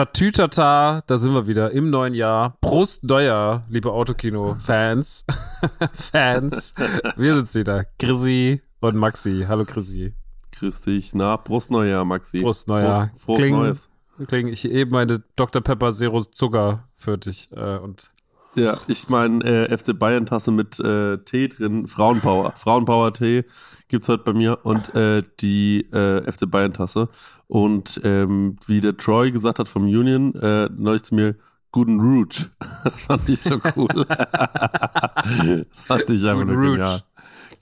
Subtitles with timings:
[0.00, 2.56] Tatütata, da sind wir wieder im neuen Jahr.
[2.62, 5.26] Prost Neujahr, liebe Autokino-Fans.
[5.92, 6.74] Fans.
[7.16, 7.84] Wir sind's wieder.
[7.98, 9.44] Chrissy und Maxi.
[9.46, 10.14] Hallo Chrissy.
[10.52, 11.14] Grüß dich.
[11.14, 12.40] Na, Prost Neujahr, Maxi.
[12.40, 13.10] Prost Neujahr.
[13.18, 13.90] Frohes, Neues.
[14.26, 15.60] Kling, ich eben meine Dr.
[15.60, 18.10] Pepper Zero Zucker für dich äh, und
[18.56, 22.52] Ja, ich meine äh, FC Bayern Tasse mit äh, Tee drin, Frauenpower.
[22.56, 23.44] Frauenpower Tee
[23.88, 27.08] gibt's heute bei mir und äh, die äh, FC Bayern Tasse.
[27.46, 31.36] Und ähm, wie der Troy gesagt hat vom Union, äh, neulich zu mir,
[31.72, 32.50] guten Rouge.
[32.84, 34.06] Das fand ich so cool.
[34.06, 36.76] das fand ich einfach Guten nur Rouge.
[36.76, 37.02] genial.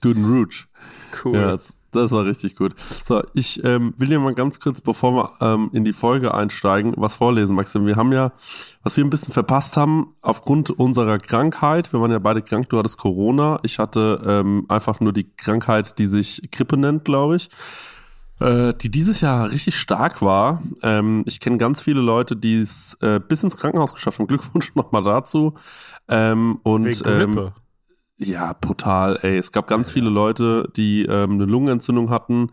[0.01, 0.65] Guten Rouge.
[1.23, 1.35] cool.
[1.35, 2.75] Ja, das, das war richtig gut.
[2.79, 6.93] So, ich ähm, will dir mal ganz kurz, bevor wir ähm, in die Folge einsteigen,
[6.97, 7.85] was vorlesen, Maxim.
[7.85, 8.31] Wir haben ja,
[8.83, 12.77] was wir ein bisschen verpasst haben, aufgrund unserer Krankheit, wir waren ja beide krank, du
[12.77, 17.49] hattest Corona, ich hatte ähm, einfach nur die Krankheit, die sich Grippe nennt, glaube ich,
[18.39, 20.61] äh, die dieses Jahr richtig stark war.
[20.81, 24.27] Ähm, ich kenne ganz viele Leute, die es äh, bis ins Krankenhaus geschafft haben.
[24.27, 25.55] Glückwunsch nochmal dazu.
[26.07, 27.53] Ähm, und Wegen ähm, Grippe.
[28.19, 29.37] Ja, brutal, ey.
[29.37, 32.51] Es gab ganz viele Leute, die ähm, eine Lungenentzündung hatten,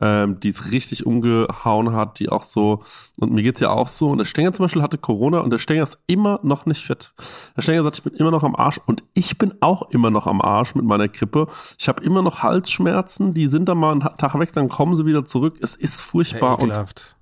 [0.00, 2.84] ähm, die es richtig umgehauen hat, die auch so,
[3.18, 5.58] und mir geht's ja auch so, und der Stenger zum Beispiel hatte Corona und der
[5.58, 7.12] Stenger ist immer noch nicht fit.
[7.56, 10.28] Der Stenger sagt, ich bin immer noch am Arsch und ich bin auch immer noch
[10.28, 11.48] am Arsch mit meiner Grippe.
[11.78, 15.04] Ich habe immer noch Halsschmerzen, die sind dann mal einen Tag weg, dann kommen sie
[15.04, 15.56] wieder zurück.
[15.60, 17.16] Es ist furchtbar und Ekelhaft.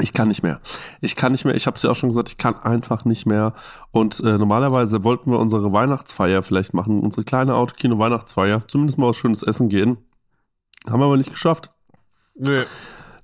[0.00, 0.60] Ich kann nicht mehr.
[1.00, 1.54] Ich kann nicht mehr.
[1.54, 3.54] Ich habe es ja auch schon gesagt, ich kann einfach nicht mehr.
[3.90, 9.16] Und äh, normalerweise wollten wir unsere Weihnachtsfeier vielleicht machen, unsere kleine Autokino-Weihnachtsfeier, zumindest mal was
[9.16, 9.98] schönes Essen gehen.
[10.88, 11.70] Haben wir aber nicht geschafft.
[12.34, 12.64] Nö.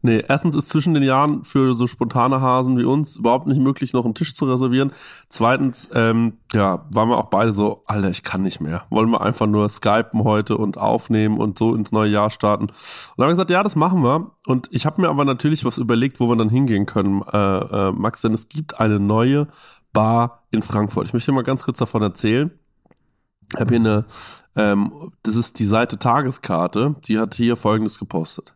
[0.03, 3.93] Nee, erstens ist zwischen den Jahren für so spontane Hasen wie uns überhaupt nicht möglich,
[3.93, 4.93] noch einen Tisch zu reservieren.
[5.29, 8.85] Zweitens, ähm, ja, waren wir auch beide so, Alter, ich kann nicht mehr.
[8.89, 12.65] Wollen wir einfach nur skypen heute und aufnehmen und so ins neue Jahr starten.
[12.65, 12.73] Und
[13.17, 14.31] dann haben wir gesagt, ja, das machen wir.
[14.47, 17.93] Und ich habe mir aber natürlich was überlegt, wo wir dann hingehen können, äh, äh,
[17.93, 19.49] Max, denn es gibt eine neue
[19.93, 21.07] Bar in Frankfurt.
[21.07, 22.51] Ich möchte mal ganz kurz davon erzählen.
[23.53, 24.05] Ich habe hier eine,
[24.57, 24.93] ähm,
[25.25, 28.55] das ist die Seite Tageskarte, die hat hier folgendes gepostet.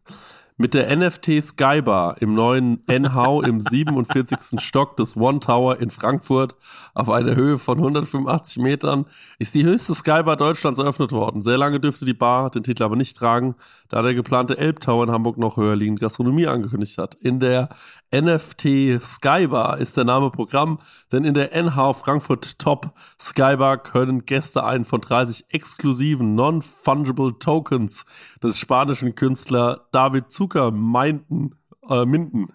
[0.56, 4.60] Mit der NFT Skybar im neuen NH im 47.
[4.60, 6.54] Stock des One Tower in Frankfurt
[6.94, 9.06] auf einer Höhe von 185 Metern
[9.40, 11.42] ist die höchste Skybar Deutschlands eröffnet worden.
[11.42, 13.56] Sehr lange dürfte die Bar den Titel aber nicht tragen,
[13.88, 17.16] da der geplante Elbtower in Hamburg noch höher liegend Gastronomie angekündigt hat.
[17.16, 17.70] In der
[18.14, 20.78] NFT Skybar ist der Name Programm,
[21.10, 28.06] denn in der NH Frankfurt Top Skybar können Gäste einen von 30 exklusiven Non-Fungible Tokens
[28.40, 31.56] des spanischen Künstler David Zucker meinten,
[31.90, 32.52] äh, minden.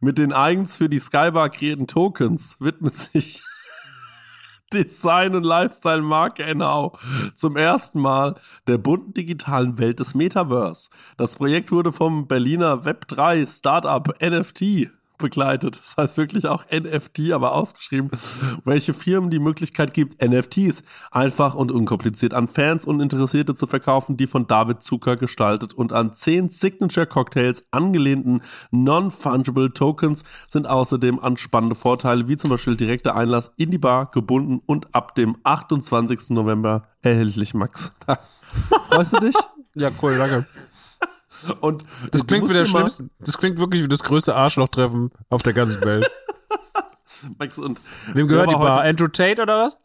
[0.00, 3.42] Mit den eigens für die Skybar kreierten Tokens widmet sich
[4.72, 6.92] Design- und Lifestyle-Marke NH
[7.34, 8.36] zum ersten Mal
[8.66, 10.88] der bunten digitalen Welt des Metaverse.
[11.18, 15.78] Das Projekt wurde vom Berliner Web3 Startup NFT begleitet.
[15.78, 18.10] Das heißt wirklich auch NFT, aber ausgeschrieben,
[18.64, 24.16] welche Firmen die Möglichkeit gibt, NFTs einfach und unkompliziert an Fans und Interessierte zu verkaufen,
[24.16, 31.20] die von David Zucker gestaltet und an zehn Signature Cocktails angelehnten Non-Fungible Tokens sind außerdem
[31.20, 35.36] an spannende Vorteile, wie zum Beispiel direkter Einlass in die Bar gebunden und ab dem
[35.44, 36.30] 28.
[36.30, 37.92] November erhältlich, Max.
[38.88, 39.36] Freust du dich?
[39.74, 40.46] Ja, cool, danke.
[41.60, 45.52] Und Das klingt wie der schlimmste, das klingt wirklich wie das größte Arschlochtreffen auf der
[45.52, 46.10] ganzen Welt.
[47.38, 47.80] Max, und
[48.14, 48.82] Wem gehört die Bar?
[48.82, 49.76] Andrew Tate oder was?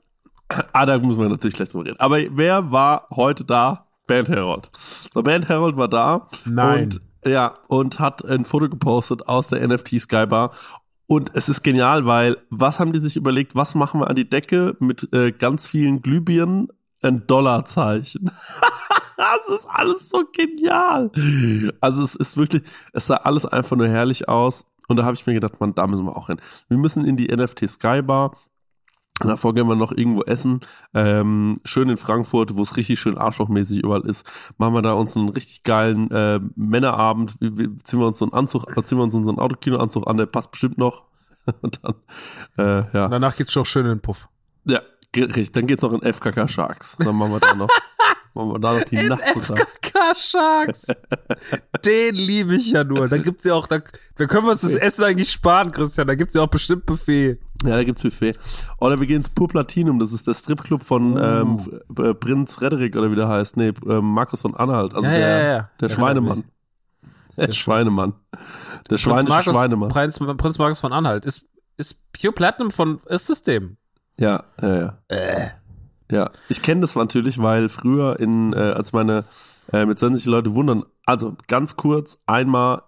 [0.72, 2.00] Ah, da müssen wir natürlich gleich drüber reden.
[2.00, 3.86] Aber wer war heute da?
[4.08, 4.70] Band Harold.
[5.14, 6.28] So, Band Harold war da.
[6.46, 6.84] Nein.
[6.84, 10.52] Und, ja, und hat ein Foto gepostet aus der NFT Skybar.
[11.06, 13.56] Und es ist genial, weil was haben die sich überlegt?
[13.56, 16.70] Was machen wir an die Decke mit äh, ganz vielen Glühbirnen?
[17.02, 18.32] Ein Dollarzeichen.
[19.38, 21.12] das ist alles so genial.
[21.82, 22.64] Also es ist wirklich,
[22.94, 24.66] es sah alles einfach nur herrlich aus.
[24.88, 26.40] Und da habe ich mir gedacht, man, da müssen wir auch hin.
[26.70, 28.32] Wir müssen in die NFT Skybar.
[29.20, 30.62] Und davor gehen wir noch irgendwo essen.
[30.94, 34.30] Ähm, schön in Frankfurt, wo es richtig schön arschlochmäßig überall ist.
[34.58, 37.36] Machen wir da uns einen richtig geilen äh, Männerabend.
[37.40, 40.28] Wir, ziehen wir uns so einen Anzug, äh, ziehen wir uns unseren Autokinoanzug an, der
[40.28, 41.06] passt bestimmt noch.
[41.62, 41.96] Und dann,
[42.58, 43.08] äh, ja.
[43.08, 44.30] Danach geht's doch schön in den Puff.
[44.66, 44.82] Ja,
[45.16, 45.52] richtig.
[45.52, 46.98] Dann geht's noch in FKK Sharks.
[47.00, 47.70] Dann machen wir da noch,
[48.38, 49.62] machen wir da noch die Nacht zusammen.
[50.16, 50.88] Sharks.
[51.86, 53.08] Den liebe ich ja nur.
[53.10, 53.80] Da gibt's ja auch, da,
[54.16, 56.08] da können wir uns das Essen eigentlich sparen, Christian.
[56.08, 57.40] Da gibt's ja auch bestimmt Buffet.
[57.64, 58.38] Ja, da gibt's Buffet.
[58.80, 61.20] Oder wir gehen ins Pur Platinum, das ist der Stripclub von Oh.
[61.20, 61.58] ähm,
[61.98, 63.58] äh, Prinz Frederik oder wie der heißt.
[63.58, 64.94] Nee, äh, Markus von Anhalt.
[64.94, 66.44] Also Ja, der, ja, ja, der Schweinemann.
[67.38, 68.16] Der Schweinemann.
[68.90, 69.90] Der schweinische Markus, Schweinemann.
[69.90, 71.24] Prinz, Prinz Markus von Anhalt.
[71.24, 71.46] Ist,
[71.78, 73.78] ist Pure Platinum von ist System.
[74.18, 74.98] Ja, ja, ja.
[75.10, 75.50] Äh.
[76.12, 79.26] Ja, ich kenne das natürlich, weil früher in, äh, als meine,
[79.74, 82.84] äh, mit wenn sich die Leute wundern, also ganz kurz, einmal,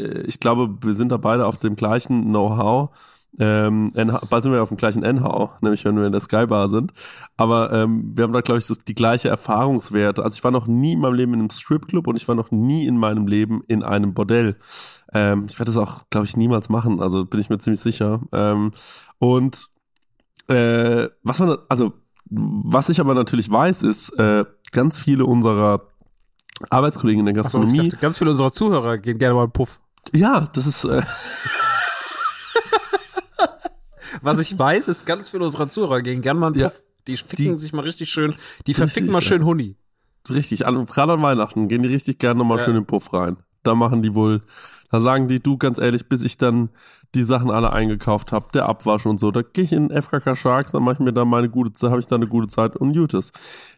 [0.00, 2.90] äh, ich glaube, wir sind da beide auf dem gleichen Know-how.
[3.36, 6.68] Ähm, NH, bald sind wir auf dem gleichen NH, nämlich wenn wir in der Skybar
[6.68, 6.92] sind.
[7.36, 10.22] Aber ähm, wir haben da, glaube ich, das, die gleiche Erfahrungswerte.
[10.22, 12.52] Also ich war noch nie in meinem Leben in einem Stripclub und ich war noch
[12.52, 14.56] nie in meinem Leben in einem Bordell.
[15.12, 17.00] Ähm, ich werde das auch, glaube ich, niemals machen.
[17.00, 18.20] Also bin ich mir ziemlich sicher.
[18.32, 18.72] Ähm,
[19.18, 19.68] und
[20.46, 21.92] äh, was man, also
[22.26, 25.82] was ich aber natürlich weiß, ist, äh, ganz viele unserer
[26.70, 27.88] Arbeitskollegen in der Gastronomie.
[27.88, 29.80] Dachte, ganz viele unserer Zuhörer gehen gerne mal einen Puff.
[30.12, 30.84] Ja, das ist.
[30.84, 31.02] Äh,
[34.22, 36.78] Was ich weiß, ist, ganz viele unserer Zuhörer gehen gerne mal einen Puff.
[36.78, 38.34] Ja, die ficken die, sich mal richtig schön,
[38.66, 39.76] die verficken mal schön Huni.
[40.30, 42.64] Richtig, an, gerade an Weihnachten gehen die richtig gerne nochmal ja.
[42.64, 43.36] schön in den Puff rein.
[43.62, 44.42] Da machen die wohl,
[44.90, 46.70] da sagen die, du ganz ehrlich, bis ich dann
[47.14, 49.30] die Sachen alle eingekauft habe, der Abwasch und so.
[49.30, 52.00] Da gehe ich in FKK Sharks, dann mache ich mir da meine gute Zeit, habe
[52.00, 53.32] ich da eine gute Zeit und Jutes.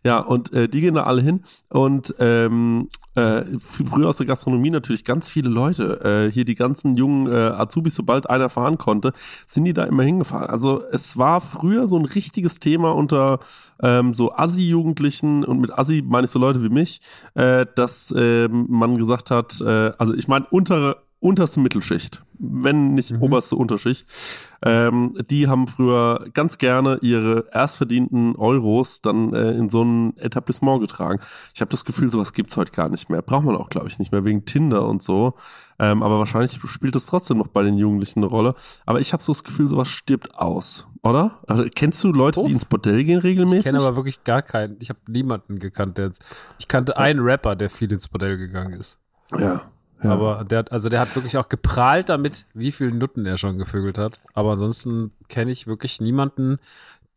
[0.05, 4.71] Ja, und äh, die gehen da alle hin und ähm, äh, früher aus der Gastronomie
[4.71, 9.13] natürlich ganz viele Leute, äh, hier die ganzen jungen äh, Azubis, sobald einer fahren konnte,
[9.47, 10.49] sind die da immer hingefahren.
[10.49, 13.41] Also es war früher so ein richtiges Thema unter
[13.83, 17.01] ähm, so Assi-Jugendlichen und mit Assi meine ich so Leute wie mich,
[17.35, 23.13] äh, dass äh, man gesagt hat, äh, also ich meine untere unterste Mittelschicht, wenn nicht
[23.13, 23.23] mhm.
[23.23, 24.07] oberste Unterschicht,
[24.63, 30.81] ähm, die haben früher ganz gerne ihre erstverdienten Euros dann äh, in so ein Etablissement
[30.81, 31.21] getragen.
[31.55, 33.23] Ich habe das Gefühl, sowas gibt's heute gar nicht mehr.
[33.23, 35.35] Braucht man auch, glaube ich, nicht mehr wegen Tinder und so.
[35.79, 38.55] Ähm, aber wahrscheinlich spielt das trotzdem noch bei den Jugendlichen eine Rolle.
[38.85, 41.39] Aber ich habe so das Gefühl, sowas stirbt aus, oder?
[41.47, 42.47] Also, kennst du Leute, Uff.
[42.47, 43.59] die ins Bordell gehen regelmäßig?
[43.59, 44.77] Ich kenne aber wirklich gar keinen.
[44.81, 46.23] Ich habe niemanden gekannt, der jetzt.
[46.59, 48.99] Ich kannte einen Rapper, der viel ins Bordell gegangen ist.
[49.39, 49.71] Ja.
[50.03, 50.11] Ja.
[50.11, 53.59] Aber der hat, also der hat wirklich auch geprahlt damit, wie viel Nutten er schon
[53.59, 54.21] gevögelt hat.
[54.35, 56.59] Aber ansonsten kenne ich wirklich niemanden,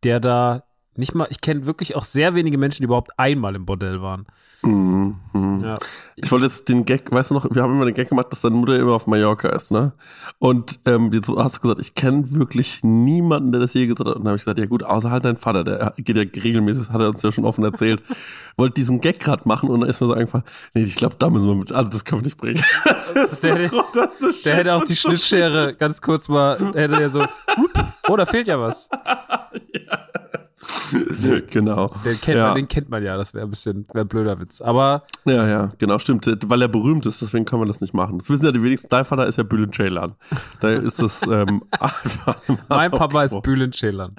[0.02, 0.62] der da
[0.96, 4.26] nicht mal, ich kenne wirklich auch sehr wenige Menschen, die überhaupt einmal im Bordell waren.
[4.62, 5.66] Mhm, mh.
[5.66, 5.74] ja.
[6.16, 8.42] Ich wollte jetzt den Gag, weißt du noch, wir haben immer den Gag gemacht, dass
[8.42, 9.92] deine Mutter immer auf Mallorca ist, ne?
[10.38, 14.16] Und ähm, jetzt hast du gesagt, ich kenne wirklich niemanden, der das je gesagt hat.
[14.16, 16.90] Und dann habe ich gesagt, ja gut, außer halt dein Vater, der geht ja regelmäßig,
[16.90, 18.02] hat er uns ja schon offen erzählt.
[18.56, 20.44] wollte diesen Gag gerade machen und dann ist mir so eingefallen,
[20.74, 22.62] nee, ich glaube, da müssen wir mit, also das können wir nicht bringen.
[22.84, 23.82] Das ist der, hätte,
[24.44, 27.24] der hätte auch die Schnittschere ganz kurz mal, hätte er so,
[28.08, 28.88] oh, da fehlt ja was.
[29.06, 30.39] ja.
[31.50, 31.88] genau.
[32.04, 32.48] Den kennt, ja.
[32.48, 34.60] man, den kennt man ja, das wäre ein bisschen wär ein blöder Witz.
[34.60, 35.04] Aber.
[35.24, 36.26] Ja, ja, genau, stimmt.
[36.46, 38.18] Weil er berühmt ist, deswegen können wir das nicht machen.
[38.18, 38.88] Das wissen ja die wenigsten.
[38.90, 40.14] Dein Vater ist ja Bülent Ceylan.
[40.60, 42.36] Da ist das ähm, einfach.
[42.68, 44.16] Mein Papa ist Bülent Ceylan.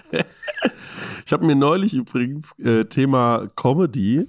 [1.26, 4.28] ich habe mir neulich übrigens äh, Thema Comedy.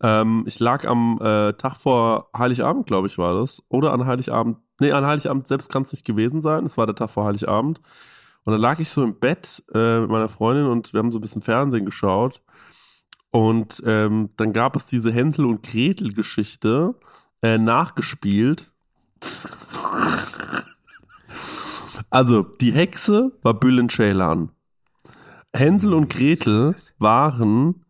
[0.00, 3.62] Ähm, ich lag am äh, Tag vor Heiligabend, glaube ich, war das.
[3.68, 4.58] Oder an Heiligabend.
[4.80, 6.64] Nee, an Heiligabend selbst kann es nicht gewesen sein.
[6.64, 7.80] Es war der Tag vor Heiligabend.
[8.44, 11.18] Und dann lag ich so im Bett äh, mit meiner Freundin und wir haben so
[11.18, 12.42] ein bisschen Fernsehen geschaut.
[13.30, 16.94] Und ähm, dann gab es diese Hänsel und Gretel-Geschichte
[17.40, 18.72] äh, nachgespielt.
[22.10, 24.50] Also, die Hexe war Bülent Ceylan.
[25.54, 27.84] Hänsel und Gretel waren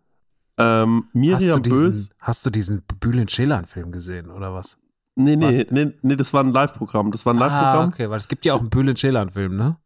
[0.58, 2.10] ähm, Miriam hast diesen, Bös.
[2.20, 4.78] Hast du diesen Bülent Ceylan-Film gesehen, oder was?
[5.14, 7.10] Nee, nee, nee, nee, das war ein Live-Programm.
[7.10, 7.86] Das war ein Live-Programm.
[7.86, 9.76] Ah, okay, weil es gibt ja auch einen Bülent Ceylan-Film, ne?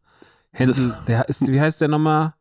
[0.59, 2.35] Hänsel, der ist, wie heißt der nochmal?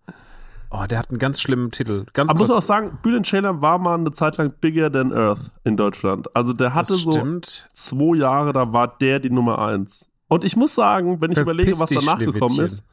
[0.71, 2.05] Oh, der hat einen ganz schlimmen Titel.
[2.13, 5.13] Ganz Aber muss man auch sagen, Bülent Ceylan war mal eine Zeit lang bigger than
[5.13, 6.33] Earth in Deutschland.
[6.35, 7.11] Also der hatte so
[7.73, 10.09] zwei Jahre, da war der die Nummer eins.
[10.27, 12.83] Und ich muss sagen, wenn ich Verpiss überlege, was danach gekommen ist,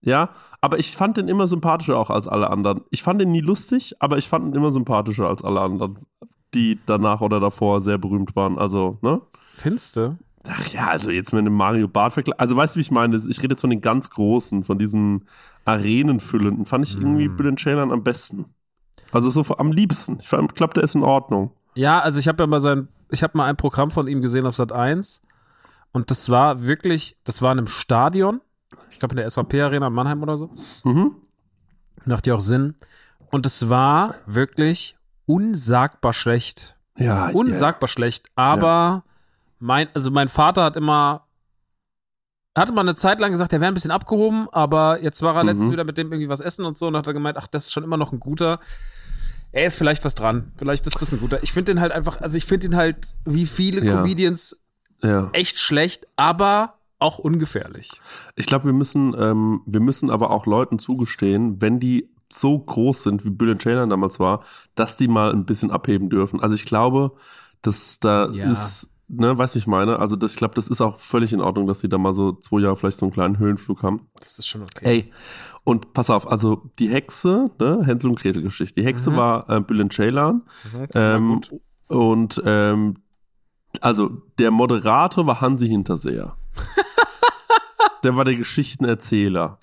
[0.00, 0.30] ja,
[0.60, 2.82] aber ich fand den immer sympathischer auch als alle anderen.
[2.90, 5.98] Ich fand den nie lustig, aber ich fand ihn immer sympathischer als alle anderen,
[6.52, 8.58] die danach oder davor sehr berühmt waren.
[8.58, 9.20] Also, ne?
[9.56, 10.18] Findest du?
[10.46, 12.14] Ach ja, also jetzt mit einem Mario Bart.
[12.38, 13.16] Also weißt du, wie ich meine?
[13.28, 15.26] Ich rede jetzt von den ganz großen, von diesen
[15.64, 16.66] Arenenfüllenden.
[16.66, 17.36] Fand ich irgendwie mm.
[17.36, 18.46] Bülent Ceylan am besten.
[19.10, 20.18] Also so am liebsten.
[20.20, 21.52] Ich glaube, der ist in Ordnung.
[21.74, 24.46] Ja, also ich habe ja mal sein, ich habe mal ein Programm von ihm gesehen
[24.46, 25.22] auf Sat 1
[25.92, 28.40] und das war wirklich, das war in einem Stadion.
[28.90, 30.50] Ich glaube in der SAP Arena in Mannheim oder so.
[30.84, 31.16] Mhm.
[32.04, 32.74] Macht ja auch Sinn.
[33.30, 34.96] Und es war wirklich
[35.26, 36.76] unsagbar schlecht.
[36.96, 37.92] Ja, unsagbar yeah.
[37.92, 39.13] schlecht, aber ja
[39.58, 41.26] mein, also mein Vater hat immer,
[42.56, 45.42] hatte mal eine Zeit lang gesagt, er wäre ein bisschen abgehoben, aber jetzt war er
[45.42, 45.50] mhm.
[45.50, 47.66] letztens wieder mit dem irgendwie was essen und so und hat er gemeint, ach, das
[47.66, 48.60] ist schon immer noch ein guter.
[49.52, 50.52] Er ist vielleicht was dran.
[50.56, 51.42] Vielleicht ist das ein guter.
[51.42, 53.96] Ich finde den halt einfach, also ich finde ihn halt, wie viele ja.
[53.96, 54.56] Comedians,
[55.02, 55.30] ja.
[55.32, 57.90] echt schlecht, aber auch ungefährlich.
[58.34, 63.02] Ich glaube, wir müssen, ähm, wir müssen aber auch Leuten zugestehen, wenn die so groß
[63.02, 64.42] sind, wie Bill Chandler damals war,
[64.74, 66.40] dass die mal ein bisschen abheben dürfen.
[66.40, 67.12] Also ich glaube,
[67.62, 68.50] dass da ja.
[68.50, 69.98] ist ne, weißt du, ich meine?
[69.98, 72.32] Also das, ich glaube, das ist auch völlig in Ordnung, dass sie da mal so
[72.32, 74.08] zwei Jahre vielleicht so einen kleinen Höhenflug haben.
[74.18, 74.84] Das ist schon okay.
[74.84, 75.12] Ey,
[75.64, 78.80] und pass auf, also die Hexe, ne, Hänsel und Gretel Geschichte.
[78.80, 79.16] Die Hexe mhm.
[79.16, 80.42] war äh, Bülent Ceylan.
[80.72, 81.40] Mhm, ähm,
[81.88, 82.96] und ähm,
[83.80, 86.36] also der Moderator war Hansi Hinterseher.
[88.04, 89.58] der war der Geschichtenerzähler.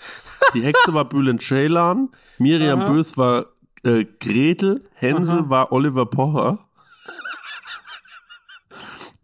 [0.53, 2.89] Die Hexe war Bülent Ceylan, Miriam Aha.
[2.89, 3.45] Bös war
[3.83, 5.49] äh, Gretel, Hänsel Aha.
[5.49, 6.59] war Oliver Pocher.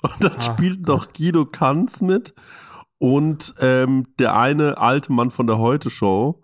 [0.02, 2.34] Und dann Ah, spielt noch Guido Kanz mit
[3.00, 6.42] und ähm, der eine alte Mann von der Heute-Show.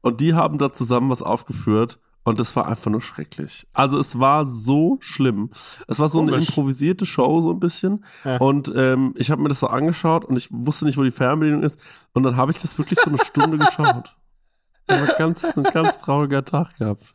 [0.00, 3.66] Und die haben da zusammen was aufgeführt und das war einfach nur schrecklich.
[3.72, 5.50] Also es war so schlimm.
[5.88, 6.48] Es war so eine Komisch.
[6.48, 8.04] improvisierte Show so ein bisschen.
[8.24, 8.36] Ja.
[8.38, 11.62] Und ähm, ich habe mir das so angeschaut und ich wusste nicht, wo die Fernbedienung
[11.62, 11.80] ist.
[12.14, 14.16] Und dann habe ich das wirklich so eine Stunde geschaut.
[14.86, 17.14] Das war ganz, ein ganz trauriger Tag gehabt.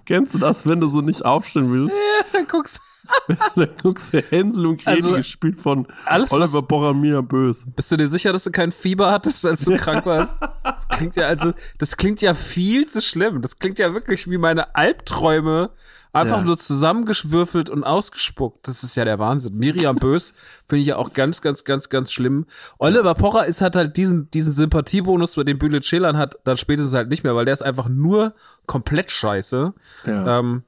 [0.04, 1.96] Kennst du das, wenn du so nicht aufstehen willst?
[2.32, 2.80] Dann guckst
[3.56, 7.64] Dann guckst du Hänsel und Gretel Also, gespielt von alles, Oliver Boromir Bös.
[7.74, 10.36] Bist du dir sicher, dass du kein Fieber hattest, als du krank warst?
[10.90, 13.40] Das klingt ja also, das klingt ja viel zu schlimm.
[13.40, 15.70] Das klingt ja wirklich wie meine Albträume,
[16.12, 16.44] einfach Ja.
[16.44, 18.66] nur zusammengeschwürfelt und ausgespuckt.
[18.66, 19.54] Das ist ja der Wahnsinn.
[19.54, 20.32] Miriam Bös
[20.68, 22.46] finde ich ja auch ganz, ganz, ganz, ganz schlimm.
[22.78, 26.94] Oliver Pocher ist hat halt diesen diesen Sympathiebonus, bei dem Bülent Ceylan hat, dann spätestens
[26.94, 28.34] halt nicht mehr, weil der ist einfach nur
[28.66, 29.72] komplett scheiße.
[30.06, 30.38] Ja.
[30.38, 30.64] Ähm,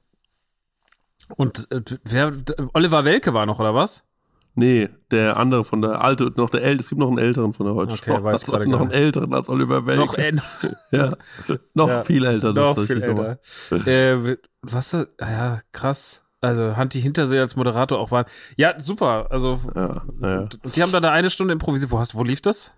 [1.37, 2.33] und äh, wer
[2.75, 4.05] Oliver Welke war noch oder was?
[4.55, 7.65] Nee, der andere von der alte, noch der ältere, es gibt noch einen älteren von
[7.67, 10.03] der heute Okay, weiß Also gerade noch einen älteren als Oliver Welke.
[10.05, 10.33] Noch äh,
[10.91, 11.11] ja.
[11.75, 12.05] noch Ja.
[12.05, 12.53] viel älter.
[12.53, 13.39] Noch viel älter.
[13.87, 14.95] äh, was?
[14.95, 16.23] ah Ja, krass.
[16.43, 18.27] Also Hanti Hintersee als Moderator auch waren.
[18.57, 19.29] Ja, super.
[19.31, 20.49] Also Ja, ja.
[20.75, 21.91] die haben dann eine Stunde improvisiert.
[21.91, 22.75] Wo hast, wo lief das?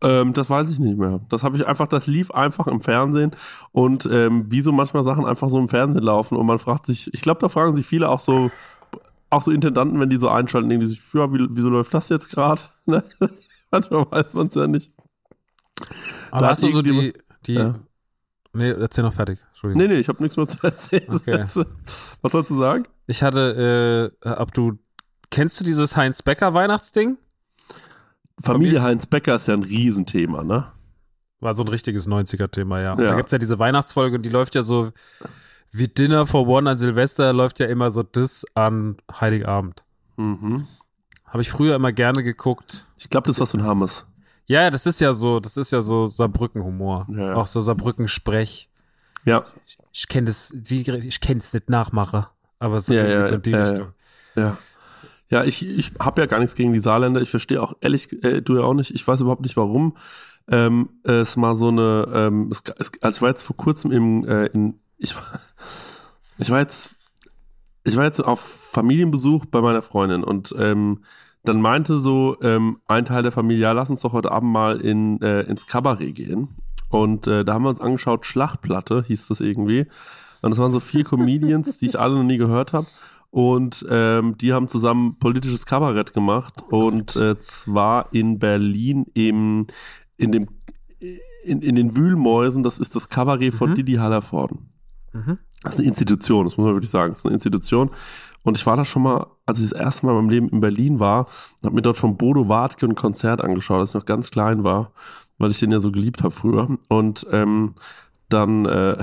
[0.00, 1.20] Ähm, das weiß ich nicht mehr.
[1.28, 3.32] Das habe ich einfach, das lief einfach im Fernsehen
[3.72, 7.12] und ähm, wie so manchmal Sachen einfach so im Fernsehen laufen und man fragt sich,
[7.12, 8.52] ich glaube, da fragen sich viele auch so,
[9.30, 12.08] auch so Intendanten, wenn die so einschalten, denken die sich, ja, wie, wieso läuft das
[12.08, 12.60] jetzt gerade?
[12.86, 13.04] Ne?
[13.70, 14.92] Manchmal weiß man es ja nicht.
[16.30, 17.12] Aber Da hast du so die,
[17.46, 17.74] die Ja.
[18.54, 19.40] Nee, erzähl noch fertig.
[19.50, 19.82] Entschuldigung.
[19.86, 21.04] Nee, nee, ich habe nichts mehr zu erzählen.
[21.14, 21.44] Okay.
[22.22, 22.86] Was sollst du sagen?
[23.06, 24.78] Ich hatte, äh, ob du,
[25.30, 27.18] kennst du dieses Heinz Becker Weihnachtsding?
[28.40, 30.72] Familie Heinz Becker ist ja ein Riesenthema, ne?
[31.40, 32.98] War so ein richtiges 90er-Thema, ja.
[32.98, 33.10] Ja.
[33.10, 34.92] Da gibt's ja diese Weihnachtsfolge und die läuft ja so
[35.70, 39.84] wie Dinner for One an Silvester, läuft ja immer so das an Heiligabend.
[40.16, 40.66] Mhm.
[41.26, 42.86] Habe ich früher immer gerne geguckt.
[42.96, 44.06] Ich glaube, das ist was von Hammes.
[44.46, 47.06] Ja, ja, das ist ja so, das ist ja so Saarbrücken-Humor.
[47.10, 47.34] Ja, ja.
[47.34, 48.70] Auch so Saarbrücken-Sprech.
[49.24, 49.44] Ja,
[49.92, 53.42] Ich kenne das, wie, ich kenne es nicht nachmache, aber so, Ja, ja, so in
[53.42, 53.70] die ja, ja.
[53.70, 53.88] Richtung.
[54.36, 54.56] ja.
[55.30, 57.20] Ja, ich, ich habe ja gar nichts gegen die Saarländer.
[57.20, 58.92] Ich verstehe auch ehrlich, äh, du ja auch nicht.
[58.94, 59.94] Ich weiß überhaupt nicht, warum
[60.50, 62.08] ähm, es mal so eine.
[62.14, 65.40] Ähm, es, es, also ich war jetzt vor kurzem im, äh, in, ich, war-
[66.38, 66.94] ich war jetzt,
[67.84, 71.02] ich war jetzt auf Familienbesuch bei meiner Freundin und ähm,
[71.44, 74.80] dann meinte so ähm, ein Teil der Familie, ja, lass uns doch heute Abend mal
[74.80, 76.48] in, äh, ins Kabarett gehen.
[76.90, 79.86] Und äh, da haben wir uns angeschaut, Schlachtplatte hieß das irgendwie.
[80.42, 82.86] Und es waren so vier Comedians, die ich alle noch nie gehört habe.
[83.30, 86.64] Und ähm, die haben zusammen politisches Kabarett gemacht.
[86.70, 89.66] und äh, zwar in Berlin im,
[90.16, 90.46] in dem
[91.44, 93.74] in, in den Wühlmäusen, das ist das Kabarett von Mhm.
[93.76, 94.70] Didi Hallervorden.
[95.12, 95.38] Mhm.
[95.62, 97.12] Das ist eine Institution, das muss man wirklich sagen.
[97.12, 97.90] Das ist eine Institution.
[98.42, 100.60] Und ich war da schon mal, als ich das erste Mal in meinem Leben in
[100.60, 101.26] Berlin war,
[101.64, 104.92] habe mir dort von Bodo Wartke ein Konzert angeschaut, als ich noch ganz klein war,
[105.38, 106.68] weil ich den ja so geliebt habe früher.
[106.88, 107.74] Und ähm,
[108.28, 108.96] dann, äh,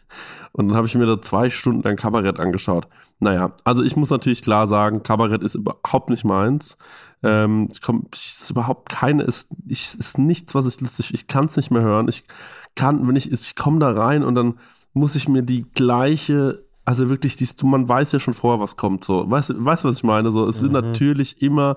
[0.52, 2.88] und dann habe ich mir da zwei Stunden lang Kabarett angeschaut.
[3.20, 6.76] Naja, also ich muss natürlich klar sagen, Kabarett ist überhaupt nicht meins.
[7.22, 11.44] Ähm, ich komm, ist überhaupt keine, ist, ich, ist nichts, was ich lustig, ich kann
[11.44, 12.08] es nicht mehr hören.
[12.08, 12.24] Ich
[12.74, 14.58] kann, wenn ich, ich komme da rein und dann
[14.92, 18.76] muss ich mir die gleiche, also wirklich, dies, du, man weiß ja schon vorher, was
[18.76, 19.30] kommt, so.
[19.30, 20.30] Weißt du, weißt, du, was ich meine?
[20.30, 20.80] So, es sind Mhm.
[20.80, 21.76] natürlich immer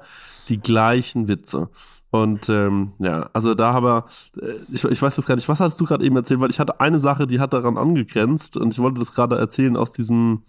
[0.50, 1.70] die gleichen Witze.
[2.12, 4.06] Und ähm, ja, also da aber,
[4.42, 6.60] äh, ich, ich weiß jetzt gar nicht, was hast du gerade eben erzählt, weil ich
[6.62, 10.44] hatte eine Sache, die hat daran angegrenzt und ich wollte das gerade erzählen aus diesem,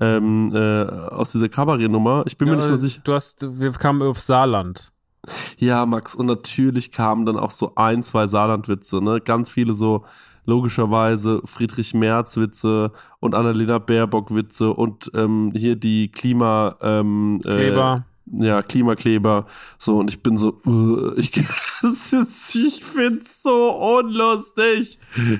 [0.00, 2.22] ähm, äh, aus dieser Kabarettnummer.
[2.26, 3.02] Ich bin mir nicht mehr sicher.
[3.04, 4.92] Du hast, wir kamen auf Saarland.
[5.58, 9.20] Ja, Max, und natürlich kamen dann auch so ein, zwei Saarlandwitze, ne?
[9.20, 10.04] Ganz viele so
[10.46, 17.54] logischerweise Friedrich Merz Witze und Annalena Baerbock Witze und ähm, hier die Klima ähm, äh,
[17.54, 18.04] Kleber.
[18.32, 19.46] ja, Klimakleber.
[19.78, 21.32] So, und ich bin so, uh, ich,
[21.82, 24.98] ich find's so unlustig.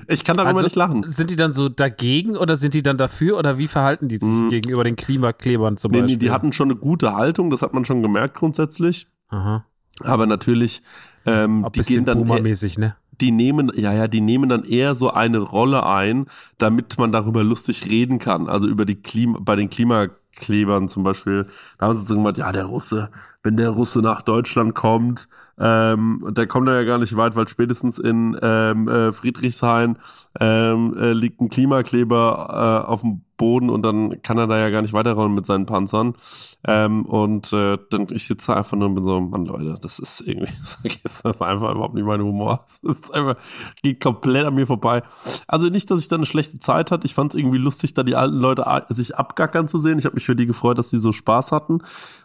[0.08, 1.04] Ich kann darüber Also, nicht lachen.
[1.08, 4.28] Sind die dann so dagegen oder sind die dann dafür oder wie verhalten die sich
[4.28, 4.48] Mhm.
[4.48, 6.18] gegenüber den Klimaklebern zum Nee, nee, Beispiel?
[6.18, 9.06] die hatten schon eine gute Haltung, das hat man schon gemerkt grundsätzlich.
[9.28, 9.64] Aha.
[10.02, 10.82] Aber natürlich,
[11.26, 12.96] ähm, Ein die bisschen gehen dann, boomermäßig, ne?
[13.20, 16.26] Die nehmen, ja, ja, die nehmen dann eher so eine Rolle ein,
[16.58, 18.48] damit man darüber lustig reden kann.
[18.48, 21.46] Also über die Klima, bei den Klimaklebern zum Beispiel,
[21.78, 23.10] da haben sie so gemacht, ja, der Russe,
[23.42, 27.46] wenn der Russe nach Deutschland kommt, ähm, der kommt da ja gar nicht weit, weil
[27.46, 29.98] spätestens in ähm, äh, Friedrichshain
[30.40, 34.68] ähm, äh, liegt ein Klimakleber äh, auf dem Boden und dann kann er da ja
[34.68, 36.12] gar nicht weiterrollen mit seinen Panzern.
[36.62, 40.20] Ähm, und äh, dann ich sitze einfach nur und bin so, Mann, Leute, das ist
[40.20, 40.52] irgendwie,
[41.02, 42.66] das ist einfach überhaupt nicht mein Humor.
[42.82, 43.36] Das ist einfach,
[43.82, 45.02] geht komplett an mir vorbei.
[45.46, 47.06] Also nicht, dass ich da eine schlechte Zeit hatte.
[47.06, 49.98] Ich fand es irgendwie lustig, da die alten Leute sich abgackern zu sehen.
[49.98, 51.78] Ich habe mich für die gefreut, dass die so Spaß hatten.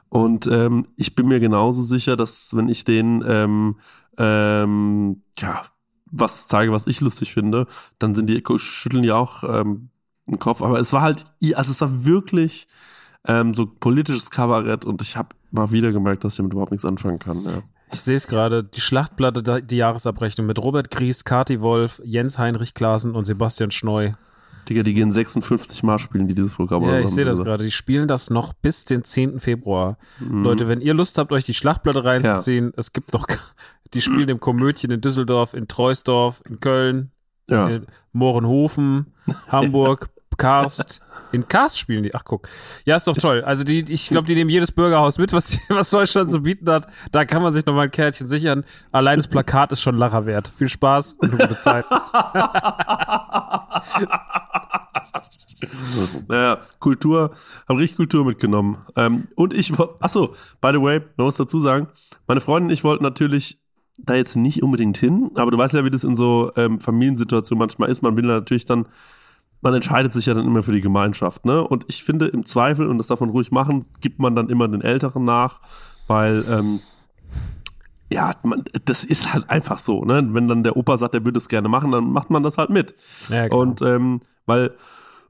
[0.10, 3.78] Und ähm, ich bin mir genauso sicher, dass wenn ich den ähm,
[4.18, 5.64] ähm, ja,
[6.12, 7.68] was zeige, was ich lustig finde,
[8.00, 9.90] dann sind die schütteln die auch ähm,
[10.28, 10.62] den Kopf.
[10.62, 12.68] Aber es war halt, also es war wirklich
[13.28, 16.86] ähm, so politisches Kabarett und ich habe mal wieder gemerkt, dass ich damit überhaupt nichts
[16.86, 17.44] anfangen kann.
[17.44, 17.62] Ja.
[17.94, 22.74] Ich sehe es gerade, die Schlachtplatte, die Jahresabrechnung mit Robert Gries, Kati Wolf, Jens Heinrich
[22.74, 24.14] Klaasen und Sebastian Schneu.
[24.68, 27.64] Digga, die gehen 56 Mal spielen, die dieses Programm Ja, ich sehe das gerade.
[27.64, 29.40] Die spielen das noch bis den 10.
[29.40, 29.98] Februar.
[30.20, 30.44] Mhm.
[30.44, 32.72] Leute, wenn ihr Lust habt, euch die Schlachtplatte reinzuziehen, ja.
[32.78, 33.28] es gibt noch
[33.94, 37.12] die spielen im Komödien in Düsseldorf, in Treusdorf, in Köln,
[37.48, 37.68] ja.
[37.68, 39.14] in Mohrenhofen,
[39.48, 41.02] Hamburg, Karst.
[41.32, 42.16] In Karst spielen die.
[42.16, 42.48] Ach, guck.
[42.86, 43.44] Ja, ist doch toll.
[43.44, 46.88] Also die, ich glaube, die nehmen jedes Bürgerhaus mit, was, was Deutschland zu bieten hat.
[47.12, 48.64] Da kann man sich nochmal ein Kärtchen sichern.
[48.92, 50.52] Allein das Plakat ist schon Lacher wert.
[50.56, 51.86] Viel Spaß und eine gute Zeit.
[56.28, 57.32] naja, Kultur,
[57.68, 58.78] habe richtig Kultur mitgenommen.
[58.96, 61.88] Ähm, und ich, achso, by the way, man muss dazu sagen,
[62.28, 63.60] meine Freundin und ich wollten natürlich
[63.98, 67.60] da jetzt nicht unbedingt hin, aber du weißt ja, wie das in so ähm, Familiensituationen
[67.60, 68.02] manchmal ist.
[68.02, 68.88] Man will natürlich dann,
[69.66, 71.68] man entscheidet sich ja dann immer für die Gemeinschaft, ne?
[71.68, 74.68] Und ich finde im Zweifel, und das darf man ruhig machen, gibt man dann immer
[74.68, 75.60] den Älteren nach,
[76.06, 76.82] weil ähm,
[78.12, 80.24] ja, man, das ist halt einfach so, ne?
[80.36, 82.70] Wenn dann der Opa sagt, er würde es gerne machen, dann macht man das halt
[82.70, 82.94] mit.
[83.30, 83.48] Ja.
[83.48, 84.76] Und ähm, weil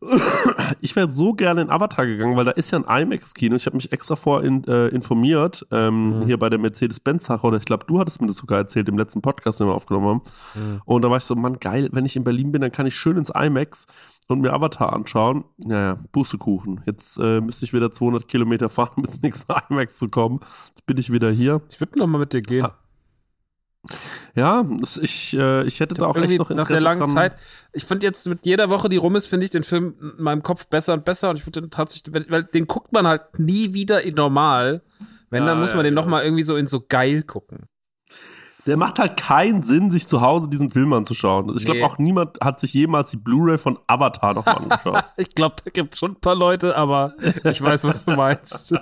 [0.82, 3.55] ich wäre so gerne in Avatar gegangen, weil da ist ja ein IMAX-Kino.
[3.55, 6.25] Ich habe mich extra vor in, äh, informiert, ähm, mhm.
[6.25, 9.22] hier bei der Mercedes-Benz-Sache, oder ich glaube, du hattest mir das sogar erzählt im letzten
[9.22, 10.22] Podcast, den wir aufgenommen haben.
[10.55, 10.81] Mhm.
[10.86, 12.96] Und da war ich so, Mann, geil, wenn ich in Berlin bin, dann kann ich
[12.96, 13.88] schön ins IMAX
[14.27, 15.46] und mir Avatar anschauen.
[15.58, 16.81] Naja, Bußekuchen.
[16.86, 20.40] Jetzt äh, müsste ich wieder 200 Kilometer fahren, um ins nächste IMAX zu kommen.
[20.70, 21.62] Jetzt bin ich wieder hier.
[21.70, 22.66] Ich würde noch mal mit dir gehen.
[22.66, 22.84] Ah.
[24.35, 24.65] Ja,
[25.01, 27.09] ich, äh, ich hätte da auch echt noch Interesse nach der langen dran.
[27.09, 27.35] Zeit.
[27.74, 30.43] Ich finde jetzt mit jeder Woche, die rum ist, finde ich den Film in meinem
[30.43, 33.74] Kopf besser und besser und ich würde tatsächlich, weil, weil, den guckt man halt nie
[33.74, 34.81] wieder in normal.
[35.29, 36.01] Wenn, ja, dann muss man ja, den ja.
[36.01, 37.67] noch mal irgendwie so in so geil gucken
[38.66, 41.56] der macht halt keinen Sinn, sich zu Hause diesen Film anzuschauen.
[41.56, 41.86] Ich glaube, nee.
[41.86, 45.04] auch niemand hat sich jemals die Blu-ray von Avatar nochmal angeschaut.
[45.18, 48.74] ich glaube, da gibt es schon ein paar Leute, aber ich weiß, was du meinst.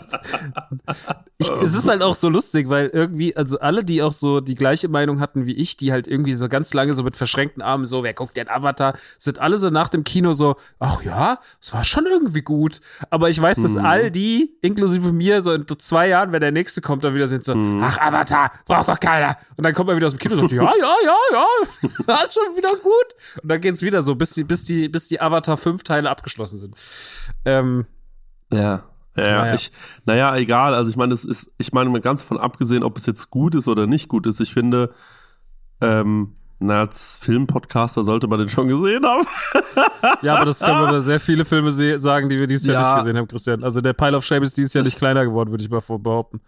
[1.38, 4.56] ich, es ist halt auch so lustig, weil irgendwie, also alle, die auch so die
[4.56, 7.86] gleiche Meinung hatten wie ich, die halt irgendwie so ganz lange so mit verschränkten Armen
[7.86, 11.74] so, wer guckt denn Avatar, sind alle so nach dem Kino so, ach ja, es
[11.74, 12.80] war schon irgendwie gut.
[13.10, 13.86] Aber ich weiß, dass hm.
[13.86, 17.44] all die, inklusive mir, so in zwei Jahren, wenn der nächste kommt, dann wieder sind
[17.44, 17.82] so, hm.
[17.84, 19.36] ach Avatar, braucht doch keiner.
[19.58, 21.46] Und dann dann kommt er wieder aus dem Kino und sagt, ja, ja, ja, ja,
[22.08, 23.42] das ist schon wieder gut.
[23.42, 26.60] Und dann geht's wieder so, bis die, bis die, bis die Avatar 5 Teile abgeschlossen
[26.60, 26.76] sind.
[27.46, 27.86] Ähm,
[28.52, 28.84] ja.
[29.16, 29.54] Ja, naja.
[29.54, 29.72] ich,
[30.06, 30.74] naja, egal.
[30.74, 33.68] Also ich meine, das ist, ich meine, ganz davon abgesehen, ob es jetzt gut ist
[33.68, 34.92] oder nicht gut ist, ich finde,
[35.82, 39.28] ähm, na, als Filmpodcaster sollte man den schon gesehen haben.
[40.22, 43.18] ja, aber das können wir sehr viele Filme sagen, die wir dieses Jahr nicht gesehen
[43.18, 43.64] haben, Christian.
[43.64, 46.42] Also der Pile of Shame ist dieses Jahr nicht kleiner geworden, würde ich mal behaupten.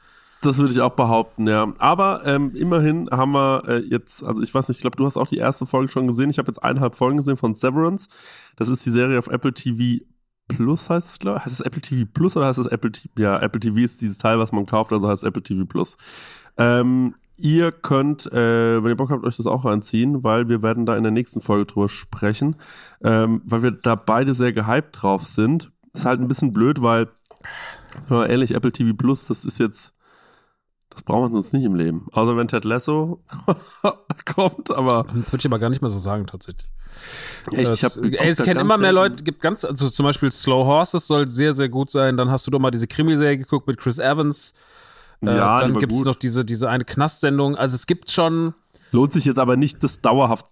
[0.46, 1.74] Das würde ich auch behaupten, ja.
[1.80, 5.18] Aber ähm, immerhin haben wir äh, jetzt, also ich weiß nicht, ich glaube, du hast
[5.18, 6.30] auch die erste Folge schon gesehen.
[6.30, 8.08] Ich habe jetzt eineinhalb Folgen gesehen von Severance.
[8.56, 10.06] Das ist die Serie auf Apple TV
[10.48, 11.46] Plus heißt es, glaube ich.
[11.46, 13.10] Heißt es Apple TV Plus oder heißt es Apple TV?
[13.18, 15.98] Ja, Apple TV ist dieses Teil, was man kauft, also heißt Apple TV Plus.
[16.58, 20.86] Ähm, ihr könnt, äh, wenn ihr Bock habt, euch das auch reinziehen, weil wir werden
[20.86, 22.58] da in der nächsten Folge drüber sprechen,
[23.04, 25.72] ähm, weil wir da beide sehr gehypt drauf sind.
[25.94, 27.08] Ist halt ein bisschen blöd, weil,
[28.08, 29.95] mal ehrlich, Apple TV Plus, das ist jetzt
[30.96, 32.08] das brauchen wir sonst nicht im Leben.
[32.14, 33.22] Außer wenn Ted Lasso
[34.26, 35.06] kommt, aber.
[35.14, 36.68] Das würde ich aber gar nicht mehr so sagen, tatsächlich.
[37.52, 40.32] Echt, das, ich hab, ey, es kennen immer mehr Leute, gibt ganz, also zum Beispiel
[40.32, 42.16] Slow Horses soll sehr, sehr gut sein.
[42.16, 44.54] Dann hast du doch mal diese Krimiserie geguckt mit Chris Evans.
[45.22, 47.56] Äh, ja, dann gibt es noch diese, diese eine Knastsendung.
[47.56, 48.54] Also es gibt schon.
[48.92, 50.46] Lohnt sich jetzt aber nicht, das dauerhaft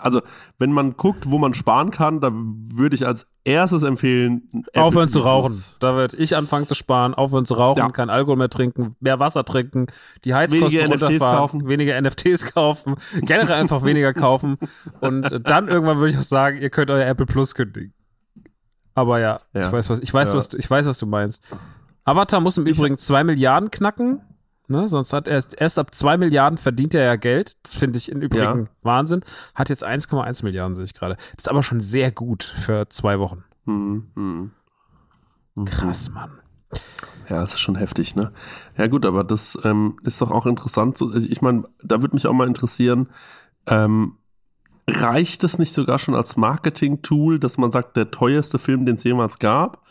[0.00, 0.22] also
[0.58, 5.20] wenn man guckt, wo man sparen kann, da würde ich als erstes empfehlen, aufhören zu
[5.20, 5.54] rauchen.
[5.80, 7.88] Da würde ich anfangen zu sparen, aufhören zu rauchen, ja.
[7.90, 9.86] kein Alkohol mehr trinken, mehr Wasser trinken,
[10.24, 11.68] die Heizkosten weniger runterfahren, NFTs kaufen.
[11.68, 14.58] weniger NFTs kaufen, generell einfach weniger kaufen
[15.00, 17.92] und dann irgendwann würde ich auch sagen, ihr könnt euer Apple Plus kündigen.
[18.94, 19.66] Aber ja, ja.
[19.66, 20.34] ich weiß was, ich weiß ja.
[20.34, 21.42] was, ich weiß was du meinst.
[22.04, 24.20] Avatar muss im ich Übrigen zwei Milliarden knacken.
[24.68, 24.88] Ne?
[24.88, 27.56] Sonst hat er erst, erst ab 2 Milliarden verdient er ja Geld.
[27.62, 28.66] Das finde ich im Übrigen ja.
[28.82, 29.22] Wahnsinn.
[29.54, 31.16] Hat jetzt 1,1 Milliarden, sehe ich gerade.
[31.36, 33.44] Das ist aber schon sehr gut für zwei Wochen.
[33.64, 34.06] Mhm.
[34.14, 35.64] Mhm.
[35.66, 36.30] Krass, Mann.
[37.28, 38.32] Ja, das ist schon heftig, ne?
[38.76, 41.00] Ja, gut, aber das ähm, ist doch auch interessant.
[41.14, 43.08] Ich meine, da würde mich auch mal interessieren,
[43.66, 44.16] ähm,
[44.88, 49.04] reicht es nicht sogar schon als Marketing-Tool, dass man sagt, der teuerste Film, den es
[49.04, 49.84] jemals gab?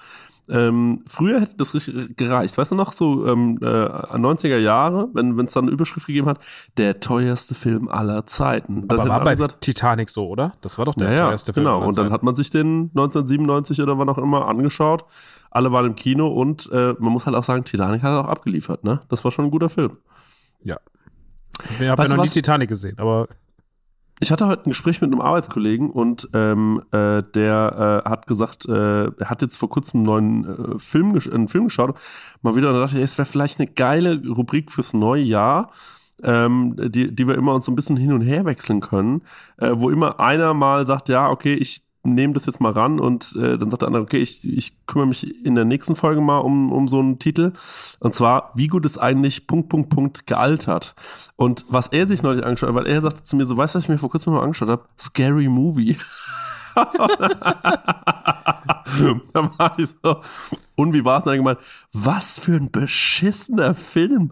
[0.49, 1.71] Ähm, früher hätte das
[2.17, 2.57] gereicht.
[2.57, 6.39] Weißt du noch, so ähm, äh, 90er Jahre, wenn es dann eine Überschrift gegeben hat,
[6.77, 8.87] der teuerste Film aller Zeiten.
[8.87, 10.53] Dann Aber war bei gesagt, Titanic so, oder?
[10.61, 11.65] Das war doch der ja, teuerste Film.
[11.65, 15.05] Genau, und dann hat man sich den 1997 oder wann auch immer angeschaut.
[15.51, 18.83] Alle waren im Kino und äh, man muss halt auch sagen, Titanic hat auch abgeliefert,
[18.83, 19.01] ne?
[19.09, 19.97] Das war schon ein guter Film.
[20.63, 20.77] Ja.
[21.79, 23.27] Ich habe ja noch nie Titanic gesehen, aber
[24.21, 28.67] ich hatte heute ein Gespräch mit einem Arbeitskollegen und ähm, äh, der äh, hat gesagt,
[28.67, 31.99] äh, er hat jetzt vor kurzem einen neuen äh, Film, einen Film geschaut,
[32.43, 35.71] mal wieder, und da dachte ich, es wäre vielleicht eine geile Rubrik fürs neue Jahr,
[36.23, 39.23] ähm, die, die wir immer uns so ein bisschen hin und her wechseln können,
[39.57, 43.35] äh, wo immer einer mal sagt, ja, okay, ich nehme das jetzt mal ran und
[43.35, 46.39] äh, dann sagt der andere, okay, ich, ich kümmere mich in der nächsten Folge mal
[46.39, 47.53] um, um so einen Titel.
[47.99, 50.95] Und zwar, wie gut ist eigentlich Punkt, Punkt, Punkt gealtert?
[51.35, 53.77] Und was er sich neulich angeschaut hat, weil er sagte zu mir so, weißt du,
[53.77, 54.85] was ich mir vor kurzem mal angeschaut habe?
[54.97, 55.97] Scary Movie.
[59.33, 60.17] da war ich so,
[60.81, 61.59] und wie war es denn gemeint?
[61.93, 64.31] Was für ein beschissener Film.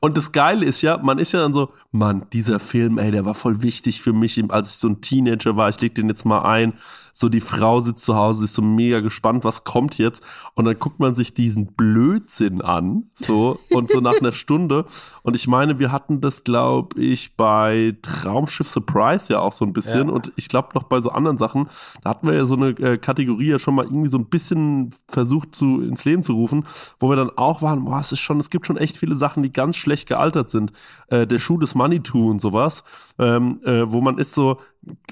[0.00, 3.26] Und das Geile ist ja, man ist ja dann so, Mann, dieser Film, ey, der
[3.26, 5.68] war voll wichtig für mich, als ich so ein Teenager war.
[5.68, 6.72] Ich leg den jetzt mal ein.
[7.12, 10.24] So die Frau sitzt zu Hause, ist so mega gespannt, was kommt jetzt.
[10.54, 14.86] Und dann guckt man sich diesen Blödsinn an, so und so nach einer Stunde.
[15.22, 19.74] Und ich meine, wir hatten das, glaube ich, bei Traumschiff Surprise ja auch so ein
[19.74, 20.08] bisschen.
[20.08, 20.14] Ja.
[20.14, 21.68] Und ich glaube noch bei so anderen Sachen,
[22.02, 24.94] da hatten wir ja so eine äh, Kategorie ja schon mal irgendwie so ein bisschen
[25.06, 26.66] versucht zu ins Leben zu rufen,
[26.98, 29.42] wo wir dann auch waren, boah, es ist schon, es gibt schon echt viele Sachen,
[29.42, 30.72] die ganz schlecht gealtert sind.
[31.08, 32.84] Äh, der Schuh des Money-Too und sowas,
[33.18, 34.58] ähm, äh, wo man ist so,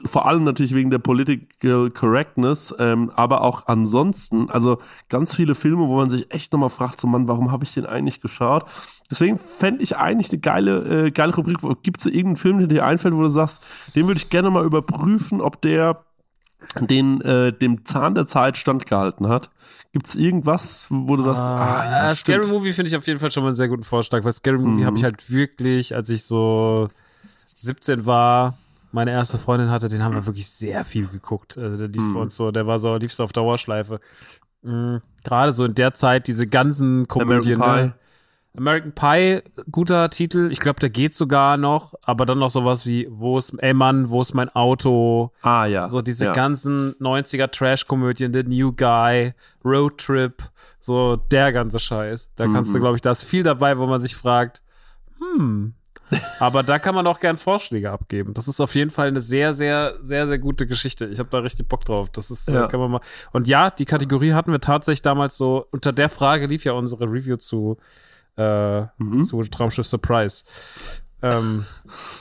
[0.04, 4.78] vor allem natürlich wegen der Political Correctness, ähm, aber auch ansonsten, also
[5.08, 7.86] ganz viele Filme, wo man sich echt nochmal fragt, so Mann, warum habe ich den
[7.86, 8.64] eigentlich geschaut?
[9.10, 11.58] Deswegen fände ich eigentlich eine geile, äh, geile Rubrik.
[11.82, 13.62] Gibt es irgendeinen Film, der dir einfällt, wo du sagst,
[13.94, 16.04] den würde ich gerne mal überprüfen, ob der
[16.80, 19.50] den äh, dem Zahn der Zeit standgehalten hat.
[19.92, 23.18] Gibt es irgendwas, wo du sagst, ah, ah ja, Scary Movie finde ich auf jeden
[23.18, 24.86] Fall schon mal einen sehr guten Vorschlag, weil Scary Movie mhm.
[24.86, 26.88] habe ich halt wirklich, als ich so
[27.56, 28.56] 17 war,
[28.92, 31.58] meine erste Freundin hatte, den haben wir wirklich sehr viel geguckt.
[31.58, 32.16] Also der lief mhm.
[32.16, 34.00] uns so, der war so, lief so auf Dauerschleife.
[34.62, 35.00] Mhm.
[35.24, 37.58] Gerade so in der Zeit, diese ganzen Komödien.
[37.58, 37.94] Ne?
[38.56, 40.48] American Pie, guter Titel.
[40.50, 44.10] Ich glaube, der geht sogar noch, aber dann noch sowas wie, wo ist, ey Mann,
[44.10, 45.32] wo ist mein Auto?
[45.42, 45.88] Ah, ja.
[45.88, 46.32] So diese ja.
[46.32, 49.34] ganzen 90er Trash-Komödien, The New Guy,
[49.64, 50.42] Road Trip,
[50.80, 52.32] so der ganze Scheiß.
[52.36, 52.74] Da kannst mhm.
[52.74, 54.62] du, glaube ich, da ist viel dabei, wo man sich fragt,
[55.18, 55.74] hm,
[56.40, 58.34] aber da kann man auch gern Vorschläge abgeben.
[58.34, 61.06] Das ist auf jeden Fall eine sehr, sehr, sehr, sehr gute Geschichte.
[61.06, 62.08] Ich habe da richtig Bock drauf.
[62.10, 62.66] Das ist, äh, ja.
[62.66, 63.00] kann man mal.
[63.32, 65.66] Und ja, die Kategorie hatten wir tatsächlich damals so.
[65.70, 67.76] Unter der Frage lief ja unsere Review zu
[68.36, 69.24] äh, mhm.
[69.24, 70.44] zu Traumschiff Surprise.
[71.22, 71.66] Ähm,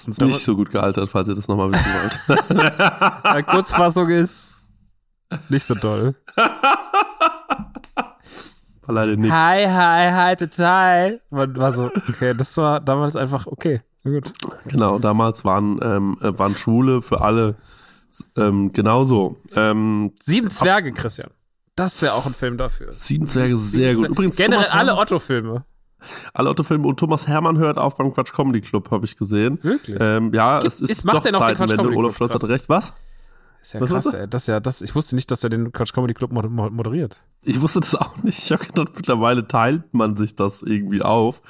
[0.07, 2.19] ist nicht so gut gealtert, falls ihr das nochmal wissen wollt.
[3.37, 4.53] Die Kurzfassung ist
[5.47, 6.15] nicht so toll.
[8.85, 9.31] War leider nicht.
[9.31, 11.21] Hi, hi, hi, total.
[11.29, 13.81] Man war so, okay, das war damals einfach okay.
[14.03, 14.33] Gut.
[14.65, 17.55] Genau, damals waren, ähm, äh, waren Schule für alle
[18.35, 19.37] ähm, genauso.
[19.55, 21.29] Ähm, Sieben Zwerge, Christian.
[21.75, 22.91] Das wäre auch ein Film dafür.
[22.91, 24.09] Sieben Zwerge, sehr gut.
[24.09, 25.65] Übrigens, Generell alle Otto-Filme.
[26.33, 29.59] Alle Otto-Filme und Thomas Hermann hört auf beim Quatsch Comedy Club, habe ich gesehen.
[29.61, 29.97] Wirklich?
[29.99, 31.95] Ähm, ja, Gibt, es ist, ist macht doch Zeitenwende.
[31.95, 32.69] Olaf Scholz hatte recht.
[32.69, 32.93] Was?
[33.61, 34.27] Ist ja Was krass, ey.
[34.27, 37.21] Das ja, das, ich wusste nicht, dass er den Quatsch Comedy Club moderiert.
[37.43, 38.39] Ich wusste das auch nicht.
[38.39, 41.41] Ich habe gedacht, mittlerweile teilt man sich das irgendwie auf,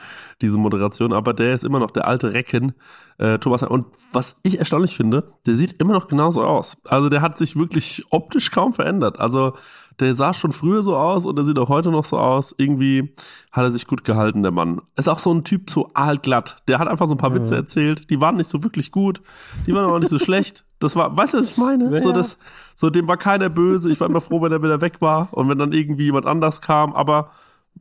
[0.42, 1.14] diese Moderation.
[1.14, 2.74] Aber der ist immer noch der alte Recken,
[3.20, 3.62] äh, Thomas.
[3.64, 6.78] Und was ich erstaunlich finde, der sieht immer noch genauso aus.
[6.84, 9.20] Also der hat sich wirklich optisch kaum verändert.
[9.20, 9.54] Also
[10.00, 12.56] der sah schon früher so aus und der sieht auch heute noch so aus.
[12.58, 13.14] Irgendwie
[13.52, 14.82] hat er sich gut gehalten, der Mann.
[14.96, 16.58] Ist auch so ein Typ, so aalglatt.
[16.68, 18.10] Der hat einfach so ein paar Witze erzählt.
[18.10, 19.22] Die waren nicht so wirklich gut.
[19.68, 20.66] Die waren aber nicht so schlecht.
[20.80, 21.92] Das war, weißt du, was ich meine?
[21.92, 22.00] Ja.
[22.00, 22.38] So, das,
[22.76, 23.90] so, dem war keiner böse.
[23.92, 26.62] Ich war immer froh, wenn er wieder weg war und wenn dann irgendwie jemand anders
[26.62, 26.94] kam.
[26.94, 27.32] Aber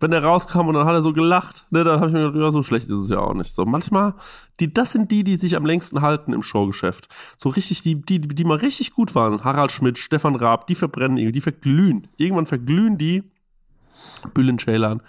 [0.00, 2.40] wenn er rauskam und dann hat er so gelacht, ne, dann habe ich mir gedacht,
[2.40, 3.54] ja, so schlecht ist es ja auch nicht.
[3.54, 4.14] So manchmal,
[4.60, 7.08] die, das sind die, die sich am längsten halten im Showgeschäft.
[7.36, 9.44] So richtig, die, die, die mal richtig gut waren.
[9.44, 12.08] Harald Schmidt, Stefan Raab, die verbrennen irgendwie, die verglühen.
[12.16, 13.24] Irgendwann verglühen die.
[14.34, 15.02] Bülent Ceylan.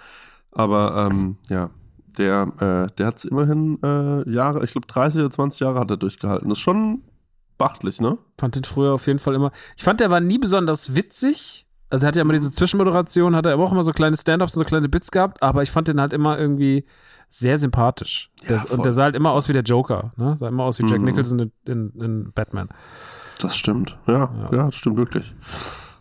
[0.52, 1.70] Aber ähm, ja,
[2.18, 2.52] der,
[2.90, 5.98] äh, der hat es immerhin äh, Jahre, ich glaube 30 oder 20 Jahre hat er
[5.98, 6.50] durchgehalten.
[6.50, 7.04] Das ist schon
[7.58, 8.18] beachtlich, ne?
[8.38, 9.52] Fand den früher auf jeden Fall immer.
[9.78, 13.46] Ich fand, der war nie besonders witzig also er hat ja immer diese Zwischenmoderation, hat
[13.46, 15.88] er aber auch immer so kleine Stand-ups und so kleine Bits gehabt, aber ich fand
[15.88, 16.86] den halt immer irgendwie
[17.30, 18.32] sehr sympathisch.
[18.48, 20.36] Der, und der sah halt immer aus wie der Joker, ne?
[20.40, 21.06] Sah immer aus wie Jack mhm.
[21.06, 22.70] Nicholson in, in, in, Batman.
[23.40, 25.34] Das stimmt, ja, ja, ja das stimmt wirklich.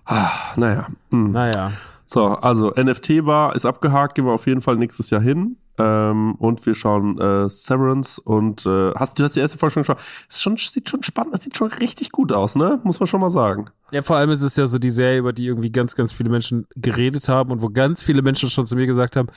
[0.05, 0.87] Ah, naja.
[1.11, 1.29] Mh.
[1.29, 1.73] Naja.
[2.07, 5.59] So, also NFT-Bar ist abgehakt, gehen wir auf jeden Fall nächstes Jahr hin.
[5.79, 9.83] Ähm, und wir schauen äh, Severance und äh, hast du hast die erste Folge schon
[9.83, 9.99] geschaut?
[10.29, 12.81] Es schon, sieht schon spannend, das sieht schon richtig gut aus, ne?
[12.85, 13.71] Muss man schon mal sagen.
[13.91, 16.31] Ja, vor allem ist es ja so die Serie, über die irgendwie ganz, ganz viele
[16.31, 19.29] Menschen geredet haben und wo ganz viele Menschen schon zu mir gesagt haben,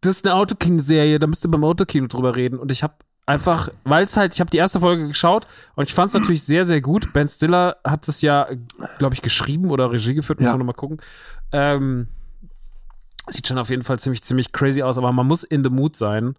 [0.00, 2.58] das ist eine Autokino-Serie, da müsst ihr beim Autokino drüber reden.
[2.58, 2.94] Und ich habe
[3.26, 6.42] einfach, weil es halt, ich habe die erste Folge geschaut und ich fand es natürlich
[6.44, 7.12] sehr, sehr gut.
[7.12, 8.48] Ben Stiller hat es ja,
[8.98, 10.52] glaube ich, geschrieben oder Regie geführt, muss Ja.
[10.52, 10.98] man nochmal gucken.
[11.52, 12.08] Ähm,
[13.30, 15.96] sieht schon auf jeden Fall ziemlich, ziemlich crazy aus, aber man muss in the mood
[15.96, 16.36] sein,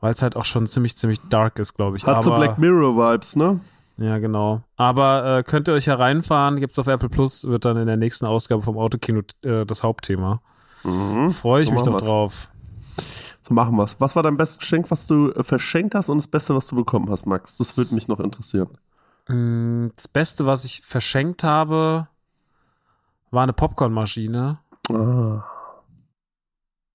[0.00, 2.04] weil es halt auch schon ziemlich, ziemlich dark ist, glaube ich.
[2.06, 3.60] Hat aber, so Black Mirror-Vibes, ne?
[3.96, 4.62] Ja, genau.
[4.76, 7.96] Aber äh, könnt ihr euch ja reinfahren, gibt's auf Apple Plus, wird dann in der
[7.96, 10.40] nächsten Ausgabe vom Autokino äh, das Hauptthema.
[10.82, 11.30] Mhm.
[11.30, 12.02] Freue ich So mich doch wir's.
[12.02, 12.48] drauf.
[13.46, 13.96] So machen wir's.
[14.00, 16.74] Was war dein bestes Geschenk, was du äh, verschenkt hast und das Beste, was du
[16.76, 17.56] bekommen hast, Max?
[17.56, 18.68] Das würde mich noch interessieren.
[19.28, 22.08] Mm, Das Beste, was ich verschenkt habe,
[23.30, 24.58] war eine Popcornmaschine,
[24.90, 25.44] Ah.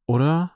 [0.10, 0.52] Oder?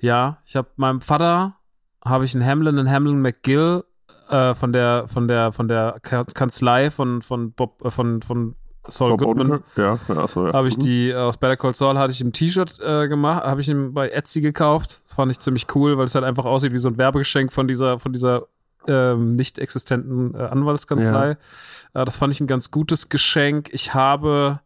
[0.00, 1.56] Ja, ich habe meinem Vater
[2.04, 3.84] habe ich einen Hamlin und Hamlin McGill
[4.30, 8.54] äh, von der von der von der Ka- Kanzlei von von Bob äh, von von
[8.86, 9.76] Saul Bob Goodman Odenkirk?
[9.76, 10.52] Ja, ja, achso, ja.
[10.52, 10.82] habe ich Mhm.
[10.82, 13.92] die äh, aus Better Call Saul hatte ich ein T-Shirt äh, gemacht, habe ich ihm
[13.92, 15.02] bei Etsy gekauft.
[15.06, 17.66] Das fand ich ziemlich cool, weil es halt einfach aussieht wie so ein Werbegeschenk von
[17.66, 18.46] dieser von dieser
[18.86, 21.32] ähm, nicht existenten äh, Anwaltskanzlei.
[21.32, 23.68] Äh, das fand ich ein ganz gutes Geschenk.
[23.72, 24.60] Ich habe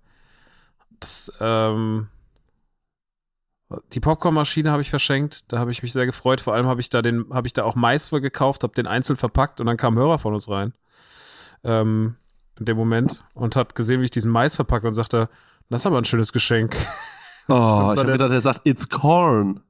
[1.01, 2.09] das ähm,
[3.93, 5.53] die Popcornmaschine habe ich verschenkt.
[5.53, 6.41] Da habe ich mich sehr gefreut.
[6.41, 8.87] Vor allem habe ich da den habe ich da auch Mais für gekauft, habe den
[8.87, 10.73] einzeln verpackt und dann kam ein Hörer von uns rein.
[11.65, 12.17] Ähm,
[12.59, 15.29] in dem Moment und hat gesehen, wie ich diesen Mais verpacke und sagte,
[15.69, 16.77] das ist aber ein schönes Geschenk.
[17.49, 19.63] Oh, war ich habe gedacht, er sagt, it's corn.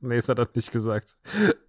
[0.00, 1.16] Nee, das hat er nicht gesagt.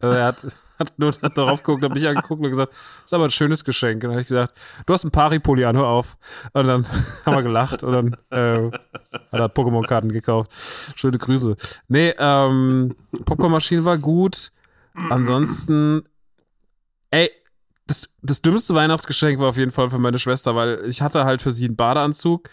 [0.01, 0.47] Äh, er hat,
[0.79, 3.63] hat nur hat darauf geguckt, hat mich angeguckt und gesagt, das ist aber ein schönes
[3.63, 3.95] Geschenk.
[3.95, 4.53] Und dann habe ich gesagt,
[4.85, 6.17] du hast einen Paripulli an, hör auf.
[6.53, 6.87] Und dann
[7.25, 8.71] haben wir gelacht und dann äh,
[9.13, 10.51] hat er Pokémon-Karten gekauft.
[10.95, 11.55] Schöne Grüße.
[11.87, 14.51] Nee, ähm, Popcornmaschine war gut.
[15.09, 16.03] Ansonsten,
[17.11, 17.31] ey,
[17.87, 21.41] das, das dümmste Weihnachtsgeschenk war auf jeden Fall für meine Schwester, weil ich hatte halt
[21.41, 22.49] für sie einen Badeanzug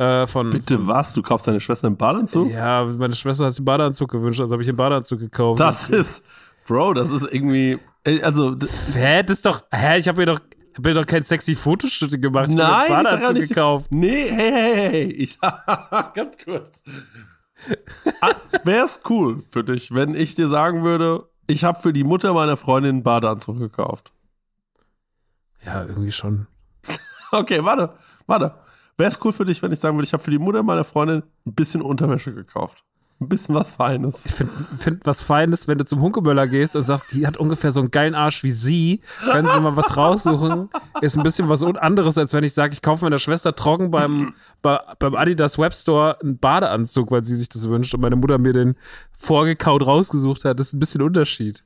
[0.00, 1.12] äh, von, Bitte was?
[1.12, 2.50] Du kaufst deine Schwester einen Badeanzug?
[2.50, 5.60] Ja, meine Schwester hat sich einen Badeanzug gewünscht, also habe ich einen Badeanzug gekauft.
[5.60, 6.24] Das ist,
[6.66, 8.56] Bro, das ist irgendwie, äh, also,
[8.94, 9.62] Hä, das ist doch.
[9.72, 10.40] Hä, ich habe mir doch.
[10.76, 12.48] Habe mir doch kein sexy Fotoshooting gemacht.
[12.48, 13.86] Ich Nein, habe ich sag ja Badeanzug nicht- gekauft.
[13.90, 15.38] nee, hey, hey, hey, ich,
[16.14, 16.82] ganz kurz.
[18.22, 18.30] Ah,
[18.64, 22.56] Wär's cool für dich, wenn ich dir sagen würde, ich habe für die Mutter meiner
[22.56, 24.12] Freundin einen Badeanzug gekauft.
[25.66, 26.46] Ja, irgendwie schon.
[27.32, 27.94] Okay, warte,
[28.26, 28.54] warte.
[29.00, 31.22] Wär's cool für dich, wenn ich sagen würde, ich habe für die Mutter meiner Freundin
[31.46, 32.84] ein bisschen Unterwäsche gekauft.
[33.20, 34.24] Ein bisschen was Feines.
[34.24, 37.70] Ich finde find was Feines, wenn du zum Hunkemöller gehst und sagst, die hat ungefähr
[37.70, 39.02] so einen geilen Arsch wie sie.
[39.30, 40.70] Können sie mal was raussuchen?
[41.02, 44.32] Ist ein bisschen was anderes, als wenn ich sage, ich kaufe meiner Schwester trocken beim,
[44.62, 48.54] bei, beim Adidas Webstore einen Badeanzug, weil sie sich das wünscht und meine Mutter mir
[48.54, 48.76] den
[49.18, 50.58] vorgekaut rausgesucht hat.
[50.58, 51.64] Das ist ein bisschen Unterschied.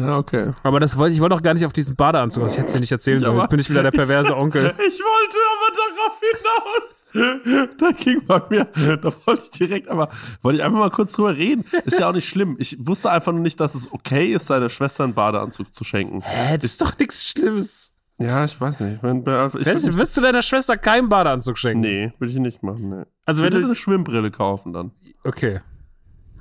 [0.00, 0.52] Ja, okay.
[0.62, 2.46] Aber das wollte ich wollte auch gar nicht auf diesen Badeanzug.
[2.46, 3.38] Ich hätte es dir nicht erzählen sollen.
[3.38, 4.62] Jetzt bin ich wieder der perverse Onkel.
[4.78, 7.68] Ich wollte aber darauf hinaus.
[7.78, 8.64] Da ging bei mir,
[8.96, 10.10] da wollte ich direkt, aber
[10.42, 11.64] wollte ich einfach mal kurz drüber reden.
[11.84, 12.56] Ist ja auch nicht schlimm.
[12.58, 16.20] Ich wusste einfach nur nicht, dass es okay ist, seiner Schwester einen Badeanzug zu schenken.
[16.22, 17.92] Hä, das ist doch nichts Schlimmes.
[18.18, 18.96] Ja, ich weiß nicht.
[18.96, 19.24] Ich, mein,
[19.58, 21.80] ich nicht- wirst du deiner Schwester keinen Badeanzug schenken?
[21.80, 22.90] nee, würde ich nicht machen.
[22.90, 23.04] Nee.
[23.24, 23.64] Also Ich wenn du.
[23.66, 24.90] eine Schwimmbrille kaufen dann.
[25.24, 25.60] Okay.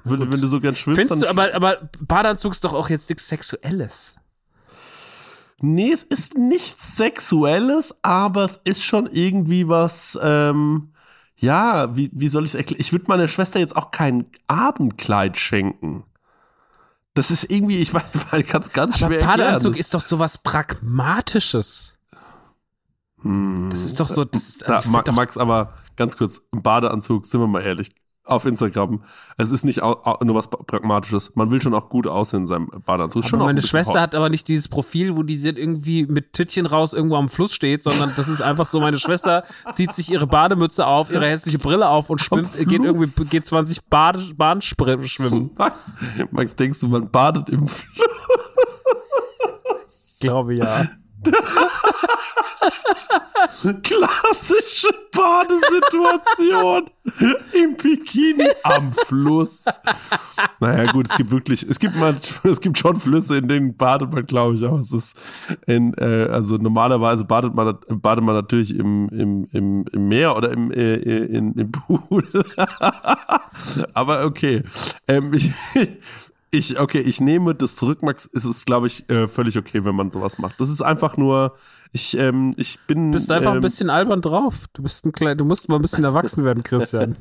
[0.10, 2.90] Wenn, wenn du so gern schwimmst, Findest du, dann aber, aber Badeanzug ist doch auch
[2.90, 4.16] jetzt nichts Sexuelles.
[5.60, 10.94] Nee, es ist nichts Sexuelles, aber es ist schon irgendwie was, ähm,
[11.36, 12.80] ja, wie, wie soll ich es erklären?
[12.82, 16.04] Ich würde meiner Schwester jetzt auch kein Abendkleid schenken.
[17.16, 18.04] Das ist irgendwie, ich weiß,
[18.38, 19.80] ich kann es ganz Aber schwer Badeanzug erklären.
[19.80, 21.98] ist doch sowas Pragmatisches.
[23.24, 24.26] Hm, Das ist doch so.
[24.26, 27.42] Das ist, da, also ich Ma find doch, Max, aber ganz kurz, im Badeanzug, sind
[27.42, 27.90] wir mal ehrlich,
[28.28, 29.02] auf Instagram,
[29.38, 31.36] es ist nicht nur was Pragmatisches.
[31.36, 33.24] Man will schon auch gut aussehen in seinem Badeanzug.
[33.32, 34.02] Ein meine Schwester hot.
[34.02, 37.54] hat aber nicht dieses Profil, wo die sind irgendwie mit Tittchen raus irgendwo am Fluss
[37.54, 41.60] steht, sondern das ist einfach so, meine Schwester zieht sich ihre Bademütze auf, ihre hässliche
[41.60, 42.68] Brille auf und schwimmt, Fluss.
[42.68, 45.80] geht irgendwie, geht 20 Bade, Bahnspr- schwimmen, Max,
[46.32, 47.66] Max, denkst du, man badet im
[50.20, 50.90] glaube ja.
[53.84, 56.90] Klassische Badesituation
[57.54, 59.66] im Bikini am Fluss.
[60.60, 64.14] Naja, gut, es gibt wirklich, es gibt mal, es gibt schon Flüsse, in denen badet
[64.14, 65.18] man, glaube ich, aber es ist
[65.66, 70.52] in, äh, also normalerweise badet man, badet man natürlich im, im, im, im Meer oder
[70.52, 72.28] im, äh, in, im Pool.
[73.94, 74.64] aber okay.
[75.08, 75.52] Ähm, ich,
[76.52, 78.30] ich, okay, ich nehme das zurück, Max.
[78.34, 80.60] Es ist, glaube ich, äh, völlig okay, wenn man sowas macht.
[80.60, 81.56] Das ist einfach nur,
[81.92, 83.12] ich, ähm, ich bin.
[83.12, 84.66] Du bist einfach ähm, ein bisschen albern drauf.
[84.74, 87.18] Du bist ein klein, du musst mal ein bisschen erwachsen werden, Christian.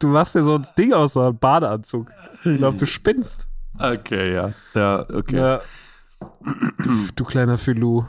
[0.00, 2.10] Du machst dir so ein Ding aus, einem Badeanzug.
[2.42, 3.46] Ich glaube, du spinnst.
[3.78, 4.52] Okay, ja.
[4.74, 5.36] Ja, okay.
[5.36, 5.60] Ja.
[6.78, 8.06] Du, du kleiner Filou.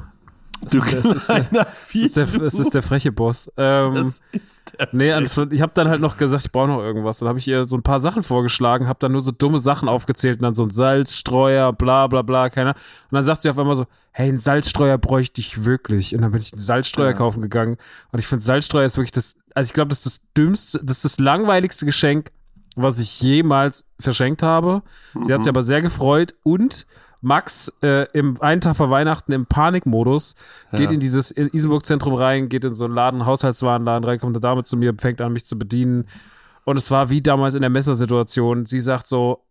[0.69, 3.52] Du kleiner es ist, der, es ist der freche Boss.
[3.58, 6.80] Ähm, das ist der nee, also, ich habe dann halt noch gesagt, ich brauche noch
[6.80, 7.19] irgendwas.
[7.19, 9.89] Dann habe ich ihr so ein paar Sachen vorgeschlagen, habe dann nur so dumme Sachen
[9.89, 12.71] aufgezählt und dann so ein Salzstreuer, bla bla bla, keiner.
[12.71, 16.13] Und dann sagt sie auf einmal so, hey, ein Salzstreuer bräuchte ich wirklich.
[16.13, 17.13] Und dann bin ich einen Salzstreuer ja.
[17.13, 17.78] kaufen gegangen.
[18.12, 20.97] Und ich finde, Salzstreuer ist wirklich das, also ich glaube, das ist das dümmste, das
[20.97, 22.32] ist das langweiligste Geschenk,
[22.76, 24.84] was ich jemals verschenkt habe.
[25.13, 25.24] Mhm.
[25.24, 26.86] Sie hat sich aber sehr gefreut und
[27.22, 30.36] Max äh, im einen Tag vor Weihnachten im Panikmodus
[30.72, 30.92] geht ja.
[30.92, 34.76] in dieses Isenburg-Zentrum rein, geht in so einen Laden, Haushaltswarenladen rein, kommt eine Dame zu
[34.76, 36.08] mir, fängt an, mich zu bedienen.
[36.66, 38.66] Und es war wie damals in der Messersituation.
[38.66, 39.46] Sie sagt so,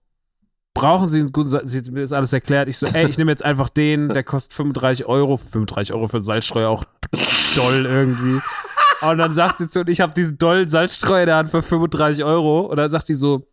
[0.74, 2.68] brauchen Sie einen guten, sie mir ist alles erklärt.
[2.68, 5.36] Ich so, ey, ich nehme jetzt einfach den, der kostet 35 Euro.
[5.36, 6.84] 35 Euro für einen Salzstreuer auch
[7.56, 8.40] doll irgendwie.
[9.02, 11.62] Und dann sagt sie zu, und ich habe diesen dollen Salzstreuer in der Hand für
[11.62, 12.60] 35 Euro.
[12.60, 13.49] Und dann sagt sie so,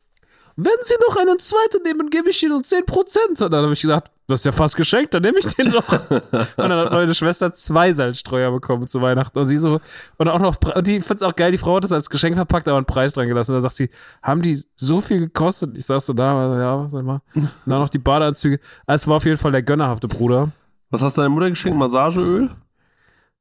[0.58, 2.84] wenn Sie noch einen zweiten nehmen, gebe ich Ihnen 10%.
[3.30, 5.88] Und dann habe ich gesagt, das ist ja fast geschenkt, dann nehme ich den doch.
[6.10, 6.22] und
[6.58, 9.38] dann hat meine Schwester zwei Salzstreuer bekommen zu Weihnachten.
[9.38, 9.80] Und sie so,
[10.18, 12.68] und auch noch, und die find's auch geil, die Frau hat das als Geschenk verpackt,
[12.68, 13.52] aber einen Preis dran gelassen.
[13.52, 13.92] Und dann sagt sie,
[14.24, 15.78] haben die so viel gekostet?
[15.78, 17.22] Ich sag so, da, ja, sag mal.
[17.36, 18.60] Und dann noch die Badeanzüge.
[18.88, 20.50] Also, es war auf jeden Fall der gönnerhafte Bruder.
[20.90, 21.78] Was hast du deiner Mutter geschenkt?
[21.78, 22.50] Massageöl?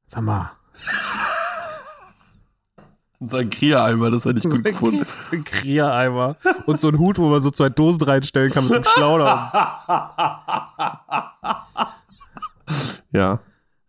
[0.09, 0.53] Sag mal.
[3.21, 5.07] So ein Kriereimer, das hätte ich gut gefunden.
[5.31, 6.37] So ein Kriereimer.
[6.67, 9.53] Und so ein Hut, wo man so zwei Dosen reinstellen kann mit einem Schlauder.
[13.11, 13.41] ja.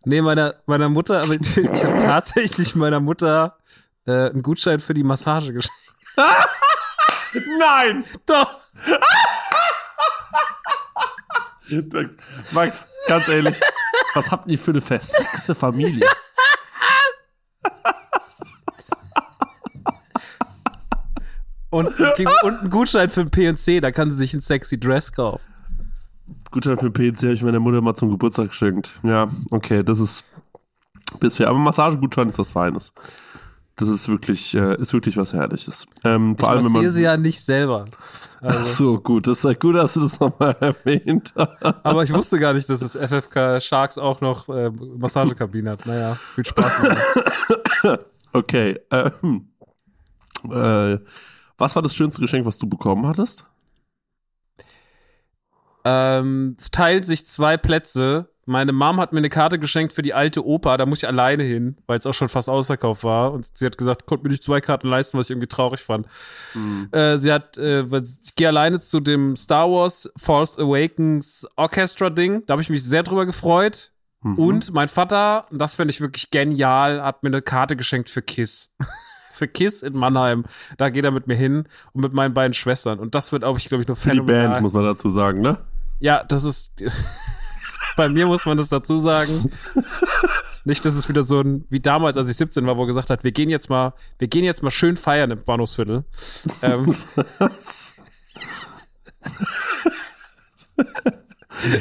[0.04, 3.58] Nee, meiner, meiner Mutter, aber ich, habe tatsächlich meiner Mutter
[4.06, 5.76] äh, einen Gutschein für die Massage geschenkt.
[7.58, 8.04] Nein!
[8.24, 8.60] Doch!
[12.52, 13.60] Max, ganz ehrlich,
[14.14, 16.08] was habt ihr für eine versexe Familie?
[21.70, 21.88] Und,
[22.42, 25.46] und ein Gutschein für den PNC, da kann sie sich ein sexy Dress kaufen.
[26.50, 28.98] Gutschein für PNC habe ich meiner Mutter mal zum Geburtstag geschenkt.
[29.02, 30.24] Ja, okay, das ist
[31.20, 31.48] bisher.
[31.48, 32.92] Aber Massagegutschein ist was Feines.
[33.76, 35.86] Das ist wirklich, äh, ist wirklich was Herrliches.
[36.04, 37.86] Ähm, vor ich allem, wenn man sie ja nicht selber.
[38.40, 38.58] Also.
[38.58, 39.26] Ach so, gut.
[39.26, 41.64] Das ist ja gut, dass du das nochmal erwähnt hast.
[41.84, 45.86] Aber ich wusste gar nicht, dass das FFK Sharks auch noch äh, Massagekabine hat.
[45.86, 46.72] Naja, viel Spaß.
[48.32, 48.80] okay.
[48.90, 49.48] Ähm,
[50.50, 50.98] äh,
[51.58, 53.44] was war das schönste Geschenk, was du bekommen hattest?
[55.84, 58.30] Ähm, es teilt sich zwei Plätze.
[58.46, 61.42] Meine Mom hat mir eine Karte geschenkt für die alte Oper, da muss ich alleine
[61.42, 63.32] hin, weil es auch schon fast ausverkauft war.
[63.32, 66.06] Und sie hat gesagt, konnte mir nicht zwei Karten leisten, was ich irgendwie traurig fand.
[66.54, 66.88] Mhm.
[66.92, 72.44] Äh, sie hat, äh, ich gehe alleine zu dem Star Wars Force Awakens Orchestra Ding.
[72.46, 73.92] Da habe ich mich sehr drüber gefreut.
[74.22, 74.38] Mhm.
[74.38, 78.74] Und mein Vater, das finde ich wirklich genial, hat mir eine Karte geschenkt für Kiss.
[79.38, 80.44] für Kiss in Mannheim.
[80.76, 82.98] Da geht er mit mir hin und mit meinen beiden Schwestern.
[82.98, 85.40] Und das wird auch, ich glaube ich, nur Für die Band, muss man dazu sagen,
[85.40, 85.58] ne?
[86.00, 86.72] Ja, das ist.
[87.96, 89.50] bei mir muss man das dazu sagen.
[90.64, 93.10] Nicht, dass es wieder so ein, wie damals, als ich 17 war, wo er gesagt
[93.10, 96.04] hat, wir gehen jetzt mal, wir gehen jetzt mal schön feiern im Bahnhofsviertel.
[96.62, 96.94] ähm?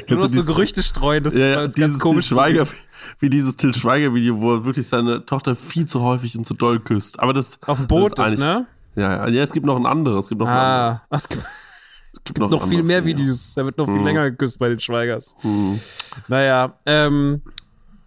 [0.07, 2.27] Du musst so Gerüchte streuen, das ja, ist ganz komisch.
[2.27, 2.65] Schweiger,
[3.19, 6.79] wie dieses Till Schweiger-Video, wo er wirklich seine Tochter viel zu häufig und zu doll
[6.79, 7.19] küsst.
[7.19, 7.61] Aber das.
[7.65, 8.67] Auf dem Boot ist, ne?
[8.95, 10.25] Ja, ja, es gibt noch ein anderes.
[10.25, 11.01] Es gibt noch ah, ein anderes.
[11.11, 11.43] Es gibt,
[12.13, 13.53] es gibt noch, noch viel mehr Videos.
[13.55, 14.05] Da wird noch viel hm.
[14.05, 15.35] länger geküsst bei den Schweigers.
[15.41, 15.79] Hm.
[16.27, 17.43] Naja, ähm,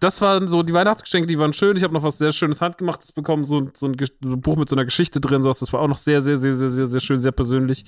[0.01, 1.77] das waren so die Weihnachtsgeschenke, die waren schön.
[1.77, 4.67] Ich habe noch was sehr Schönes Handgemachtes bekommen, so, so, ein, so, ein, Buch mit
[4.67, 5.43] so einer Geschichte drin.
[5.43, 5.59] Sowas.
[5.59, 7.85] Das war auch noch sehr, sehr, sehr, sehr, sehr, sehr schön, sehr persönlich.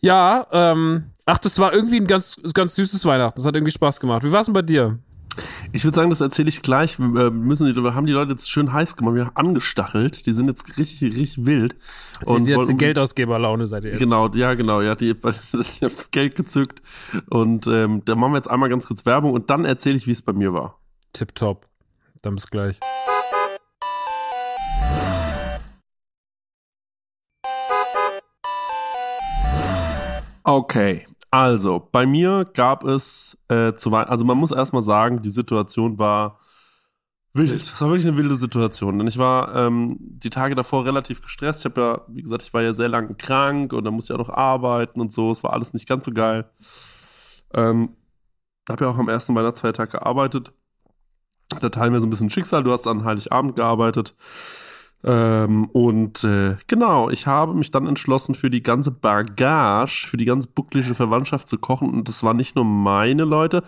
[0.00, 3.36] Ja, ähm, ach, das war irgendwie ein ganz, ganz süßes Weihnachten.
[3.36, 4.24] Das hat irgendwie Spaß gemacht.
[4.24, 4.98] Wie war es denn bei dir?
[5.72, 6.98] Ich würde sagen, das erzähle ich gleich.
[6.98, 10.26] Wir, müssen die, wir haben die Leute jetzt schön heiß gemacht, wir haben angestachelt.
[10.26, 11.76] Die sind jetzt richtig, richtig wild.
[12.20, 14.00] Das und jetzt die Geldausgeberlaune seid ihr jetzt.
[14.00, 14.80] Genau, ja, genau.
[14.80, 15.10] Ja, die,
[15.52, 16.82] ich habe das Geld gezückt.
[17.28, 20.12] Und ähm, da machen wir jetzt einmal ganz kurz Werbung und dann erzähle ich, wie
[20.12, 20.78] es bei mir war.
[21.12, 21.66] Tipptopp.
[22.22, 22.80] Dann bis gleich.
[30.48, 31.04] Okay,
[31.42, 36.40] also bei mir gab es äh, zu also man muss erstmal sagen, die Situation war
[37.36, 37.52] wild.
[37.52, 41.60] Es war wirklich eine wilde Situation, denn ich war ähm, die Tage davor relativ gestresst.
[41.60, 44.18] Ich habe ja, wie gesagt, ich war ja sehr lange krank und dann musste ich
[44.18, 45.30] auch noch arbeiten und so.
[45.30, 46.48] Es war alles nicht ganz so geil.
[47.54, 47.90] Ähm,
[48.68, 50.52] habe ja auch am ersten meiner zwei Tage gearbeitet.
[51.60, 52.64] Da teilen wir so ein bisschen Schicksal.
[52.64, 54.14] Du hast an Heiligabend gearbeitet.
[55.04, 60.24] Ähm, und äh, genau, ich habe mich dann entschlossen, für die ganze Bagage, für die
[60.24, 61.90] ganze bucklische Verwandtschaft zu kochen.
[61.90, 63.62] Und das waren nicht nur meine Leute,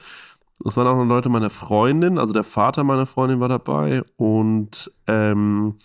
[0.65, 4.03] das waren auch noch Leute meiner Freundin, also der Vater meiner Freundin war dabei.
[4.17, 5.77] Und ähm,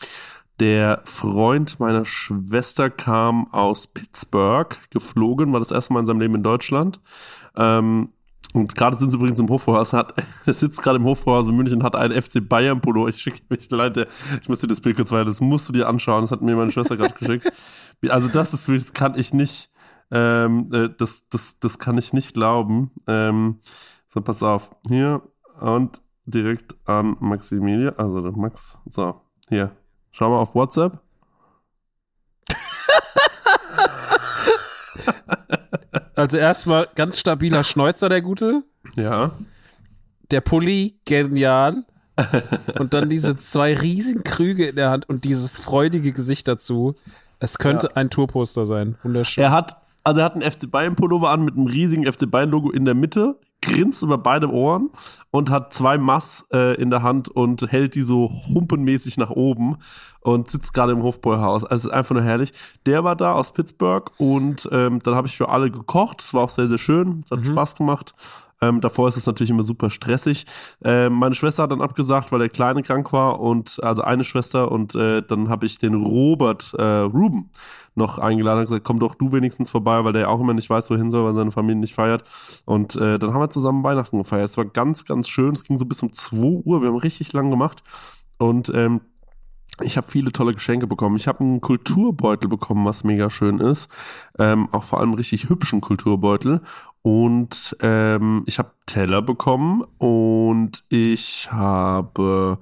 [0.60, 6.36] Der Freund meiner Schwester kam aus Pittsburgh geflogen, war das erste Mal in seinem Leben
[6.36, 7.02] in Deutschland.
[7.56, 8.10] Ähm,
[8.54, 10.14] und gerade sind sie übrigens im Hofbräuhaus, hat,
[10.46, 13.08] er sitzt gerade im Hofbräuhaus in München, hat einen FC Bayern Polo.
[13.08, 14.08] Ich schicke mich leid,
[14.42, 16.56] ich muss dir das Bild kurz weiter, das musst du dir anschauen, das hat mir
[16.56, 17.52] meine Schwester gerade geschickt.
[18.10, 19.72] Also das ist, das kann ich nicht,
[20.12, 22.92] ähm, äh, das, das, das kann ich nicht glauben.
[23.08, 23.60] Ähm,
[24.10, 25.22] so, pass auf, hier
[25.62, 29.72] und direkt an Maximilian, also Max, so, hier,
[30.12, 31.03] schau mal auf WhatsApp.
[36.24, 38.64] Also erstmal ganz stabiler Schnäuzer, der Gute.
[38.96, 39.32] Ja.
[40.32, 41.84] Der Pulli, genial.
[42.80, 46.96] und dann diese zwei riesen Krüge in der Hand und dieses freudige Gesicht dazu.
[47.40, 47.96] Es könnte ja.
[47.98, 48.96] ein Tourposter sein.
[49.04, 49.44] Wunderschön.
[49.44, 52.52] Er hat, also er hat einen FC Bayern Pullover an mit einem riesigen FC Bayern
[52.52, 54.90] Logo in der Mitte, grinst über beide Ohren
[55.32, 59.78] und hat zwei Mass äh, in der Hand und hält die so humpenmäßig nach oben
[60.22, 61.64] und sitzt gerade im Hofbräuhaus.
[61.64, 62.54] Also ist einfach nur herrlich.
[62.86, 66.22] Der war da aus Pittsburgh und ähm, dann habe ich für alle gekocht.
[66.22, 67.24] Es war auch sehr, sehr schön.
[67.26, 67.46] Es hat mhm.
[67.46, 68.14] Spaß gemacht.
[68.64, 70.46] Ähm, davor ist es natürlich immer super stressig.
[70.84, 74.72] Ähm, meine Schwester hat dann abgesagt, weil der Kleine krank war und also eine Schwester
[74.72, 77.52] und äh, dann habe ich den Robert äh, Ruben
[77.96, 80.90] noch eingeladen und gesagt, komm doch du wenigstens vorbei, weil der auch immer nicht weiß,
[80.90, 82.24] wohin soll, weil seine Familie nicht feiert.
[82.66, 84.50] Und äh, dann haben wir zusammen Weihnachten gefeiert.
[84.50, 85.52] Es war ganz, ganz schön.
[85.52, 86.82] Es ging so bis um 2 Uhr.
[86.82, 87.84] Wir haben richtig lang gemacht.
[88.38, 89.02] Und ähm,
[89.82, 91.16] ich habe viele tolle Geschenke bekommen.
[91.16, 93.90] Ich habe einen Kulturbeutel bekommen, was mega schön ist.
[94.38, 96.62] Ähm, auch vor allem richtig hübschen Kulturbeutel.
[97.04, 102.58] Und ähm, ich habe Teller bekommen und ich habe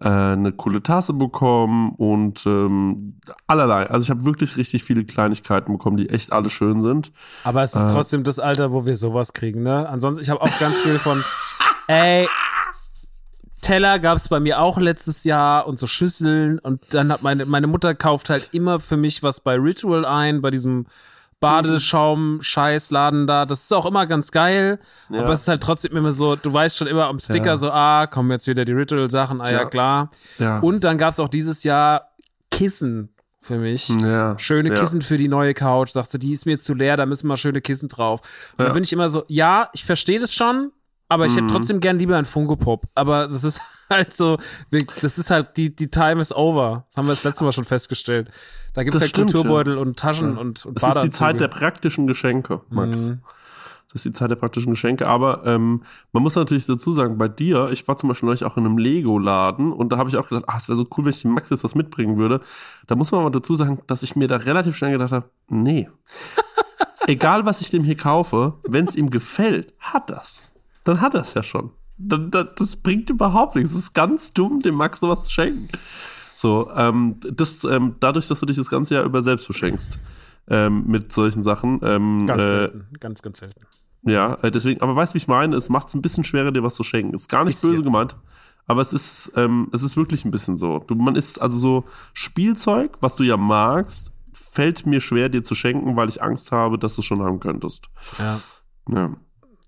[0.00, 3.16] äh, eine coole Tasse bekommen und ähm,
[3.48, 3.90] allerlei.
[3.90, 7.10] Also ich habe wirklich richtig viele Kleinigkeiten bekommen, die echt alle schön sind.
[7.42, 9.88] Aber es ist äh, trotzdem das Alter, wo wir sowas kriegen, ne?
[9.88, 11.22] Ansonsten, ich habe auch ganz viel von,
[11.88, 12.28] ey,
[13.60, 17.44] Teller gab es bei mir auch letztes Jahr und so Schüsseln und dann hat meine,
[17.44, 20.86] meine Mutter kauft halt immer für mich was bei Ritual ein, bei diesem
[21.40, 23.46] Badeschaum-Scheißladen da.
[23.46, 24.78] Das ist auch immer ganz geil,
[25.08, 25.20] ja.
[25.20, 27.56] aber es ist halt trotzdem immer so, du weißt schon immer am Sticker ja.
[27.56, 30.10] so, ah, kommen jetzt wieder die Ritual-Sachen, ah ja, klar.
[30.60, 32.10] Und dann gab es auch dieses Jahr
[32.50, 33.10] Kissen
[33.40, 33.88] für mich.
[33.88, 34.74] Ja, schöne ja.
[34.74, 35.90] Kissen für die neue Couch.
[35.90, 38.20] Sagte, die ist mir zu leer, da müssen mal schöne Kissen drauf.
[38.56, 38.68] Und ja.
[38.68, 40.72] da bin ich immer so, ja, ich verstehe das schon,
[41.10, 41.36] aber ich mhm.
[41.36, 42.86] hätte trotzdem gern lieber ein Funko Pop.
[42.94, 44.38] Aber das ist halt so,
[45.02, 46.86] das ist halt, die, die Time is over.
[46.88, 48.30] Das haben wir das letzte Mal schon festgestellt.
[48.74, 49.80] Da gibt es halt stimmt, Kulturbeutel ja.
[49.80, 50.40] und Taschen ja.
[50.40, 53.08] und, und Das ist die Zeit der praktischen Geschenke, Max.
[53.08, 53.22] Mhm.
[53.92, 55.08] Das ist die Zeit der praktischen Geschenke.
[55.08, 55.82] Aber ähm,
[56.12, 58.78] man muss natürlich dazu sagen, bei dir, ich war zum Beispiel neulich auch in einem
[58.78, 61.32] Lego-Laden und da habe ich auch gedacht, ach, es wäre so cool, wenn ich dem
[61.32, 62.38] Max jetzt was mitbringen würde.
[62.86, 65.88] Da muss man aber dazu sagen, dass ich mir da relativ schnell gedacht habe, nee.
[67.08, 70.49] Egal, was ich dem hier kaufe, wenn es ihm gefällt, hat das.
[70.90, 71.70] Dann hat er es ja schon.
[71.96, 73.70] Das bringt überhaupt nichts.
[73.70, 75.68] Es ist ganz dumm, dem Max sowas zu schenken.
[76.34, 80.00] So, ähm, das, ähm, dadurch, dass du dich das ganze Jahr über selbst beschenkst
[80.48, 81.78] ähm, mit solchen Sachen.
[81.84, 83.60] Ähm, ganz äh, selten, ganz, ganz selten.
[84.02, 85.54] Ja, äh, deswegen, aber weißt du, wie ich meine?
[85.54, 87.14] Es macht es ein bisschen schwerer, dir was zu schenken.
[87.14, 87.70] Ist gar nicht bisschen.
[87.70, 88.16] böse gemeint.
[88.66, 90.78] Aber es ist, ähm, es ist wirklich ein bisschen so.
[90.80, 91.84] Du, man ist also so
[92.14, 96.78] Spielzeug, was du ja magst, fällt mir schwer, dir zu schenken, weil ich Angst habe,
[96.78, 97.88] dass du es schon haben könntest.
[98.18, 98.40] Ja.
[98.92, 99.16] Ja.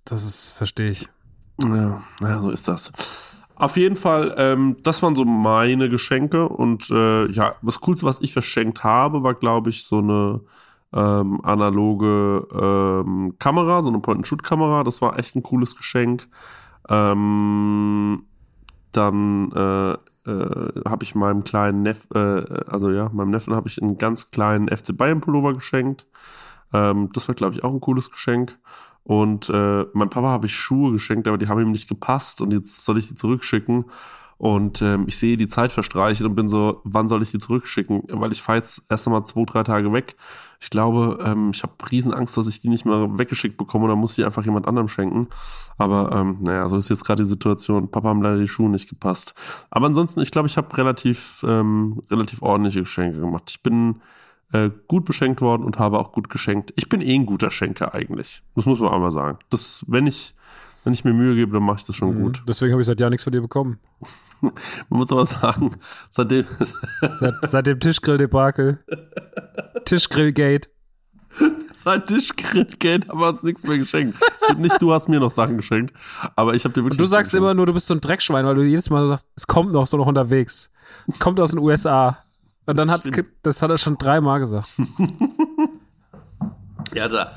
[0.05, 1.09] Das ist, verstehe ich.
[1.63, 2.93] Ja, ja, so ist das.
[3.55, 8.21] Auf jeden Fall, ähm, das waren so meine Geschenke und äh, ja, das Coolste, was
[8.21, 10.41] ich verschenkt habe, war, glaube ich, so eine
[10.93, 14.85] ähm, analoge ähm, Kamera, so eine Point-and-Shoot-Kamera.
[14.85, 16.29] Das war echt ein cooles Geschenk.
[16.89, 18.25] Ähm,
[18.93, 19.93] dann äh,
[20.31, 22.19] äh, habe ich meinem kleinen Neff, äh,
[22.67, 26.07] also ja, meinem Neffen habe ich einen ganz kleinen FC Bayern Pullover geschenkt.
[26.73, 28.59] Ähm, das war, glaube ich, auch ein cooles Geschenk.
[29.05, 32.53] Und äh, mein Papa habe ich Schuhe geschenkt, aber die haben ihm nicht gepasst und
[32.53, 33.85] jetzt soll ich die zurückschicken.
[34.43, 38.03] Und ähm, ich sehe die Zeit verstreichen und bin so, wann soll ich die zurückschicken?
[38.09, 40.17] Weil ich fahre jetzt erst einmal zwei, drei Tage weg.
[40.61, 44.17] Ich glaube, ähm, ich habe Riesenangst, dass ich die nicht mehr weggeschickt bekomme oder muss
[44.17, 45.29] die einfach jemand anderem schenken.
[45.79, 47.89] Aber ähm, naja, so ist jetzt gerade die Situation.
[47.89, 49.37] Papa haben leider die Schuhe nicht gepasst.
[49.71, 53.45] Aber ansonsten, ich glaube, ich habe relativ, ähm, relativ ordentliche Geschenke gemacht.
[53.49, 54.01] Ich bin
[54.53, 56.73] äh, gut beschenkt worden und habe auch gut geschenkt.
[56.77, 58.43] Ich bin eh ein guter Schenker eigentlich.
[58.55, 59.39] Das muss man auch mal sagen.
[59.51, 60.35] Das, wenn ich,
[60.85, 62.23] wenn ich mir Mühe gebe, dann mache ich das schon mhm.
[62.23, 62.43] gut.
[62.47, 63.79] Deswegen habe ich seit Jahr nichts von dir bekommen.
[64.41, 64.53] man
[64.89, 65.77] muss aber sagen,
[66.11, 66.47] seitdem.
[67.21, 68.79] seit, seit dem Tischgrill-Debakel.
[69.85, 70.69] Tischgrillgate.
[71.73, 74.19] Seit Tischgrillgate haben wir uns nichts mehr geschenkt.
[74.59, 75.97] nicht du hast mir noch Sachen geschenkt,
[76.37, 77.01] aber ich habe dir wirklich.
[77.01, 79.09] Und du sagst immer nur, du bist so ein Dreckschwein, weil du jedes Mal so
[79.09, 80.71] sagst, es kommt noch so noch unterwegs.
[81.09, 82.19] Es kommt aus den USA.
[82.67, 83.03] Und dann hat,
[83.43, 84.75] das hat er schon dreimal gesagt.
[86.95, 87.33] ja, da,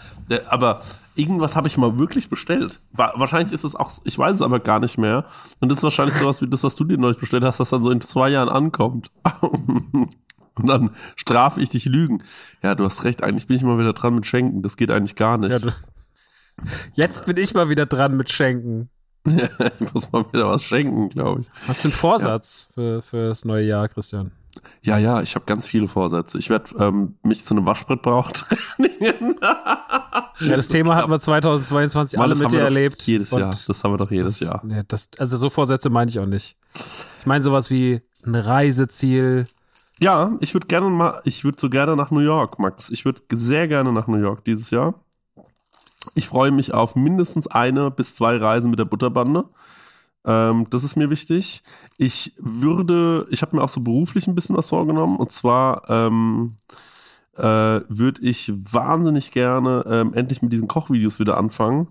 [0.49, 0.81] aber
[1.15, 2.79] irgendwas habe ich mal wirklich bestellt.
[2.91, 5.25] Wahrscheinlich ist es auch, ich weiß es aber gar nicht mehr.
[5.59, 7.83] Und das ist wahrscheinlich sowas wie das, was du dir neulich bestellt hast, das dann
[7.83, 9.11] so in zwei Jahren ankommt.
[10.57, 12.23] Und dann strafe ich dich Lügen.
[12.63, 14.61] Ja, du hast recht, eigentlich bin ich mal wieder dran mit Schenken.
[14.61, 15.51] Das geht eigentlich gar nicht.
[15.51, 15.71] Ja, du,
[16.93, 18.89] jetzt bin ich mal wieder dran mit Schenken.
[19.27, 19.49] Ja,
[19.79, 21.49] ich muss mal wieder was schenken, glaube ich.
[21.67, 22.73] Hast du einen Vorsatz ja.
[22.73, 24.31] für, für das neue Jahr, Christian?
[24.81, 26.37] Ja, ja, ich habe ganz viele Vorsätze.
[26.37, 29.35] Ich werde ähm, mich zu einem Waschbrettbrauch trainieren.
[29.41, 33.01] ja, das Thema hatten wir 2022 Mann, alle mit dir erlebt.
[33.03, 33.55] Jedes Jahr.
[33.67, 34.61] Das haben wir doch jedes das, Jahr.
[34.63, 36.57] Nee, das, also so Vorsätze meine ich auch nicht.
[37.19, 39.47] Ich meine sowas wie ein Reiseziel.
[39.99, 42.89] Ja, ich würde gerne mal, ich würde so gerne nach New York, Max.
[42.89, 44.95] Ich würde sehr gerne nach New York dieses Jahr.
[46.13, 49.45] Ich freue mich auf mindestens eine bis zwei Reisen mit der Butterbande.
[50.25, 51.63] Ähm, das ist mir wichtig.
[51.97, 55.17] Ich würde, ich habe mir auch so beruflich ein bisschen was vorgenommen.
[55.17, 56.55] Und zwar ähm,
[57.37, 57.43] äh,
[57.89, 61.87] würde ich wahnsinnig gerne ähm, endlich mit diesen Kochvideos wieder anfangen.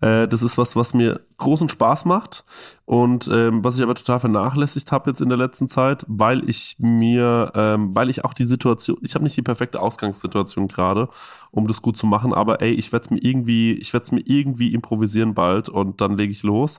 [0.00, 2.44] Äh, das ist was, was mir großen Spaß macht
[2.84, 6.76] und ähm, was ich aber total vernachlässigt habe jetzt in der letzten Zeit, weil ich
[6.78, 11.08] mir, ähm, weil ich auch die Situation, ich habe nicht die perfekte Ausgangssituation gerade,
[11.50, 14.12] um das gut zu machen, aber ey, ich werde es mir irgendwie, ich werde es
[14.12, 16.78] mir irgendwie improvisieren bald und dann lege ich los.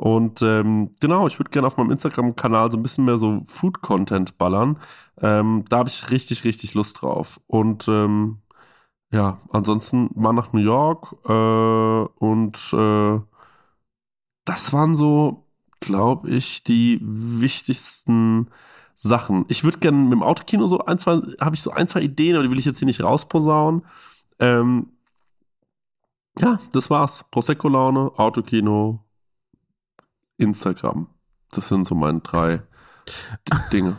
[0.00, 4.38] Und ähm, genau, ich würde gerne auf meinem Instagram-Kanal so ein bisschen mehr so Food-Content
[4.38, 4.78] ballern.
[5.20, 7.38] Ähm, da habe ich richtig, richtig Lust drauf.
[7.46, 8.38] Und ähm,
[9.12, 13.20] ja, ansonsten mal nach New York äh, und äh,
[14.46, 15.44] das waren so,
[15.80, 18.48] glaube ich, die wichtigsten
[18.96, 19.44] Sachen.
[19.48, 22.36] Ich würde gerne mit dem Autokino so ein, zwei, habe ich so ein, zwei Ideen,
[22.36, 23.82] aber die will ich jetzt hier nicht rausposaunen.
[24.38, 24.88] Ähm,
[26.38, 27.26] ja, das war's.
[27.30, 29.04] Prosecco-Laune, Autokino,
[30.40, 31.08] Instagram.
[31.50, 32.62] Das sind so meine drei
[33.72, 33.96] Dinge.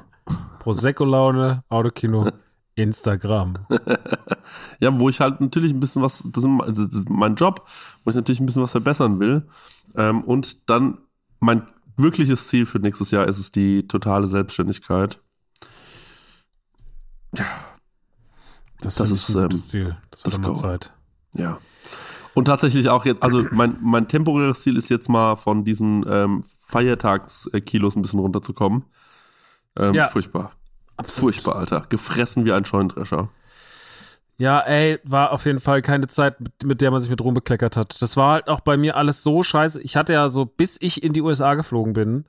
[0.60, 2.30] Prosecco-Laune, Autokino,
[2.76, 3.66] Instagram.
[4.80, 7.68] ja, wo ich halt natürlich ein bisschen was, das ist mein Job,
[8.04, 9.48] wo ich natürlich ein bisschen was verbessern will.
[9.96, 11.00] Ähm, und dann
[11.40, 11.68] mein
[11.98, 15.20] wirkliches Ziel für nächstes Jahr ist es die totale Selbstständigkeit.
[17.36, 17.46] Ja.
[18.80, 19.98] Das, das ist ähm, das Ziel.
[20.10, 20.94] Das wird das Zeit.
[21.36, 21.60] Ja.
[22.34, 26.44] Und tatsächlich auch jetzt, also mein, mein temporäres Ziel ist jetzt mal von diesen ähm,
[26.60, 28.86] Feiertagskilos ein bisschen runterzukommen.
[29.78, 30.08] Ähm, ja.
[30.08, 30.52] Furchtbar.
[30.98, 31.36] Absolut.
[31.36, 31.86] Furchtbar, Alter.
[31.90, 33.30] Gefressen wie ein Scheunendrescher.
[34.38, 37.78] Ja, ey, war auf jeden Fall keine Zeit, mit, mit, der man sich mit rumbekleckert
[37.78, 38.02] hat.
[38.02, 39.82] Das war halt auch bei mir alles so scheiße.
[39.82, 42.26] Ich hatte ja so, bis ich in die USA geflogen bin,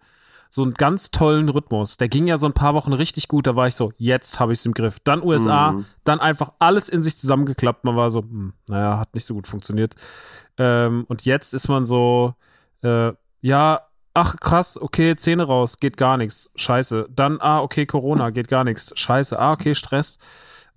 [0.54, 1.96] so einen ganz tollen Rhythmus.
[1.96, 3.46] Der ging ja so ein paar Wochen richtig gut.
[3.46, 5.00] Da war ich so, jetzt habe ich es im Griff.
[5.00, 5.86] Dann USA, mhm.
[6.04, 7.84] dann einfach alles in sich zusammengeklappt.
[7.84, 9.94] Man war so, hm, naja, hat nicht so gut funktioniert.
[10.58, 12.34] Ähm, und jetzt ist man so,
[12.82, 13.80] äh, ja,
[14.12, 17.08] ach krass, okay, Zähne raus, geht gar nichts, scheiße.
[17.08, 19.38] Dann, ah, okay, Corona, geht gar nichts, scheiße.
[19.38, 20.18] Ah, okay, Stress.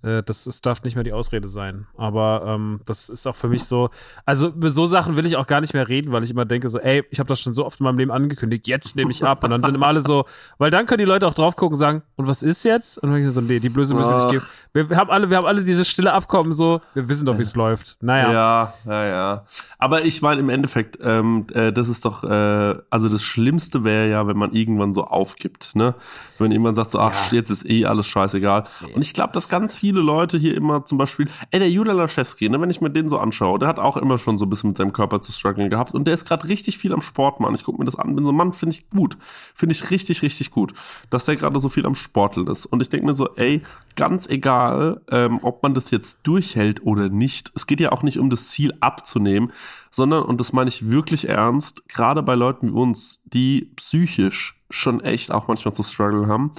[0.02, 1.86] Äh, das ist, darf nicht mehr die Ausrede sein.
[1.96, 3.90] Aber ähm, das ist auch für mich so.
[4.24, 6.68] Also über so Sachen will ich auch gar nicht mehr reden, weil ich immer denke
[6.68, 9.24] so, ey, ich habe das schon so oft in meinem Leben angekündigt, jetzt nehme ich
[9.24, 9.42] ab.
[9.42, 10.24] Und dann sind immer alle so,
[10.58, 12.98] weil dann können die Leute auch drauf gucken und sagen, und was ist jetzt?
[12.98, 14.88] Und dann ich so, nee, die Blöße müssen wir nicht geben.
[14.88, 17.54] Wir, haben alle, wir haben alle dieses stille Abkommen so, wir wissen doch, wie es
[17.54, 17.96] läuft.
[18.00, 18.32] Naja.
[18.32, 19.44] Ja, ja, ja.
[19.78, 24.08] Aber ich meine, im Endeffekt, ähm, äh, das ist doch, äh, also das Schlimmste wäre
[24.08, 25.94] ja, wenn man irgendwann so aufgibt, ne?
[26.38, 27.38] Wenn jemand sagt so, ach, ja.
[27.38, 28.64] jetzt ist eh alles scheißegal.
[28.94, 32.48] Und ich glaube, dass ganz viele Leute hier immer zum Beispiel, ey, der Julia Laschewski,
[32.48, 34.70] ne, wenn ich mir den so anschaue, der hat auch immer schon so ein bisschen
[34.70, 37.54] mit seinem Körper zu strugglen gehabt und der ist gerade richtig viel am Sport, Mann.
[37.54, 39.16] Ich gucke mir das an, bin so, Mann, finde ich gut.
[39.54, 40.72] Finde ich richtig, richtig gut,
[41.10, 42.66] dass der gerade so viel am Sporteln ist.
[42.66, 43.62] Und ich denke mir so, ey,
[43.94, 47.52] ganz egal, ähm, ob man das jetzt durchhält oder nicht.
[47.54, 49.52] Es geht ja auch nicht um das Ziel abzunehmen,
[49.90, 55.00] sondern, und das meine ich wirklich ernst, gerade bei Leuten wie uns, die psychisch schon
[55.00, 56.52] echt auch manchmal zu struggle haben,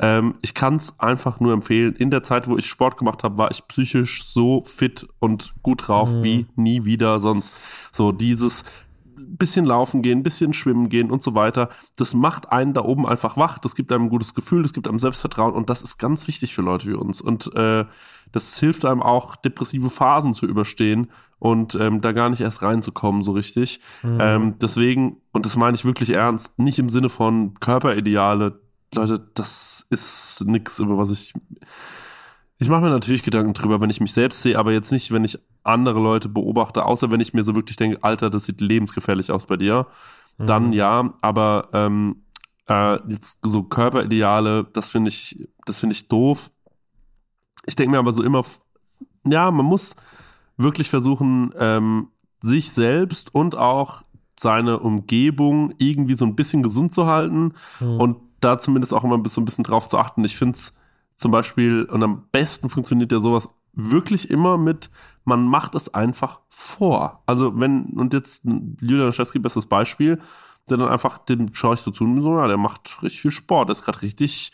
[0.00, 1.94] ähm, ich kann es einfach nur empfehlen.
[1.94, 5.88] In der Zeit, wo ich Sport gemacht habe, war ich psychisch so fit und gut
[5.88, 6.22] drauf mhm.
[6.24, 7.54] wie nie wieder sonst.
[7.92, 8.64] So dieses
[9.22, 11.68] bisschen laufen gehen, bisschen schwimmen gehen und so weiter.
[11.96, 13.58] Das macht einen da oben einfach wach.
[13.58, 16.54] Das gibt einem ein gutes Gefühl, das gibt einem Selbstvertrauen und das ist ganz wichtig
[16.54, 17.20] für Leute wie uns.
[17.20, 17.84] Und äh,
[18.32, 23.22] das hilft einem auch, depressive Phasen zu überstehen und ähm, da gar nicht erst reinzukommen
[23.22, 23.80] so richtig.
[24.02, 24.18] Mhm.
[24.20, 28.60] Ähm, deswegen, und das meine ich wirklich ernst, nicht im Sinne von Körperideale,
[28.94, 31.32] Leute, das ist nix, über was ich.
[32.58, 35.24] Ich mache mir natürlich Gedanken drüber, wenn ich mich selbst sehe, aber jetzt nicht, wenn
[35.24, 39.32] ich andere Leute beobachte, außer wenn ich mir so wirklich denke, Alter, das sieht lebensgefährlich
[39.32, 39.86] aus bei dir.
[40.36, 40.46] Mhm.
[40.46, 42.24] Dann ja, aber ähm,
[42.68, 46.50] äh, jetzt so Körperideale, das finde ich, das finde ich doof.
[47.66, 48.44] Ich denke mir aber so immer,
[49.24, 49.96] ja, man muss
[50.56, 52.08] wirklich versuchen, ähm,
[52.42, 54.02] sich selbst und auch
[54.38, 58.00] seine Umgebung irgendwie so ein bisschen gesund zu halten mhm.
[58.00, 60.24] und da zumindest auch immer so ein bisschen drauf zu achten.
[60.24, 60.74] Ich finde es
[61.16, 64.90] zum Beispiel, und am besten funktioniert ja sowas wirklich immer mit,
[65.24, 67.22] man macht es einfach vor.
[67.26, 68.44] Also wenn, und jetzt
[68.80, 70.20] Julian Laschewski, bestes Beispiel,
[70.68, 73.68] der dann einfach, den schaue ich so zu so, ja, der macht richtig viel Sport,
[73.68, 74.52] der ist gerade richtig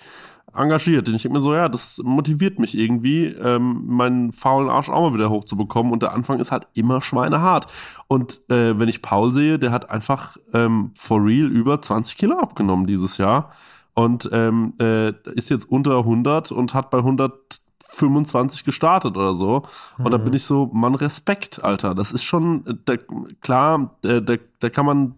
[0.55, 1.09] engagiert.
[1.09, 5.09] Und ich denke mir so, ja, das motiviert mich irgendwie, ähm, meinen faulen Arsch auch
[5.11, 5.93] mal wieder hochzubekommen.
[5.93, 7.67] Und der Anfang ist halt immer schweinehart.
[8.09, 12.39] Und äh, wenn ich Paul sehe, der hat einfach ähm, for real über 20 Kilo
[12.39, 13.53] abgenommen dieses Jahr.
[13.97, 19.63] Und ähm, äh, ist jetzt unter 100 und hat bei 125 gestartet oder so.
[19.97, 21.95] Und da bin ich so, Mann, Respekt, Alter.
[21.95, 22.99] Das ist schon, äh, der,
[23.41, 25.15] klar, da der, der kann man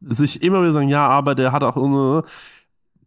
[0.00, 1.76] sich immer wieder sagen, ja, aber der hat auch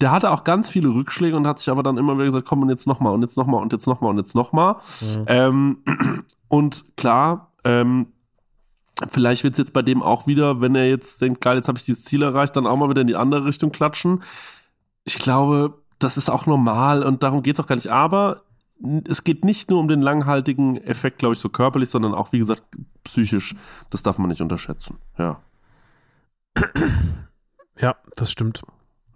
[0.01, 2.63] der hatte auch ganz viele Rückschläge und hat sich aber dann immer wieder gesagt, komm
[2.63, 4.75] und jetzt nochmal und jetzt nochmal und jetzt nochmal und jetzt nochmal.
[4.99, 5.25] Mhm.
[5.27, 5.77] Ähm,
[6.47, 8.07] und klar, ähm,
[9.11, 11.77] vielleicht wird es jetzt bei dem auch wieder, wenn er jetzt denkt, geil, jetzt habe
[11.77, 14.23] ich dieses Ziel erreicht, dann auch mal wieder in die andere Richtung klatschen.
[15.03, 17.87] Ich glaube, das ist auch normal und darum geht es auch gar nicht.
[17.89, 18.43] Aber
[19.07, 22.39] es geht nicht nur um den langhaltigen Effekt, glaube ich, so körperlich, sondern auch, wie
[22.39, 22.63] gesagt,
[23.03, 23.55] psychisch.
[23.89, 24.97] Das darf man nicht unterschätzen.
[25.17, 25.39] Ja.
[27.77, 28.63] Ja, das stimmt.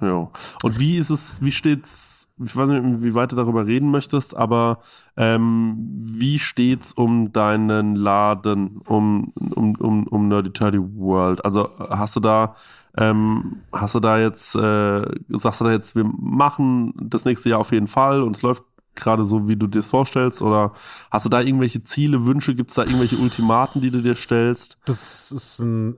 [0.02, 0.30] Ja.
[0.64, 4.36] Und wie ist es, wie steht's, ich weiß nicht, wie weit du darüber reden möchtest,
[4.36, 4.80] aber
[5.16, 5.76] ähm,
[6.12, 11.43] wie steht's um deinen Laden, um, um, um, um Nerdy Turdy World?
[11.46, 12.56] Also hast du da,
[12.98, 17.60] ähm, hast du da jetzt, äh, sagst du da jetzt, wir machen das nächste Jahr
[17.60, 18.64] auf jeden Fall und es läuft
[18.96, 20.41] gerade so, wie du dir es vorstellst?
[20.41, 20.72] Oder
[21.12, 22.56] hast du da irgendwelche Ziele, Wünsche?
[22.56, 24.78] Gibt es da irgendwelche Ultimaten, die du dir stellst?
[24.86, 25.98] Das ist ein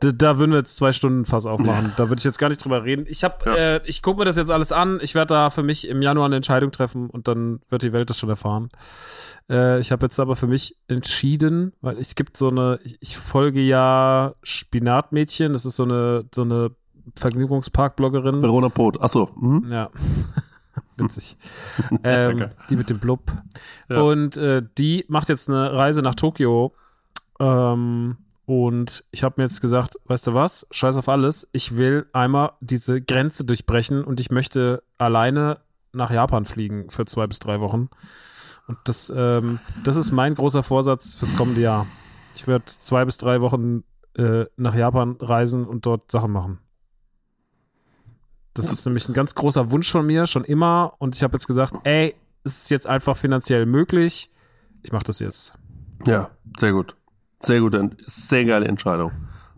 [0.00, 1.92] da, da würden wir jetzt zwei Stunden Fass aufmachen.
[1.96, 3.06] Da würde ich jetzt gar nicht drüber reden.
[3.08, 3.54] Ich habe, ja.
[3.54, 5.00] äh, ich gucke mir das jetzt alles an.
[5.02, 8.10] Ich werde da für mich im Januar eine Entscheidung treffen und dann wird die Welt
[8.10, 8.70] das schon erfahren.
[9.50, 13.16] Äh, ich habe jetzt aber für mich entschieden, weil es gibt so eine, ich, ich
[13.16, 15.52] folge ja Spinatmädchen.
[15.52, 16.70] Das ist so eine so eine
[17.16, 18.42] Vergnügungspark-Bloggerin.
[18.42, 19.00] Verona Pot.
[19.00, 19.30] Achso.
[19.36, 19.70] Mhm.
[19.70, 19.90] Ja.
[20.96, 21.36] Witzig.
[22.04, 23.32] ähm, die mit dem Blub.
[23.88, 24.00] Ja.
[24.00, 26.74] Und äh, die macht jetzt eine Reise nach Tokio.
[27.40, 28.16] Ähm,
[28.48, 32.52] und ich habe mir jetzt gesagt, weißt du was, scheiß auf alles, ich will einmal
[32.62, 35.60] diese Grenze durchbrechen und ich möchte alleine
[35.92, 37.90] nach Japan fliegen für zwei bis drei Wochen.
[38.66, 41.86] Und das, ähm, das ist mein großer Vorsatz fürs kommende Jahr.
[42.36, 43.84] Ich werde zwei bis drei Wochen
[44.14, 46.58] äh, nach Japan reisen und dort Sachen machen.
[48.54, 50.94] Das ist nämlich ein ganz großer Wunsch von mir, schon immer.
[50.96, 54.30] Und ich habe jetzt gesagt, ey, es ist jetzt einfach finanziell möglich.
[54.82, 55.52] Ich mache das jetzt.
[56.06, 56.97] Ja, sehr gut.
[57.40, 59.12] Sehr gute, sehr geile Entscheidung.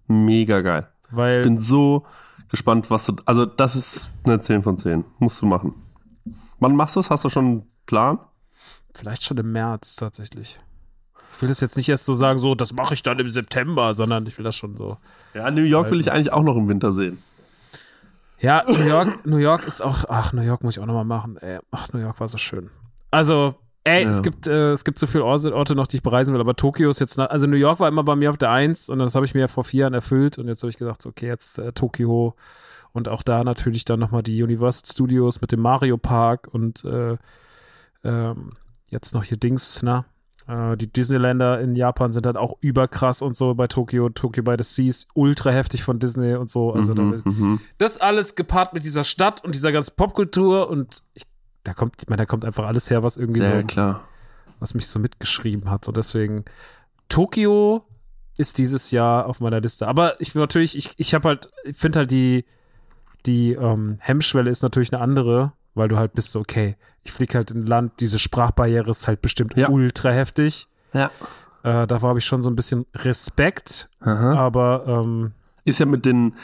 [0.07, 0.89] Mega geil.
[1.11, 2.07] Weil Bin so
[2.49, 3.17] gespannt, was du.
[3.25, 5.05] Also, das ist eine 10 von 10.
[5.19, 5.75] Musst du machen.
[6.59, 7.11] Wann machst du das?
[7.11, 8.19] Hast du schon einen Plan?
[8.95, 10.61] Vielleicht schon im März tatsächlich.
[11.35, 13.95] Ich will das jetzt nicht erst so sagen, so, das mache ich dann im September,
[13.95, 14.99] sondern ich will das schon so.
[15.33, 17.23] Ja, New York will ich eigentlich auch noch im Winter sehen.
[18.41, 21.37] Ja, New York, New York ist auch, ach, New York muss ich auch nochmal machen.
[21.39, 22.71] Ey, ach, New York war so schön.
[23.11, 23.55] Also,
[23.85, 24.11] Ey, ja.
[24.11, 26.91] es gibt äh, es gibt so viele Orte noch, die ich bereisen will, aber Tokio
[26.91, 29.15] ist jetzt, nach, also New York war immer bei mir auf der Eins und das
[29.15, 31.27] habe ich mir ja vor vier Jahren erfüllt und jetzt habe ich gesagt, so, okay,
[31.27, 32.35] jetzt äh, Tokio
[32.93, 37.17] und auch da natürlich dann nochmal die Universal Studios mit dem Mario Park und äh,
[38.05, 38.51] ähm,
[38.91, 40.05] jetzt noch hier Dings, na,
[40.47, 44.57] äh, die Disneyländer in Japan sind halt auch überkrass und so bei Tokio, Tokio by
[44.59, 46.73] the Seas, ultra heftig von Disney und so.
[46.73, 47.61] Also mhm, da, mhm.
[47.79, 51.25] das alles gepaart mit dieser Stadt und dieser ganzen Popkultur und ich
[51.71, 54.01] da kommt, ich meine, da kommt einfach alles her, was irgendwie ja, so, klar.
[54.59, 55.87] was mich so mitgeschrieben hat.
[55.87, 56.45] Und deswegen,
[57.09, 57.85] Tokio
[58.37, 59.87] ist dieses Jahr auf meiner Liste.
[59.87, 62.45] Aber ich bin natürlich, ich, ich habe halt, ich finde halt die,
[63.25, 67.53] die ähm, Hemmschwelle ist natürlich eine andere, weil du halt bist, okay, ich fliege halt
[67.53, 69.69] in ein Land, diese Sprachbarriere ist halt bestimmt ja.
[69.69, 70.67] ultra heftig.
[70.93, 71.13] Ja.
[71.63, 74.35] Äh, davor habe ich schon so ein bisschen Respekt, Aha.
[74.35, 75.33] aber ähm,
[75.65, 76.35] ist ja mit den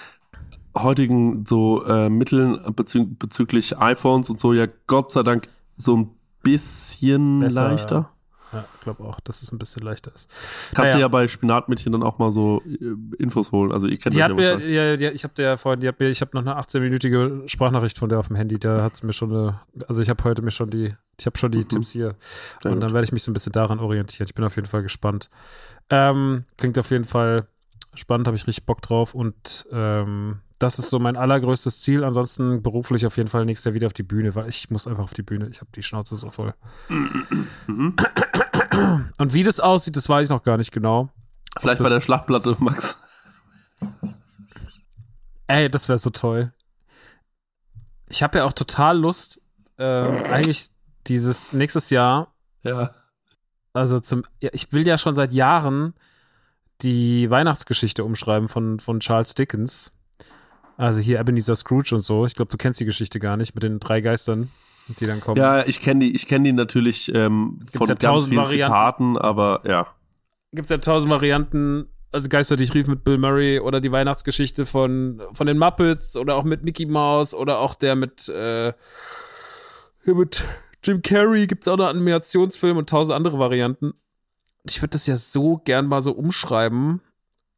[0.77, 6.11] heutigen so äh, Mitteln bezü bezüglich iPhones und so ja Gott sei Dank so ein
[6.43, 8.11] bisschen Besser, leichter.
[8.53, 10.31] Ja, ich glaube auch, dass es ein bisschen leichter ist.
[10.73, 13.73] Kannst du ja bei Spinatmädchen dann auch mal so äh, Infos holen.
[13.73, 16.09] Also ihr kennt die hat mir, ja, ja, ich habe der vorhin, die hat mir,
[16.09, 18.59] ich habe noch eine 18-minütige Sprachnachricht von der auf dem Handy.
[18.59, 21.51] Da hat mir schon eine, also ich habe heute mir schon die, ich habe schon
[21.51, 21.69] die mhm.
[21.69, 22.15] Tipps hier.
[22.63, 22.85] Sehr und gut.
[22.85, 24.27] dann werde ich mich so ein bisschen daran orientieren.
[24.29, 25.29] Ich bin auf jeden Fall gespannt.
[25.91, 27.49] Ähm, klingt auf jeden Fall
[27.95, 32.05] spannend, habe ich richtig Bock drauf und ähm, das ist so mein allergrößtes Ziel.
[32.05, 35.05] Ansonsten beruflich auf jeden Fall nächstes Jahr wieder auf die Bühne, weil ich muss einfach
[35.05, 35.49] auf die Bühne.
[35.49, 36.55] Ich habe die Schnauze so voll.
[36.89, 41.11] Und wie das aussieht, das weiß ich noch gar nicht genau.
[41.59, 42.97] Vielleicht bei der Schlachtplatte, Max.
[45.47, 46.53] Ey, das wäre so toll.
[48.09, 49.41] Ich habe ja auch total Lust,
[49.79, 50.71] äh, eigentlich
[51.07, 52.35] dieses nächstes Jahr.
[52.63, 52.95] Ja.
[53.73, 55.95] Also zum, ja, ich will ja schon seit Jahren
[56.83, 59.93] die Weihnachtsgeschichte umschreiben von, von Charles Dickens.
[60.77, 62.27] Also hier Ebenezer Scrooge und so.
[62.27, 64.51] Ich glaube, du kennst die Geschichte gar nicht mit den drei Geistern,
[65.01, 65.39] die dann kommen.
[65.39, 68.73] Ja, ich kenne die, ich kenne die natürlich ähm, von ja ganz vielen Varianten.
[68.73, 69.87] Zitaten, aber ja.
[70.53, 71.89] Gibt's ja tausend Varianten.
[72.13, 76.17] Also Geister, die ich rief mit Bill Murray oder die Weihnachtsgeschichte von, von den Muppets
[76.17, 78.73] oder auch mit Mickey Mouse oder auch der mit, äh,
[80.05, 80.45] mit
[80.85, 83.95] Jim Carrey gibt es auch noch einen Animationsfilm und tausend andere Varianten.
[84.65, 87.01] Ich würde das ja so gern mal so umschreiben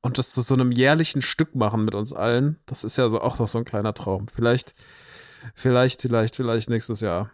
[0.03, 2.59] und das zu so einem jährlichen Stück machen mit uns allen.
[2.67, 4.29] Das ist ja so auch noch so ein kleiner Traum.
[4.29, 4.75] Vielleicht,
[5.55, 7.31] vielleicht, vielleicht, vielleicht nächstes Jahr.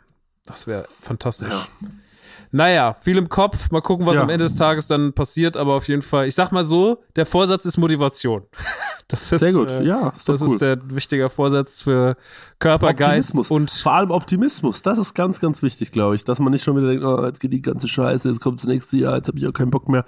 [0.47, 1.53] Das wäre fantastisch.
[1.53, 1.67] Ja.
[2.51, 3.71] Naja, viel im Kopf.
[3.71, 4.23] Mal gucken, was ja.
[4.23, 5.57] am Ende des Tages dann passiert.
[5.57, 8.43] Aber auf jeden Fall, ich sag mal so, der Vorsatz ist Motivation.
[9.07, 10.09] Das ist, Sehr gut, äh, ja.
[10.09, 10.53] Ist das cool.
[10.53, 12.17] ist der wichtige Vorsatz für
[12.59, 13.71] Körper, Geist und.
[13.71, 14.81] Vor allem Optimismus.
[14.81, 16.25] Das ist ganz, ganz wichtig, glaube ich.
[16.25, 18.67] Dass man nicht schon wieder denkt, oh, jetzt geht die ganze Scheiße, jetzt kommt das
[18.67, 20.07] nächste Jahr, jetzt habe ich auch keinen Bock mehr.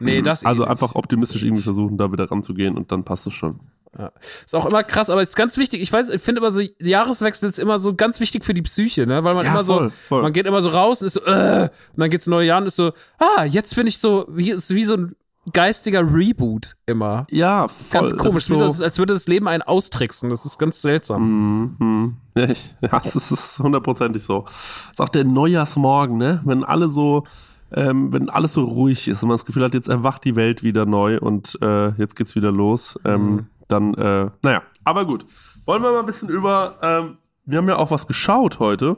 [0.00, 3.60] Nee, das Also einfach optimistisch irgendwie versuchen, da wieder ranzugehen und dann passt es schon.
[3.96, 4.12] Ja.
[4.44, 5.80] Ist auch immer krass, aber ist ganz wichtig.
[5.80, 9.06] Ich weiß, ich finde immer so, Jahreswechsel ist immer so ganz wichtig für die Psyche,
[9.06, 9.24] ne?
[9.24, 10.22] Weil man ja, immer voll, so, voll.
[10.22, 12.66] man geht immer so raus und ist so, äh, und dann geht's neue Jahr und
[12.66, 15.16] ist so, ah, jetzt finde ich so, wie ist wie so ein
[15.52, 17.26] geistiger Reboot immer.
[17.30, 18.02] Ja, voll.
[18.02, 20.30] Ganz komisch, so, das, als würde das Leben einen austricksen.
[20.30, 22.16] Das ist ganz seltsam.
[22.36, 24.42] Ja, ich, ja, das ist hundertprozentig so.
[24.42, 26.42] Das ist auch der Neujahrsmorgen, ne?
[26.44, 27.24] Wenn alle so,
[27.72, 30.62] ähm, wenn alles so ruhig ist und man das Gefühl hat, jetzt erwacht die Welt
[30.62, 32.98] wieder neu und äh, jetzt geht's wieder los.
[33.04, 35.26] Ähm, mhm dann, äh, naja, aber gut.
[35.64, 38.96] Wollen wir mal ein bisschen über, ähm, wir haben ja auch was geschaut heute.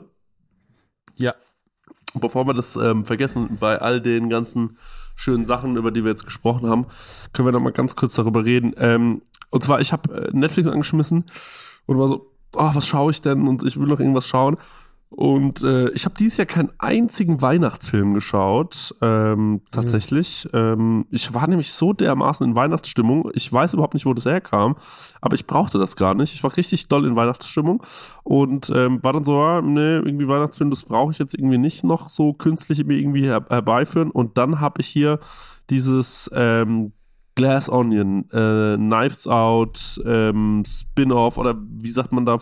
[1.15, 1.35] Ja.
[2.13, 4.77] Bevor wir das ähm, vergessen, bei all den ganzen
[5.15, 6.87] schönen Sachen, über die wir jetzt gesprochen haben,
[7.33, 8.73] können wir noch mal ganz kurz darüber reden.
[8.77, 11.25] Ähm, und zwar, ich habe äh, Netflix angeschmissen
[11.85, 13.47] und war so, oh, was schaue ich denn?
[13.47, 14.57] Und ich will noch irgendwas schauen.
[15.13, 20.47] Und äh, ich habe dieses Jahr keinen einzigen Weihnachtsfilm geschaut, ähm, tatsächlich.
[20.53, 20.57] Mhm.
[20.57, 23.29] Ähm, ich war nämlich so dermaßen in Weihnachtsstimmung.
[23.33, 24.77] Ich weiß überhaupt nicht, wo das herkam,
[25.19, 26.33] aber ich brauchte das gar nicht.
[26.33, 27.83] Ich war richtig doll in Weihnachtsstimmung
[28.23, 31.83] und ähm, war dann so, ah, ne, irgendwie Weihnachtsfilm, das brauche ich jetzt irgendwie nicht
[31.83, 34.11] noch so künstlich mir irgendwie her herbeiführen.
[34.11, 35.19] Und dann habe ich hier
[35.69, 36.93] dieses ähm,
[37.35, 42.37] Glass Onion, äh, Knives Out, ähm, Spin-off oder wie sagt man da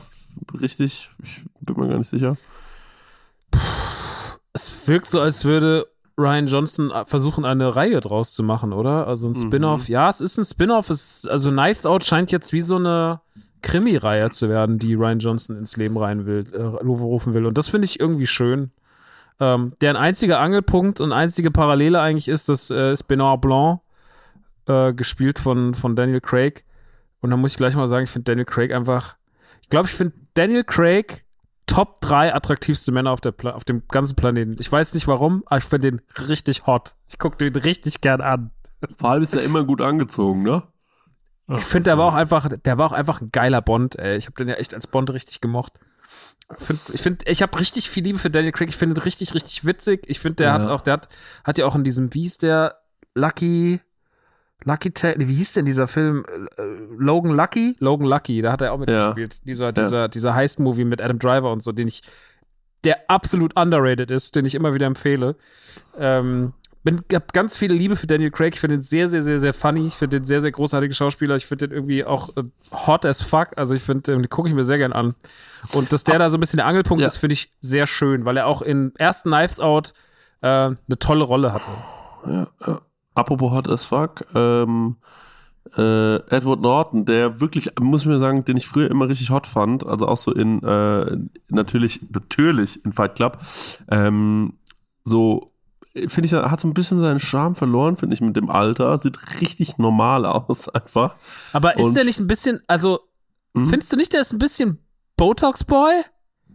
[0.59, 1.11] richtig?
[1.23, 2.37] Ich bin mir gar nicht sicher.
[4.53, 5.87] Es wirkt so, als würde
[6.17, 9.07] Ryan Johnson versuchen, eine Reihe draus zu machen, oder?
[9.07, 9.87] Also ein Spin-off.
[9.87, 9.93] Mhm.
[9.93, 10.89] Ja, es ist ein Spin-off.
[10.89, 13.21] Also Knives Out scheint jetzt wie so eine
[13.61, 17.45] Krimi-Reihe zu werden, die Ryan Johnson ins Leben rein will, äh, rufen will.
[17.45, 18.71] Und das finde ich irgendwie schön.
[19.39, 23.79] Ähm, deren einziger Angelpunkt und einzige Parallele eigentlich ist, dass äh, Benoit Blanc,
[24.69, 26.63] äh, gespielt von, von Daniel Craig.
[27.21, 29.17] Und da muss ich gleich mal sagen, ich finde Daniel Craig einfach,
[29.61, 31.25] ich glaube, ich finde Daniel Craig
[31.65, 34.55] Top 3 attraktivste Männer auf, der auf dem ganzen Planeten.
[34.59, 36.95] Ich weiß nicht warum, aber ich finde den richtig hot.
[37.07, 38.51] Ich gucke den richtig gern an.
[38.97, 40.63] Vor allem ist er immer gut angezogen, ne?
[41.47, 44.17] Ich finde, der war auch einfach, der war auch einfach ein geiler Bond, ey.
[44.17, 45.73] Ich habe den ja echt als Bond richtig gemocht.
[46.57, 48.69] Ich finde, ich, find, ich habe richtig viel Liebe für Daniel Craig.
[48.69, 50.03] Ich finde ihn richtig, richtig witzig.
[50.07, 50.53] Ich finde, der ja.
[50.53, 51.09] hat auch, der hat,
[51.43, 52.79] hat ja auch in diesem, wie hieß der,
[53.15, 53.79] Lucky,
[54.65, 56.25] Lucky Tale, wie hieß denn dieser Film?
[56.57, 56.61] Äh,
[56.97, 57.75] Logan Lucky?
[57.79, 59.35] Logan Lucky, da hat er auch mitgespielt.
[59.35, 59.41] Ja.
[59.45, 60.07] Dieser, dieser, ja.
[60.07, 62.03] dieser Heist-Movie mit Adam Driver und so, den ich,
[62.83, 65.35] der absolut underrated ist, den ich immer wieder empfehle.
[65.97, 66.53] Ähm,
[66.83, 68.53] bin, hab ganz viele Liebe für Daniel Craig.
[68.53, 69.87] Ich finde ihn sehr, sehr, sehr, sehr funny.
[69.87, 71.35] Ich finde den sehr, sehr großartigen Schauspieler.
[71.35, 73.49] Ich finde den irgendwie auch äh, hot as fuck.
[73.55, 75.15] Also ich finde, den gucke ich mir sehr gern an.
[75.73, 77.07] Und dass der da so ein bisschen der Angelpunkt ja.
[77.07, 79.93] ist, finde ich sehr schön, weil er auch in ersten Knives Out
[80.41, 81.69] äh, eine tolle Rolle hatte.
[82.25, 82.81] Ja, ja
[83.19, 84.95] apropos Hot as Fuck, ähm,
[85.77, 89.45] äh, Edward Norton, der wirklich, muss ich mir sagen, den ich früher immer richtig hot
[89.45, 91.17] fand, also auch so in, äh,
[91.49, 93.39] natürlich, natürlich in Fight Club,
[93.89, 94.53] ähm,
[95.03, 95.51] so,
[96.07, 99.41] finde ich, hat so ein bisschen seinen Charme verloren, finde ich, mit dem Alter, sieht
[99.41, 101.15] richtig normal aus, einfach.
[101.53, 103.01] Aber ist Und, der nicht ein bisschen, also,
[103.53, 103.69] mh?
[103.69, 104.79] findest du nicht, der ist ein bisschen
[105.17, 106.03] Botox-Boy?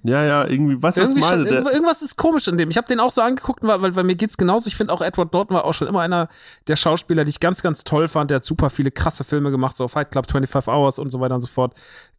[0.06, 1.48] Ja, ja, irgendwie, was ich meine?
[1.48, 2.68] Schon, irgendwas ist komisch in dem.
[2.68, 4.68] Ich habe den auch so angeguckt, weil, weil, weil mir geht's genauso.
[4.68, 6.28] Ich finde auch Edward Norton war auch schon immer einer
[6.66, 8.30] der Schauspieler, die ich ganz, ganz toll fand.
[8.30, 11.36] Der hat super viele krasse Filme gemacht, so Fight Club 25 Hours und so weiter
[11.36, 11.72] und so fort.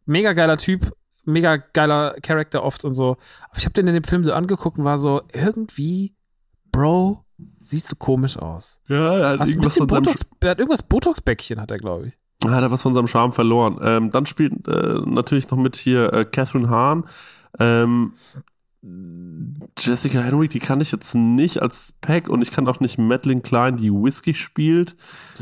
[0.04, 0.92] Mega geiler Typ,
[1.24, 3.18] mega geiler Charakter oft und so.
[3.48, 6.16] Aber ich habe den in dem Film so angeguckt und war so, irgendwie,
[6.72, 7.24] Bro,
[7.60, 8.80] siehst du komisch aus.
[8.88, 12.14] Ja, er hat Hast irgendwas von Botox, er hat irgendwas Botox-Bäckchen, hat er, glaube ich.
[12.50, 13.78] Hat er was von seinem Charme verloren.
[13.80, 17.04] Ähm, dann spielt äh, natürlich noch mit hier äh, Catherine Hahn.
[17.58, 18.12] Ähm,
[19.78, 23.40] Jessica Henry, die kann ich jetzt nicht als Pack und ich kann auch nicht Madeline
[23.40, 24.94] Klein, die Whisky spielt.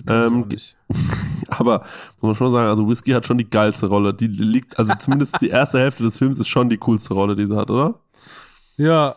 [0.08, 0.46] Ähm,
[1.48, 1.80] aber
[2.20, 4.14] muss man schon sagen, also Whisky hat schon die geilste Rolle.
[4.14, 7.46] Die liegt, also zumindest die erste Hälfte des Films ist schon die coolste Rolle, die
[7.46, 8.00] sie hat, oder?
[8.76, 9.16] Ja.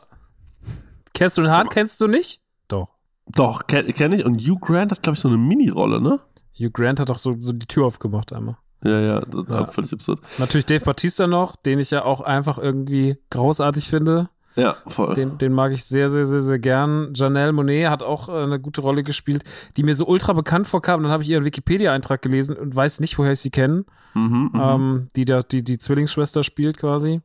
[1.14, 2.41] Catherine Hahn kennst du nicht?
[2.68, 2.89] Doch.
[3.28, 4.26] Doch, kenne kenn ich.
[4.26, 6.20] Und Hugh Grant hat, glaube ich, so eine Mini-Rolle, ne?
[6.60, 8.58] Hugh Grant hat auch so, so die Tür aufgemacht einmal.
[8.84, 9.66] Ja, ja, ja.
[9.66, 10.20] völlig absurd.
[10.38, 14.30] Natürlich Dave Batista noch, den ich ja auch einfach irgendwie großartig finde.
[14.56, 15.14] Ja, voll.
[15.14, 17.14] Den, den mag ich sehr, sehr, sehr, sehr gern.
[17.14, 19.44] Janelle Monet hat auch äh, eine gute Rolle gespielt,
[19.78, 21.04] die mir so ultra bekannt vorkam.
[21.04, 23.86] Dann habe ich ihren Wikipedia-Eintrag gelesen und weiß nicht, woher ich sie kenne.
[24.16, 27.22] Mhm, mhm, ähm, die, der, die die Zwillingsschwester spielt quasi.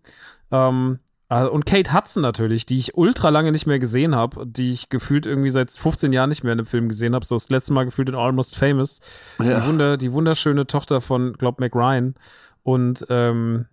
[0.51, 0.99] Ähm,
[1.41, 5.24] und Kate Hudson natürlich, die ich ultra lange nicht mehr gesehen habe, die ich gefühlt
[5.26, 7.24] irgendwie seit 15 Jahren nicht mehr in einem Film gesehen habe.
[7.24, 9.01] So das letzte Mal gefühlt in Almost Famous.
[9.41, 9.61] Ja.
[9.61, 12.14] Die, Wunder, die wunderschöne Tochter von, glaub, Mac Ryan.
[12.62, 13.66] Und ähm,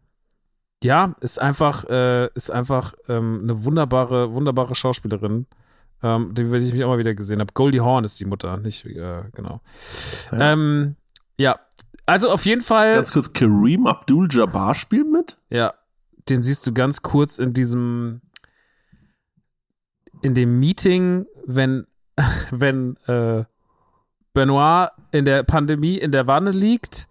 [0.83, 5.45] ja, ist einfach, äh, ist einfach ähm, eine wunderbare, wunderbare Schauspielerin.
[6.01, 7.51] Ähm, die ich mich auch mal wieder gesehen habe.
[7.53, 9.59] Goldie Horn ist die Mutter, nicht, äh, genau.
[10.31, 10.53] Ja.
[10.53, 10.95] Ähm,
[11.37, 11.59] ja,
[12.05, 12.93] also auf jeden Fall.
[12.93, 15.37] Ganz kurz, Kareem Abdul-Jabbar spielt mit?
[15.49, 15.73] Ja,
[16.29, 18.21] den siehst du ganz kurz in diesem,
[20.21, 21.87] in dem Meeting, wenn,
[22.51, 23.43] wenn äh,
[24.33, 27.07] Benoit in der Pandemie in der Wanne liegt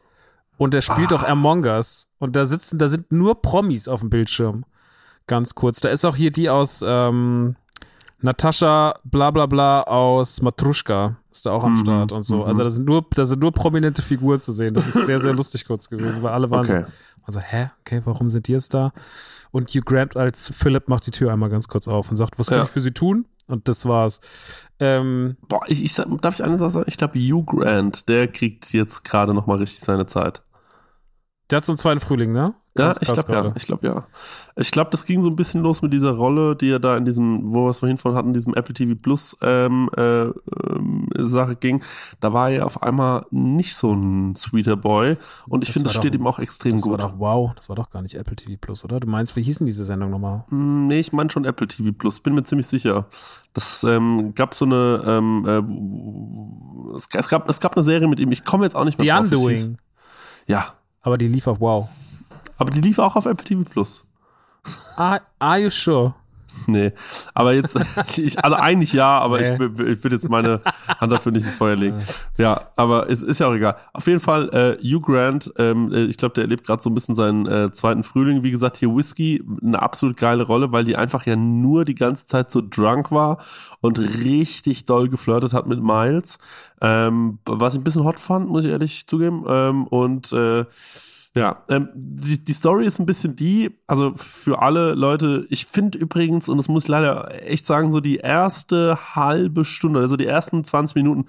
[0.56, 1.16] und der spielt Ah.
[1.18, 4.64] doch Among Us und da sitzen, da sind nur Promis auf dem Bildschirm.
[5.26, 5.80] Ganz kurz.
[5.80, 7.56] Da ist auch hier die aus ähm,
[8.20, 12.38] Natascha bla bla bla aus Matruschka ist da auch am Mhm, Start und so.
[12.38, 12.42] mhm.
[12.44, 14.74] Also da sind nur, da sind nur prominente Figuren zu sehen.
[14.74, 16.86] Das ist sehr, sehr lustig kurz gewesen, weil alle waren so, Okay.
[17.28, 17.70] Also, hä?
[17.80, 18.92] Okay, warum sind die jetzt da?
[19.52, 22.48] Und Hugh Grant als Philipp macht die Tür einmal ganz kurz auf und sagt, was
[22.48, 22.64] kann Ja.
[22.64, 23.26] ich für sie tun?
[23.46, 24.20] Und das war's.
[24.80, 26.84] Ähm, Boah, ich, ich darf ich eine Sache sagen?
[26.88, 30.42] Ich glaube, Hugh Grant, der kriegt jetzt gerade noch mal richtig seine Zeit.
[31.50, 32.54] der hat so einen zweiten Frühling, ne?
[32.78, 33.52] Ja, ich glaube ja.
[33.56, 34.06] Ich glaube ja.
[34.56, 37.04] Ich glaube, das ging so ein bisschen los mit dieser Rolle, die er da in
[37.04, 41.54] diesem, wo wir es vorhin von hatten, diesem Apple TV Plus ähm, äh, ähm, Sache
[41.56, 41.82] ging.
[42.20, 45.16] Da war er auf einmal nicht so ein sweeter Boy
[45.46, 47.02] und ich Das finde, das war steht doch- ihm auch extrem Das war gut.
[47.02, 48.98] doch, wow, das war doch gar nicht Apple TV Plus, oder?
[49.00, 50.44] Du meinst, wie hießen diese Sendung nochmal?
[50.48, 53.06] Hm, Nee, ich meine schon Apple TV Plus, bin mir ziemlich sicher.
[53.54, 55.44] Das ähm, gab so eine, ähm,
[56.92, 58.98] äh, es, es, gab, es gab eine Serie mit ihm, ich komme jetzt auch nicht
[59.00, 59.62] The mehr drauf, wie es hieß.
[59.64, 59.78] Undoing.
[60.46, 60.72] Ja,
[61.02, 61.88] Aber die lief auf Wow.
[62.58, 64.04] Aber die lief auch auf Apple TV Plus.
[64.96, 66.14] Are, are you sure?
[66.66, 66.92] Nee,
[67.34, 67.76] aber jetzt,
[68.18, 69.54] ich, also eigentlich ja, aber Nee.
[69.54, 70.60] ich, ich will jetzt meine
[70.98, 72.02] Hand dafür nicht ins Feuer legen.
[72.36, 73.76] Ja, aber es ist ja auch egal.
[73.92, 76.94] Auf jeden Fall, äh, Hugh Grant, ähm, äh, ich glaube, der erlebt gerade so ein
[76.94, 78.42] bisschen seinen äh, zweiten Frühling.
[78.42, 82.26] Wie gesagt, hier Whisky, eine absolut geile Rolle, weil die einfach ja nur die ganze
[82.26, 83.38] Zeit so drunk war
[83.80, 86.38] und richtig doll geflirtet hat mit Miles.
[86.80, 89.44] Ähm, was ich ein bisschen hot fand, muss ich ehrlich zugeben.
[89.46, 90.64] Ähm, und äh,
[91.38, 95.96] ja, ähm, die, die Story ist ein bisschen die, also für alle Leute, ich finde
[95.96, 100.26] übrigens, und das muss ich leider echt sagen, so die erste halbe Stunde, also die
[100.26, 101.26] ersten 20 Minuten,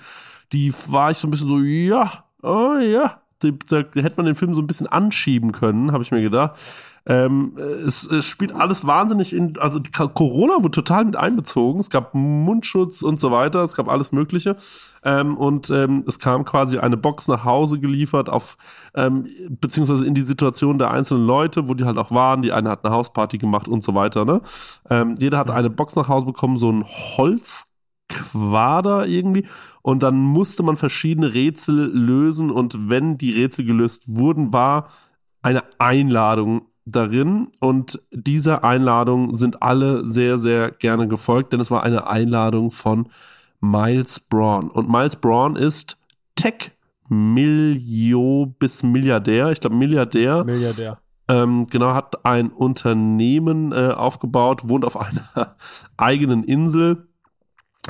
[0.52, 4.54] die war ich so ein bisschen so, ja, oh ja, da hätte man den Film
[4.54, 6.58] so ein bisschen anschieben können, habe ich mir gedacht.
[7.06, 11.80] Ähm, es, es spielt alles wahnsinnig in, also die Corona wurde total mit einbezogen.
[11.80, 14.58] Es gab Mundschutz und so weiter, es gab alles Mögliche.
[15.04, 18.58] Ähm, und ähm, es kam quasi eine Box nach Hause geliefert auf,
[18.94, 22.42] ähm, beziehungsweise in die Situation der einzelnen Leute, wo die halt auch waren.
[22.42, 24.26] Die eine hat eine Hausparty gemacht und so weiter.
[24.26, 24.42] Ne?
[24.90, 26.86] Ähm, jeder hat eine Box nach Hause bekommen, so ein
[28.10, 29.46] Holzquader irgendwie.
[29.82, 32.52] Und dann musste man verschiedene Rätsel lösen.
[32.52, 34.88] Und wenn die Rätsel gelöst wurden, war
[35.42, 41.84] eine Einladung darin und dieser Einladung sind alle sehr, sehr gerne gefolgt, denn es war
[41.84, 43.10] eine Einladung von
[43.62, 44.72] Miles Braun.
[44.72, 45.98] Und Miles Braun ist
[46.36, 46.76] Tech-Millio
[48.58, 50.98] bis Milliardär, ich glaube Milliardär, Milliardär.
[51.28, 55.56] ähm, genau, hat ein Unternehmen äh, aufgebaut, wohnt auf einer
[55.98, 57.09] eigenen Insel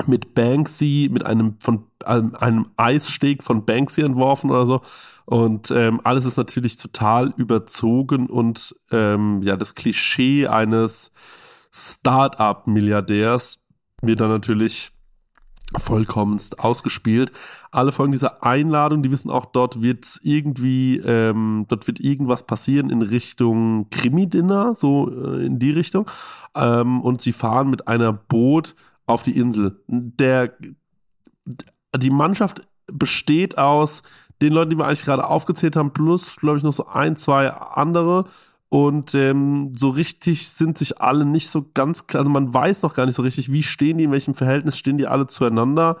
[0.06, 4.80] mit Banksy, mit einem von einem, einem Eissteg von Banksy entworfen oder so.
[5.26, 11.12] Und ähm, alles ist natürlich total überzogen und ähm, ja, das Klischee eines
[11.72, 13.66] Start-up-Milliardärs
[14.02, 14.90] wird dann natürlich
[15.78, 17.30] vollkommenst ausgespielt.
[17.70, 22.90] Alle folgen dieser Einladung, die wissen auch, dort wird irgendwie, ähm, dort wird irgendwas passieren
[22.90, 26.10] in Richtung Krimi-Dinner, so äh, in die Richtung.
[26.56, 28.74] Ähm, und sie fahren mit einer Boot
[29.10, 29.82] auf die Insel.
[29.86, 30.52] Der,
[31.96, 34.02] die Mannschaft besteht aus
[34.40, 37.50] den Leuten, die wir eigentlich gerade aufgezählt haben, plus, glaube ich, noch so ein, zwei
[37.50, 38.24] andere.
[38.68, 42.94] Und ähm, so richtig sind sich alle nicht so ganz klar, also man weiß noch
[42.94, 45.96] gar nicht so richtig, wie stehen die, in welchem Verhältnis stehen die alle zueinander.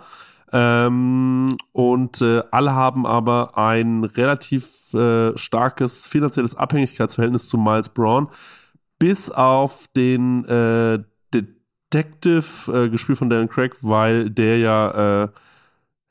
[0.52, 8.28] Ähm, und äh, alle haben aber ein relativ äh, starkes finanzielles Abhängigkeitsverhältnis zu Miles Braun,
[8.98, 11.02] bis auf den äh,
[11.92, 15.28] Detective, äh, gespielt von Darren Craig, weil der ja äh,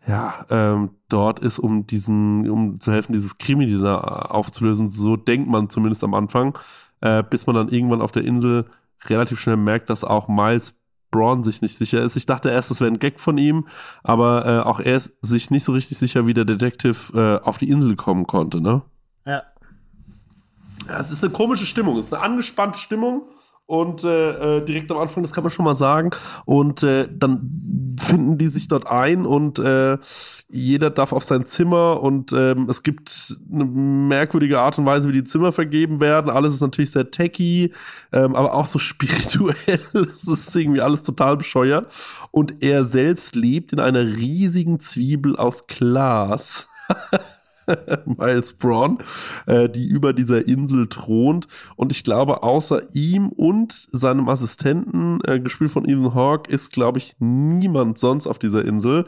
[0.08, 4.90] ja, ähm, dort ist, um diesen, um zu helfen, dieses Krimi da aufzulösen.
[4.90, 6.58] So denkt man zumindest am Anfang,
[7.02, 8.66] äh, bis man dann irgendwann auf der Insel
[9.06, 10.80] relativ schnell merkt, dass auch Miles
[11.12, 12.16] Braun sich nicht sicher ist.
[12.16, 13.68] Ich dachte erst, das wäre ein Gag von ihm,
[14.04, 17.58] aber äh, auch er ist sich nicht so richtig sicher, wie der Detective äh, auf
[17.58, 18.84] die Insel kommen konnte, ne?
[19.26, 19.44] Ja.
[20.88, 23.24] Ja, es ist eine komische Stimmung, es ist eine angespannte Stimmung
[23.70, 26.10] und äh, äh, direkt am Anfang, das kann man schon mal sagen.
[26.46, 30.00] Und äh, dann finden die sich dort ein und äh,
[30.50, 35.14] jeder darf auf sein Zimmer und ähm, es gibt eine merkwürdige Art und Weise, wie
[35.14, 36.32] die Zimmer vergeben werden.
[36.32, 37.72] Alles ist natürlich sehr techy,
[38.12, 39.80] ähm, aber auch so spirituell.
[39.94, 41.94] Es ist irgendwie alles total bescheuert.
[42.32, 46.68] Und er selbst lebt in einer riesigen Zwiebel aus Glas.
[48.06, 49.00] Miles Braun,
[49.46, 51.48] äh, die über dieser Insel thront.
[51.76, 56.98] Und ich glaube, außer ihm und seinem Assistenten, äh, gespielt von Ethan Hawke, ist, glaube
[56.98, 59.06] ich, niemand sonst auf dieser Insel.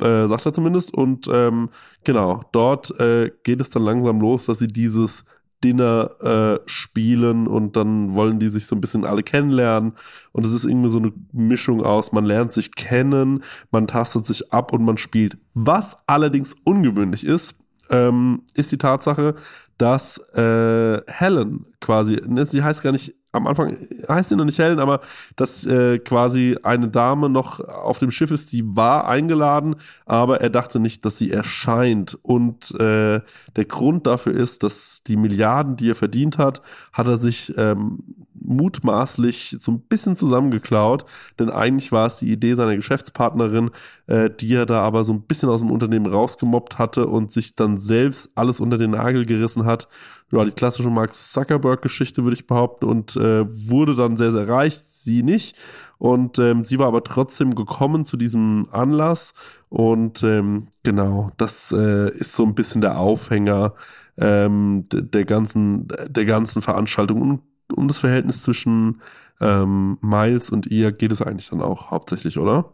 [0.00, 0.94] Äh, sagt er zumindest.
[0.94, 1.70] Und ähm,
[2.04, 5.24] genau, dort äh, geht es dann langsam los, dass sie dieses
[5.64, 9.94] Dinner äh, spielen und dann wollen die sich so ein bisschen alle kennenlernen
[10.32, 14.52] und es ist irgendwie so eine Mischung aus, man lernt sich kennen, man tastet sich
[14.52, 15.36] ab und man spielt.
[15.54, 17.58] Was allerdings ungewöhnlich ist,
[17.90, 19.34] ähm, ist die Tatsache,
[19.78, 23.76] dass äh, Helen quasi, ne, sie heißt gar nicht, am Anfang
[24.08, 25.00] heißt sie noch nicht Helen, aber
[25.36, 29.76] dass äh, quasi eine Dame noch auf dem Schiff ist, die war eingeladen,
[30.06, 32.18] aber er dachte nicht, dass sie erscheint.
[32.22, 33.20] Und äh,
[33.56, 36.62] der Grund dafür ist, dass die Milliarden, die er verdient hat,
[36.92, 41.04] hat er sich ähm, mutmaßlich so ein bisschen zusammengeklaut,
[41.38, 43.70] denn eigentlich war es die Idee seiner Geschäftspartnerin,
[44.06, 47.54] äh, die er da aber so ein bisschen aus dem Unternehmen rausgemobbt hatte und sich
[47.54, 49.88] dann selbst alles unter den Nagel gerissen hat.
[50.30, 54.78] Ja, die klassische Mark Zuckerberg-Geschichte würde ich behaupten und äh, wurde dann sehr, sehr reich,
[54.84, 55.56] sie nicht.
[55.98, 59.34] Und ähm, sie war aber trotzdem gekommen zu diesem Anlass
[59.68, 63.74] und ähm, genau, das äh, ist so ein bisschen der Aufhänger
[64.16, 67.40] ähm, der ganzen, der ganzen Veranstaltung und
[67.74, 69.00] um das Verhältnis zwischen
[69.40, 72.72] ähm, Miles und ihr geht es eigentlich dann auch hauptsächlich, oder?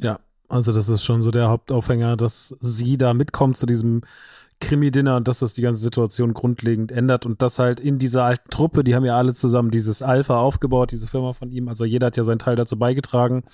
[0.00, 0.18] Ja,
[0.48, 4.02] also das ist schon so der Hauptaufhänger, dass sie da mitkommt zu diesem
[4.60, 8.50] Krimi-Dinner und dass das die ganze Situation grundlegend ändert und das halt in dieser alten
[8.50, 12.08] Truppe, die haben ja alle zusammen dieses Alpha aufgebaut, diese Firma von ihm, also jeder
[12.08, 13.44] hat ja seinen Teil dazu beigetragen.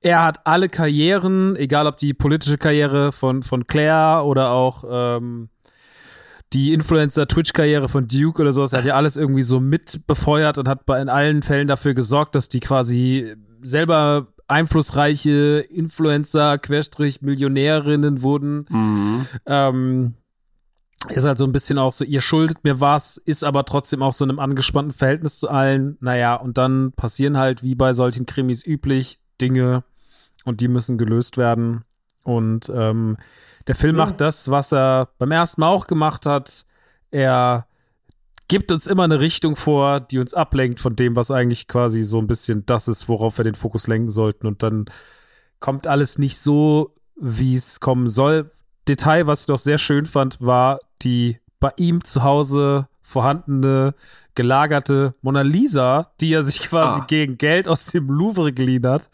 [0.00, 5.48] Er hat alle Karrieren, egal ob die politische Karriere von, von Claire oder auch ähm,
[6.52, 10.66] die Influencer-Twitch-Karriere von Duke oder sowas, er hat ja alles irgendwie so mit befeuert und
[10.66, 18.22] hat bei, in allen Fällen dafür gesorgt, dass die quasi selber einflussreiche Influencer, Querstrich, Millionärinnen
[18.22, 18.66] wurden.
[18.68, 19.26] Mhm.
[19.46, 20.14] Ähm,
[21.08, 24.12] ist halt so ein bisschen auch so, ihr schuldet mir was, ist aber trotzdem auch
[24.12, 25.96] so in einem angespannten Verhältnis zu allen.
[26.00, 29.84] Naja, und dann passieren halt, wie bei solchen Krimis üblich, Dinge
[30.44, 31.84] und die müssen gelöst werden.
[32.22, 33.16] Und ähm,
[33.66, 34.04] der Film ja.
[34.04, 36.64] macht das, was er beim ersten Mal auch gemacht hat.
[37.10, 37.66] Er
[38.48, 42.18] gibt uns immer eine Richtung vor, die uns ablenkt von dem, was eigentlich quasi so
[42.18, 44.46] ein bisschen das ist, worauf wir den Fokus lenken sollten.
[44.46, 44.86] Und dann
[45.60, 48.50] kommt alles nicht so, wie es kommen soll.
[48.88, 53.94] Detail, was ich noch sehr schön fand, war die bei ihm zu Hause vorhandene
[54.40, 57.04] gelagerte Mona Lisa, die er sich quasi ah.
[57.06, 59.10] gegen Geld aus dem Louvre geliehen hat.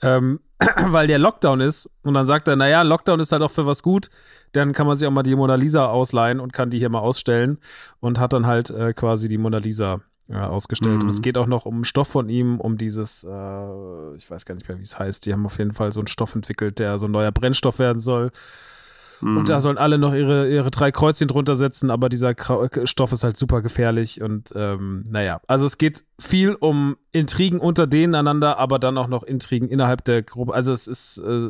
[0.00, 0.40] Ähm,
[0.86, 1.90] weil der Lockdown ist.
[2.02, 4.08] Und dann sagt er, naja, Lockdown ist halt auch für was gut.
[4.52, 7.00] Dann kann man sich auch mal die Mona Lisa ausleihen und kann die hier mal
[7.00, 7.58] ausstellen.
[8.00, 10.00] Und hat dann halt äh, quasi die Mona Lisa
[10.30, 10.96] äh, ausgestellt.
[10.96, 11.02] Mhm.
[11.02, 11.22] Und es mhm.
[11.22, 14.78] geht auch noch um Stoff von ihm, um dieses, äh, ich weiß gar nicht mehr,
[14.78, 15.26] wie es heißt.
[15.26, 18.00] Die haben auf jeden Fall so einen Stoff entwickelt, der so ein neuer Brennstoff werden
[18.00, 18.30] soll.
[19.20, 19.38] Mhm.
[19.38, 22.34] Und da sollen alle noch ihre, ihre drei Kreuzchen drunter setzen, aber dieser
[22.84, 27.86] Stoff ist halt super gefährlich und ähm, naja, also es geht viel um Intrigen unter
[27.86, 30.54] denen einander, aber dann auch noch Intrigen innerhalb der Gruppe.
[30.54, 31.48] Also es ist, äh,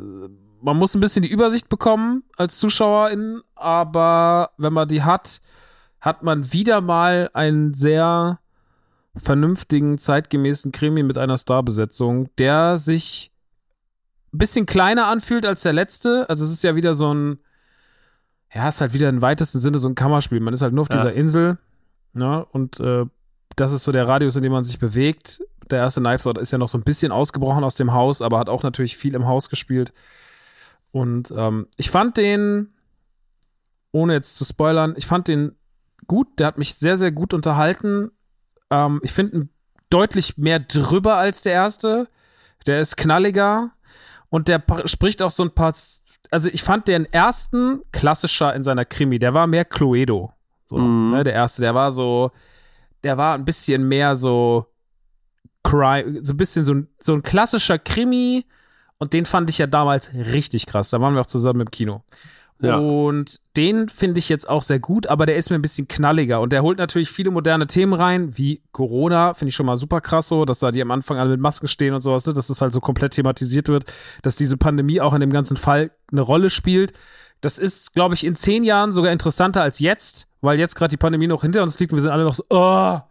[0.63, 5.41] man muss ein bisschen die Übersicht bekommen als Zuschauerin, aber wenn man die hat,
[6.01, 8.41] hat man wieder mal einen sehr
[9.17, 13.33] vernünftigen, zeitgemäßen Krimi mit einer Starbesetzung, der sich
[14.33, 16.29] ein bisschen kleiner anfühlt als der letzte.
[16.29, 17.41] Also es ist ja wieder so ein
[18.53, 20.41] ja, ist halt wieder im weitesten Sinne so ein Kammerspiel.
[20.41, 20.97] Man ist halt nur auf ja.
[20.97, 21.59] dieser Insel,
[22.13, 22.45] ne?
[22.47, 23.07] Und äh,
[23.57, 25.41] das ist so der Radius, in dem man sich bewegt.
[25.71, 28.39] Der erste Knives Out ist ja noch so ein bisschen ausgebrochen aus dem Haus, aber
[28.39, 29.93] hat auch natürlich viel im Haus gespielt.
[30.91, 32.75] Und ähm, ich fand den,
[33.93, 35.57] ohne jetzt zu spoilern, ich fand den
[36.09, 36.27] gut.
[36.39, 38.11] Der hat mich sehr, sehr gut unterhalten.
[38.71, 39.49] Ähm, ich finde ihn
[39.91, 42.09] deutlich mehr drüber als der erste.
[42.67, 43.71] Der ist knalliger
[44.29, 45.75] und der spricht auch so ein paar
[46.31, 50.33] also ich fand den ersten klassischer in seiner Krimi, der war mehr Cluedo.
[50.67, 51.13] So, mhm.
[51.13, 52.31] ne, der erste, der war so,
[53.03, 54.67] der war ein bisschen mehr so
[55.63, 58.47] Crime, so ein bisschen so ein, so ein klassischer Krimi
[58.99, 60.91] und den fand ich ja damals richtig krass.
[60.91, 62.03] Da waren wir auch zusammen im Kino.
[62.63, 62.77] Ja.
[62.77, 66.41] Und den finde ich jetzt auch sehr gut, aber der ist mir ein bisschen knalliger
[66.41, 70.01] und der holt natürlich viele moderne Themen rein, wie Corona, finde ich schon mal super
[70.01, 72.35] krass so, dass da die am Anfang alle mit Masken stehen und sowas, ne?
[72.35, 73.85] dass das halt so komplett thematisiert wird,
[74.23, 76.93] dass diese Pandemie auch in dem ganzen Fall eine Rolle spielt.
[77.41, 80.99] Das ist, glaube ich, in zehn Jahren sogar interessanter als jetzt, weil jetzt gerade die
[80.99, 83.03] Pandemie noch hinter uns liegt und wir sind alle noch so, oh, Ein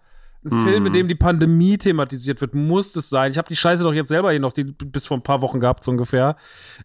[0.43, 0.63] mm.
[0.63, 3.31] Film, in dem die Pandemie thematisiert wird, muss es sein.
[3.31, 5.59] Ich habe die Scheiße doch jetzt selber hier noch die, bis vor ein paar Wochen
[5.59, 6.35] gehabt, so ungefähr.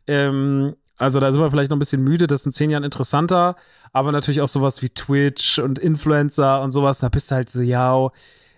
[0.07, 2.84] Ähm, also da sind wir vielleicht noch ein bisschen müde, das ist in zehn Jahren
[2.84, 3.57] interessanter,
[3.92, 7.61] aber natürlich auch sowas wie Twitch und Influencer und sowas, da bist du halt so,
[7.61, 8.11] ja,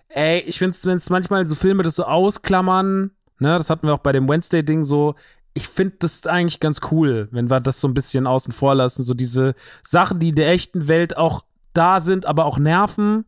[0.09, 3.99] ey, ich finde es manchmal so Filme das so ausklammern, ne, das hatten wir auch
[3.99, 5.15] bei dem Wednesday-Ding so,
[5.53, 9.01] ich finde das eigentlich ganz cool, wenn wir das so ein bisschen außen vor lassen,
[9.01, 13.25] so diese Sachen, die in der echten Welt auch da sind, aber auch nerven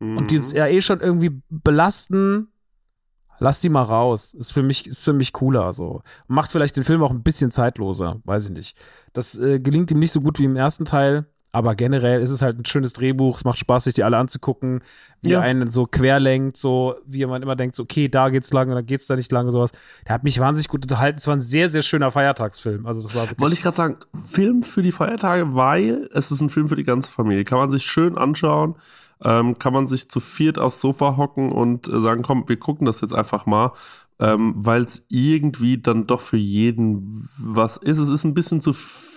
[0.00, 0.16] mhm.
[0.18, 2.48] und die uns ja eh schon irgendwie belasten,
[3.38, 4.34] lass die mal raus.
[4.34, 6.02] Ist für mich, ist für mich cooler so.
[6.26, 8.76] Macht vielleicht den Film auch ein bisschen zeitloser, weiß ich nicht.
[9.12, 12.42] Das äh, gelingt ihm nicht so gut wie im ersten Teil, aber generell ist es
[12.42, 13.38] halt ein schönes Drehbuch.
[13.38, 14.82] Es macht Spaß, sich die alle anzugucken,
[15.22, 15.38] wie ja.
[15.38, 18.74] er einen so querlenkt, so wie man immer denkt, so, okay, da geht's lang und
[18.74, 19.70] dann geht's da nicht lang und sowas.
[20.06, 21.18] Der hat mich wahnsinnig gut unterhalten.
[21.18, 22.86] Es war ein sehr, sehr schöner Feiertagsfilm.
[22.86, 26.40] Also das war wirklich Wollte ich gerade sagen, Film für die Feiertage, weil es ist
[26.42, 27.44] ein Film für die ganze Familie.
[27.44, 28.76] Kann man sich schön anschauen
[29.24, 32.86] ähm, kann man sich zu viert aufs Sofa hocken und äh, sagen, komm, wir gucken
[32.86, 33.72] das jetzt einfach mal,
[34.20, 37.98] ähm, weil es irgendwie dann doch für jeden was ist.
[37.98, 38.70] Es ist ein bisschen zu,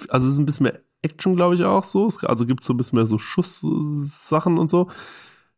[0.09, 2.05] also es ist ein bisschen mehr Action, glaube ich, auch so.
[2.07, 4.87] Es, also gibt es so ein bisschen mehr so Schusssachen und so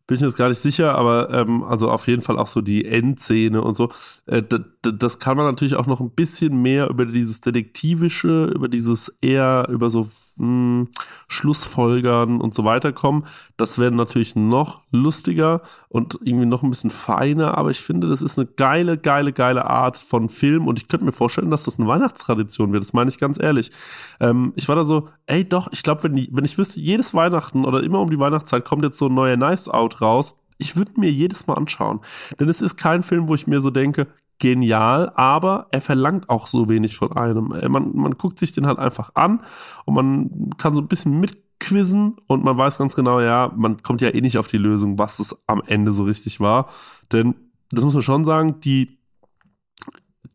[0.06, 2.60] bin ich mir jetzt gar nicht sicher, aber ähm, also auf jeden Fall auch so
[2.60, 3.90] die Endszene und so.
[4.26, 4.44] Äh,
[4.82, 9.68] das kann man natürlich auch noch ein bisschen mehr über dieses Detektivische, über dieses eher,
[9.70, 10.88] über so mh, hm,
[11.30, 13.26] Schlussfolgern und so weiter kommen.
[13.56, 18.22] Das wäre natürlich noch lustiger und irgendwie noch ein bisschen feiner, aber ich finde, das
[18.22, 21.80] ist eine geile, geile, geile Art von Film und ich könnte mir vorstellen, dass das
[21.80, 22.84] eine Weihnachtstradition wird.
[22.84, 23.72] Das meine ich ganz ehrlich.
[24.20, 27.64] Ähm, ich war da so, ey doch, ich glaube, wenn, wenn ich wüsste, jedes Weihnachten
[27.64, 31.00] oder immer um die Weihnachtszeit kommt jetzt so ein neuer Knives Out raus, ich würde
[31.00, 32.00] mir jedes Mal anschauen.
[32.40, 34.08] Denn es ist kein Film, wo ich mir so denke,
[34.40, 37.52] genial, aber er verlangt auch so wenig von einem.
[37.54, 39.42] Äh, man, man guckt sich den halt einfach an
[39.86, 44.02] und man kann so ein bisschen mitquizzen und man weiß ganz genau, ja, man kommt
[44.02, 46.70] ja eh nicht auf die Lösung, was es am Ende so richtig war.
[47.12, 47.36] Denn
[47.72, 49.00] das muss man schon sagen, die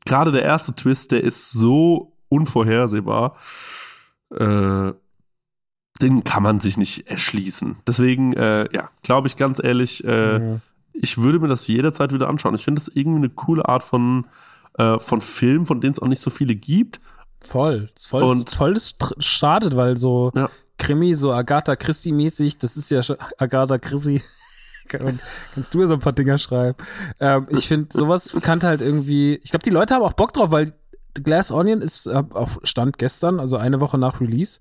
[0.07, 3.37] gerade der erste Twist, der ist so unvorhersehbar.
[4.31, 4.93] Äh,
[6.01, 7.77] den kann man sich nicht erschließen.
[7.87, 10.61] Deswegen, äh, ja, glaube ich ganz ehrlich, äh, mhm
[11.01, 12.55] ich würde mir das jederzeit wieder anschauen.
[12.55, 14.27] Ich finde das irgendwie eine coole Art von,
[14.75, 17.01] äh, von Film, von denen es auch nicht so viele gibt.
[17.45, 17.91] Voll.
[17.97, 18.77] Voll, und, voll
[19.19, 20.51] schadet, weil so ja.
[20.77, 23.01] Krimi, so Agatha Christie-mäßig, das ist ja
[23.39, 24.23] Agatha Christie.
[24.89, 26.77] Kannst du ja so ein paar Dinger schreiben.
[27.21, 29.39] Ähm, ich finde, sowas kann halt irgendwie.
[29.43, 30.73] Ich glaube, die Leute haben auch Bock drauf, weil
[31.13, 34.61] Glass Onion ist auf Stand gestern, also eine Woche nach Release,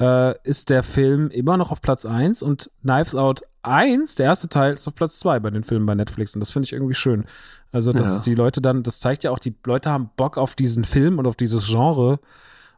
[0.00, 4.48] äh, ist der Film immer noch auf Platz 1 und Knives Out 1, der erste
[4.48, 6.94] Teil, ist auf Platz 2 bei den Filmen bei Netflix und das finde ich irgendwie
[6.94, 7.24] schön.
[7.72, 8.22] Also, dass ja.
[8.24, 11.26] die Leute dann, das zeigt ja auch, die Leute haben Bock auf diesen Film und
[11.26, 12.20] auf dieses Genre.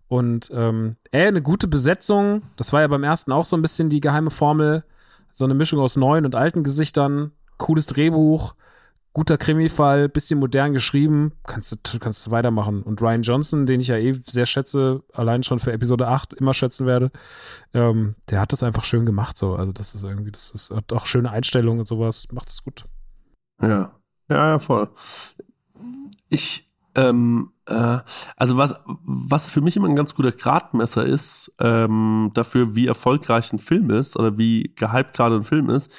[0.09, 3.91] Und ähm, ey, eine gute Besetzung, das war ja beim ersten auch so ein bisschen
[3.91, 4.85] die geheime Formel.
[5.33, 8.55] So eine Mischung aus neuen und alten Gesichtern, cooles Drehbuch,
[9.13, 12.83] guter Krimi-Fall, bisschen modern geschrieben, kannst du, kannst du weitermachen.
[12.83, 16.55] Und Ryan Johnson, den ich ja eh sehr schätze, allein schon für Episode 8 immer
[16.55, 17.11] schätzen werde,
[17.75, 19.55] ähm, der hat das einfach schön gemacht so.
[19.55, 22.85] Also das ist irgendwie, das ist hat auch schöne Einstellungen und sowas, macht es gut.
[23.61, 23.93] Ja,
[24.29, 24.89] ja, ja, voll.
[26.29, 27.99] Ich, ähm, äh,
[28.37, 33.53] also was, was für mich immer ein ganz guter Gradmesser ist, ähm, dafür, wie erfolgreich
[33.53, 35.93] ein Film ist oder wie gehypt gerade ein Film ist,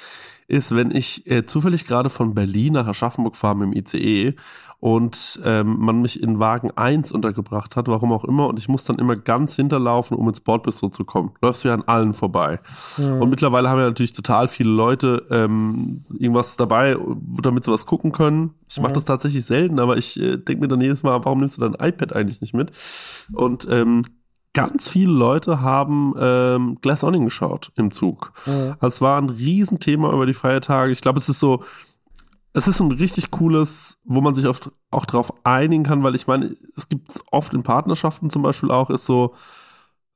[0.52, 4.34] ist, wenn ich äh, zufällig gerade von Berlin nach Aschaffenburg fahre im ICE
[4.80, 8.84] und ähm, man mich in Wagen 1 untergebracht hat, warum auch immer, und ich muss
[8.84, 11.30] dann immer ganz hinterlaufen, um ins Bordbistro zu kommen.
[11.40, 12.60] Läufst du ja an allen vorbei.
[12.98, 13.22] Mhm.
[13.22, 16.98] Und mittlerweile haben ja natürlich total viele Leute ähm, irgendwas dabei,
[17.40, 18.54] damit sie was gucken können.
[18.68, 18.94] Ich mache mhm.
[18.96, 21.74] das tatsächlich selten, aber ich äh, denke mir dann jedes Mal, warum nimmst du dein
[21.74, 22.72] iPad eigentlich nicht mit?
[23.32, 24.02] Und ähm,
[24.54, 28.32] ganz viele Leute haben ähm, Glass Onion geschaut im Zug.
[28.46, 28.74] Mhm.
[28.80, 30.92] Also es war ein Riesenthema über die Feiertage.
[30.92, 31.64] Ich glaube, es ist so,
[32.52, 36.26] es ist ein richtig cooles, wo man sich oft auch drauf einigen kann, weil ich
[36.26, 39.34] meine, es gibt oft in Partnerschaften zum Beispiel auch, ist so,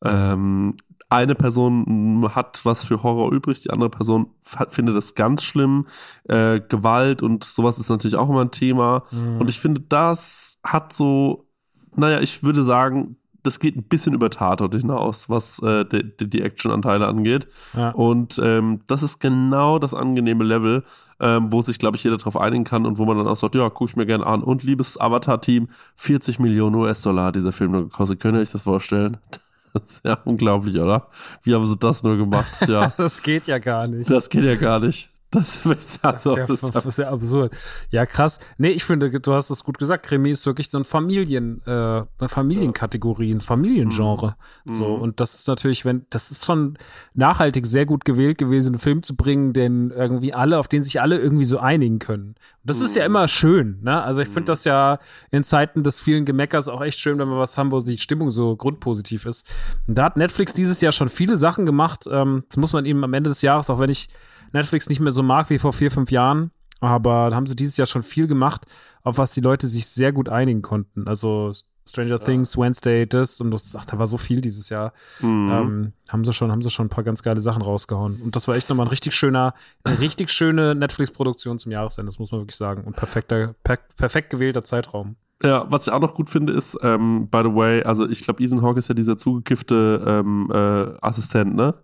[0.04, 0.76] ähm,
[1.08, 5.86] eine Person hat was für Horror übrig, die andere Person findet das ganz schlimm.
[6.24, 9.04] Äh, Gewalt und sowas ist natürlich auch immer ein Thema.
[9.12, 9.40] Mhm.
[9.40, 11.46] Und ich finde, das hat so,
[11.94, 13.16] naja, ich würde sagen,
[13.46, 17.46] das geht ein bisschen über Tatort hinaus, was äh, die, die Action-Anteile angeht.
[17.74, 17.90] Ja.
[17.90, 20.84] Und ähm, das ist genau das angenehme Level,
[21.20, 23.54] ähm, wo sich, glaube ich, jeder darauf einigen kann und wo man dann auch sagt,
[23.54, 24.42] ja, gucke ich mir gerne an.
[24.42, 28.20] Und liebes Avatar-Team, 40 Millionen US-Dollar hat dieser Film nur gekostet.
[28.20, 29.18] Könnt ihr euch das vorstellen?
[29.72, 31.08] Das ist ja unglaublich, oder?
[31.42, 32.66] Wie haben sie das nur gemacht?
[32.66, 34.10] Ja, das geht ja gar nicht.
[34.10, 35.10] Das geht ja gar nicht.
[35.30, 37.52] Das ist, also, das, ist ja, das ist ja absurd.
[37.90, 38.38] Ja, krass.
[38.58, 40.06] Nee, ich finde, du hast es gut gesagt.
[40.06, 44.36] Krimi ist wirklich so ein Familien, äh, eine Familienkategorie, ein Familiengenre.
[44.64, 44.72] Mhm.
[44.72, 44.86] So.
[44.86, 46.78] Und das ist natürlich, wenn, das ist schon
[47.14, 51.00] nachhaltig sehr gut gewählt gewesen, einen Film zu bringen, den irgendwie alle, auf den sich
[51.00, 52.28] alle irgendwie so einigen können.
[52.28, 52.36] Und
[52.70, 52.84] das mhm.
[52.86, 53.06] ist ja mhm.
[53.06, 54.02] immer schön, ne?
[54.02, 54.46] Also ich finde mhm.
[54.46, 54.98] das ja
[55.32, 58.30] in Zeiten des vielen Gemeckers auch echt schön, wenn wir was haben, wo die Stimmung
[58.30, 59.44] so grundpositiv ist.
[59.88, 62.04] Und da hat Netflix dieses Jahr schon viele Sachen gemacht.
[62.08, 64.08] Ähm, das muss man eben am Ende des Jahres, auch wenn ich
[64.56, 66.50] Netflix nicht mehr so mag wie vor vier, fünf Jahren.
[66.80, 68.66] Aber da haben sie dieses Jahr schon viel gemacht,
[69.02, 71.08] auf was die Leute sich sehr gut einigen konnten.
[71.08, 71.54] Also
[71.88, 72.18] Stranger ja.
[72.18, 74.92] Things, Wednesday, das und das, ach, da war so viel dieses Jahr.
[75.20, 75.50] Mhm.
[75.50, 78.20] Ähm, haben sie schon, haben sie schon ein paar ganz geile Sachen rausgehauen.
[78.22, 79.54] Und das war echt nochmal ein richtig schöner,
[79.84, 82.82] eine richtig schöne Netflix-Produktion zum Jahresende, das muss man wirklich sagen.
[82.84, 85.16] Und perfekter, per perfekt gewählter Zeitraum.
[85.42, 88.42] Ja, was ich auch noch gut finde, ist, ähm, by the way, also ich glaube,
[88.42, 91.74] Ethan Hawke ist ja dieser zugekiffte ähm, äh, Assistent, ne?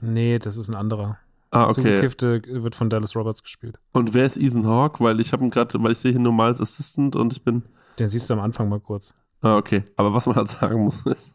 [0.00, 1.18] Nee, das ist ein anderer.
[1.52, 1.74] Ah, okay.
[1.74, 3.78] Zugekiffte wird von Dallas Roberts gespielt.
[3.92, 5.04] Und wer ist Ethan Hawke?
[5.04, 7.44] Weil ich habe ihn gerade, weil ich sehe hier nur mal als Assistant und ich
[7.44, 7.62] bin.
[7.98, 9.12] Den siehst du am Anfang mal kurz.
[9.42, 9.84] Ah, okay.
[9.96, 11.30] Aber was man halt sagen muss, ist,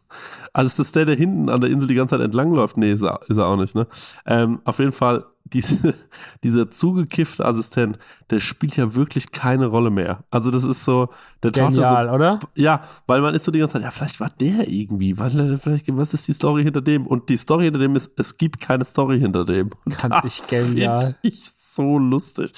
[0.52, 2.76] also ist das der, der hinten an der Insel die ganze Zeit entlangläuft?
[2.76, 3.86] Nee, ist er, ist er auch nicht, ne?
[4.26, 5.94] Ähm, auf jeden Fall, diese,
[6.42, 7.98] dieser zugekiffte Assistent,
[8.30, 10.24] der spielt ja wirklich keine Rolle mehr.
[10.30, 11.08] Also das ist so,
[11.42, 12.40] der Genial, so, oder?
[12.54, 15.96] Ja, weil man ist so die ganze Zeit, ja, vielleicht war der irgendwie, weil, vielleicht,
[15.96, 17.06] was ist die Story hinter dem?
[17.06, 19.70] Und die Story hinter dem ist, es gibt keine Story hinter dem.
[19.96, 21.16] Kann ich genial.
[21.22, 22.52] Ich so lustig.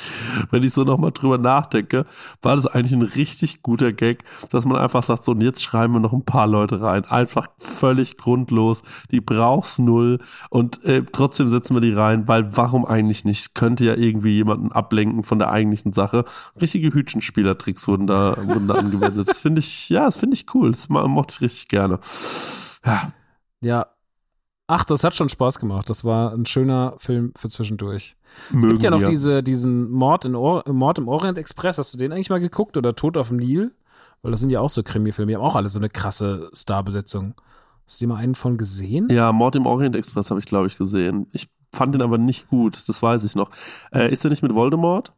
[0.50, 2.06] Wenn ich so nochmal drüber nachdenke,
[2.42, 5.94] war das eigentlich ein richtig guter Gag, dass man einfach sagt, so, und jetzt schreiben
[5.94, 7.04] wir noch ein paar Leute rein.
[7.04, 8.82] Einfach völlig grundlos.
[9.10, 10.18] Die brauchst null.
[10.48, 13.54] Und äh, trotzdem setzen wir die rein, weil warum eigentlich nicht?
[13.54, 16.24] Könnte ja irgendwie jemanden ablenken von der eigentlichen Sache.
[16.60, 19.28] Richtige Hütchenspielertricks wurden da, wurden da angewendet.
[19.28, 20.70] Das finde ich, ja, das finde ich cool.
[20.70, 21.98] Das mochte ich richtig gerne.
[22.84, 23.12] Ja.
[23.62, 23.88] Ja,
[24.70, 25.90] Ach, das hat schon Spaß gemacht.
[25.90, 28.14] Das war ein schöner Film für zwischendurch.
[28.50, 31.76] Mögen es gibt ja noch diese, diesen Mord, in Or Mord im Orient Express.
[31.76, 32.76] Hast du den eigentlich mal geguckt?
[32.76, 33.72] Oder Tod auf dem Nil?
[34.22, 35.32] Weil das sind ja auch so Krimi-Filme.
[35.32, 37.34] Die haben auch alle so eine krasse Starbesetzung.
[37.84, 39.08] Hast du mal einen von gesehen?
[39.10, 41.26] Ja, Mord im Orient Express habe ich, glaube ich, gesehen.
[41.32, 42.88] Ich fand den aber nicht gut.
[42.88, 43.50] Das weiß ich noch.
[43.92, 45.12] Äh, ist der nicht mit Voldemort?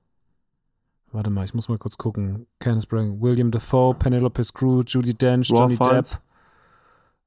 [1.11, 2.47] Warte mal, ich muss mal kurz gucken.
[2.59, 5.77] Candice Brang, William Defoe, Penelope Screw, Judy Dench, Johnny.
[5.77, 6.21] Depp.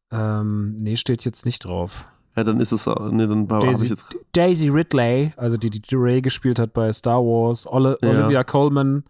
[0.10, 2.06] Ähm, nee, steht jetzt nicht drauf.
[2.36, 4.16] Ja, dann ist es, nee, dann Daisy, ich jetzt.
[4.34, 8.10] Daisy Ridley, also die, die Ray gespielt hat bei Star Wars, Oli ja.
[8.10, 9.06] Olivia Colman,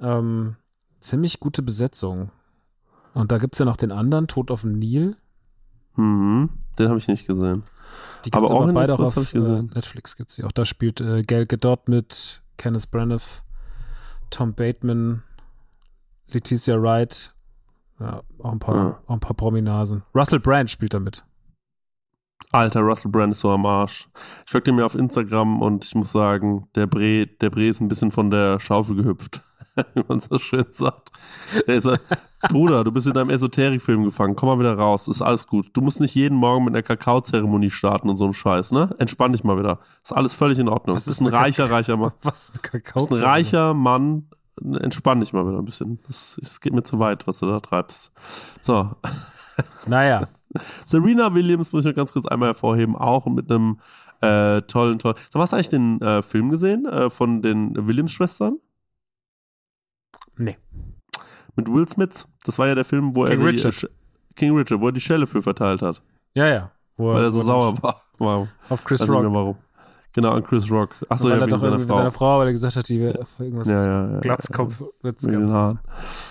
[0.00, 0.56] ähm,
[1.00, 2.30] ziemlich gute Besetzung.
[3.14, 5.16] Und da gibt es ja noch den anderen, Tod auf dem Nil.
[5.96, 7.64] Mhm, den habe ich nicht gesehen.
[8.24, 10.52] Die aber, aber beide auch auf äh, Netflix gibt es die auch.
[10.52, 13.42] Da spielt äh, Gail Gadot mit Kenneth Branagh,
[14.30, 15.22] Tom Bateman,
[16.28, 17.34] Leticia Wright,
[17.98, 18.98] ja, auch ein paar, ja.
[19.06, 20.02] auch ein paar Prominasen.
[20.14, 21.24] Russell Brand spielt da mit.
[22.52, 24.08] Alter, Russell Brand ist so am Arsch.
[24.44, 27.88] Ich folgte mir auf Instagram und ich muss sagen, der Bre, der Bre ist ein
[27.88, 29.42] bisschen von der Schaufel gehüpft.
[29.94, 31.10] Wie man so schön sagt.
[31.66, 31.96] Der ist so,
[32.48, 34.36] Bruder, du bist in deinem Esoterikfilm gefangen.
[34.36, 35.08] Komm mal wieder raus.
[35.08, 35.68] Ist alles gut.
[35.74, 38.94] Du musst nicht jeden Morgen mit einer Kakaozeremonie starten und so ein Scheiß, ne?
[38.98, 39.78] Entspann dich mal wieder.
[40.02, 40.96] Ist alles völlig in Ordnung.
[40.96, 42.12] Du bist ein reicher, reicher Mann.
[42.22, 42.52] Was?
[42.62, 43.02] Kakao?
[43.02, 44.28] Du bist ein reicher Mann.
[44.62, 45.98] Entspann dich mal wieder ein bisschen.
[46.08, 48.10] Es geht mir zu weit, was du da treibst.
[48.58, 48.90] So.
[49.86, 50.28] Naja.
[50.84, 53.78] Serena Williams muss ich noch ganz kurz einmal hervorheben, auch mit einem
[54.20, 55.16] äh, tollen, tollen.
[55.30, 58.58] Sag, hast du eigentlich den äh, Film gesehen äh, von den Williams-Schwestern?
[60.36, 60.56] Nee.
[61.54, 62.26] Mit Will Smith.
[62.44, 63.82] Das war ja der Film, wo King er Richard.
[63.82, 66.02] Die, King Richard, wo er die Schelle für verteilt hat.
[66.34, 66.70] Ja, ja.
[66.96, 68.02] Wo Weil er so sauer war.
[68.18, 68.48] Wow.
[68.68, 69.24] Auf Chris Rock.
[69.32, 69.56] warum.
[70.16, 70.94] Genau, an Chris Rock.
[71.10, 71.96] Achso, ja, wegen doch seiner Frau.
[71.96, 75.78] seiner Frau, weil er gesagt hat, die irgendwas ja, ja, ja, Glatzkopf wegen den Haaren.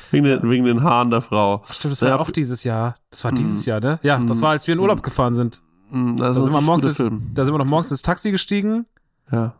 [0.10, 1.62] Wegen den, wegen den Haaren der Frau.
[1.70, 2.96] Stimmt, das war ja auch dieses Jahr.
[3.12, 3.70] Das war dieses mm.
[3.70, 4.00] Jahr, ne?
[4.02, 4.42] Ja, das mm.
[4.42, 5.02] war, als wir in Urlaub mm.
[5.04, 5.62] gefahren sind.
[5.92, 6.98] Da, sind wir morgens ins,
[7.36, 8.88] da sind wir noch morgens ins Taxi gestiegen.
[9.32, 9.54] Ja.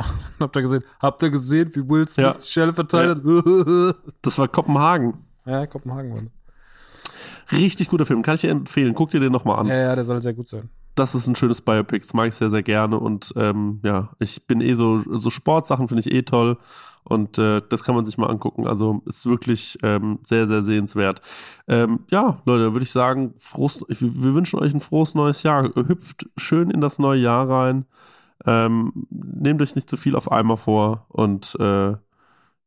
[0.40, 2.32] habt ihr gesehen, habt ihr gesehen, wie Will Smith ja.
[2.32, 3.96] die Schelle verteilt hat?
[4.22, 5.18] das war Kopenhagen.
[5.46, 6.22] Ja, Kopenhagen war
[7.56, 8.92] Richtig guter Film, kann ich dir empfehlen.
[8.92, 9.68] Guck dir den nochmal an.
[9.68, 10.68] Ja, ja, der soll sehr gut sein
[10.98, 12.98] das ist ein schönes Biopic, das mag ich sehr, sehr gerne.
[12.98, 16.58] Und ähm, ja, ich bin eh so, so Sportsachen finde ich eh toll.
[17.04, 18.66] Und äh, das kann man sich mal angucken.
[18.66, 21.22] Also ist wirklich ähm, sehr, sehr sehenswert.
[21.66, 25.64] Ähm, ja, Leute, würde ich sagen, frohes, wir wünschen euch ein frohes neues Jahr.
[25.74, 27.86] Hüpft schön in das neue Jahr rein.
[28.44, 31.96] Ähm, nehmt euch nicht zu viel auf einmal vor und äh,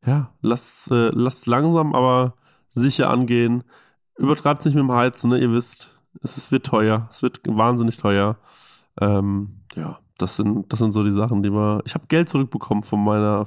[0.04, 2.34] ja, lasst, äh, lasst langsam, aber
[2.68, 3.64] sicher angehen.
[4.16, 5.38] Übertreibt es nicht mit dem Heizen, ne?
[5.38, 7.08] Ihr wisst, es wird teuer.
[7.10, 8.36] Es wird wahnsinnig teuer.
[9.00, 11.82] Ähm, ja, das sind, das sind so die Sachen, die wir.
[11.84, 13.46] Ich habe Geld zurückbekommen von meiner,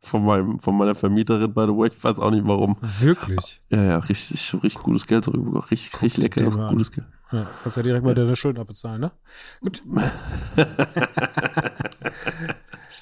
[0.00, 1.88] von meinem, von meiner Vermieterin, by the way.
[1.88, 2.76] Ich weiß auch nicht warum.
[3.00, 3.60] Wirklich?
[3.70, 5.62] Ja, ja, richtig, richtig gutes Geld zurückbekommen.
[5.70, 7.06] Richtig, Guck richtig leckeres, gutes Geld.
[7.32, 9.10] Ja, kannst ja direkt mal deine Schulden abbezahlen, ne?
[9.60, 9.82] Gut.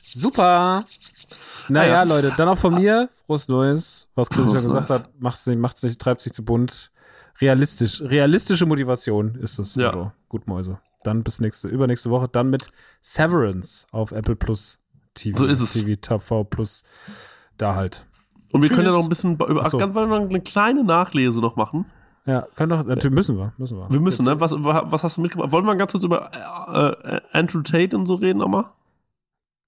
[0.03, 0.85] Super.
[1.69, 2.03] Naja, Ah ja.
[2.05, 3.09] Leute, dann auch von mir.
[3.27, 4.09] Frohes Neues.
[4.15, 6.92] Was Chris Frohes schon gesagt hat, macht's nicht, macht's nicht, treibt sich zu bunt.
[7.43, 8.01] Realistisch.
[8.03, 9.75] Realistische Motivation ist es.
[9.75, 9.87] Ja.
[9.93, 10.13] Motto.
[10.29, 10.79] Gut, Mäuse.
[11.03, 12.29] Dann bis nächste, übernächste Woche.
[12.29, 12.71] Dann mit
[13.01, 14.79] Severance auf Apple Plus
[15.15, 15.37] TV.
[15.39, 15.73] So ist es.
[15.73, 16.85] TV, TV Plus.
[17.59, 18.07] Da halt.
[18.53, 19.79] Und wir können ja noch ein bisschen über, so.
[19.79, 21.87] ganz, wollen wir noch eine kleine Nachlese noch machen.
[22.25, 23.91] Ja, können doch, natürlich müssen wir, müssen wir.
[23.91, 24.41] Wir müssen, Jetzt- ne?
[24.41, 25.51] Was, was hast du mitgebracht?
[25.51, 28.67] Wollen wir ganz kurz über äh, äh, Andrew Tate und so reden nochmal?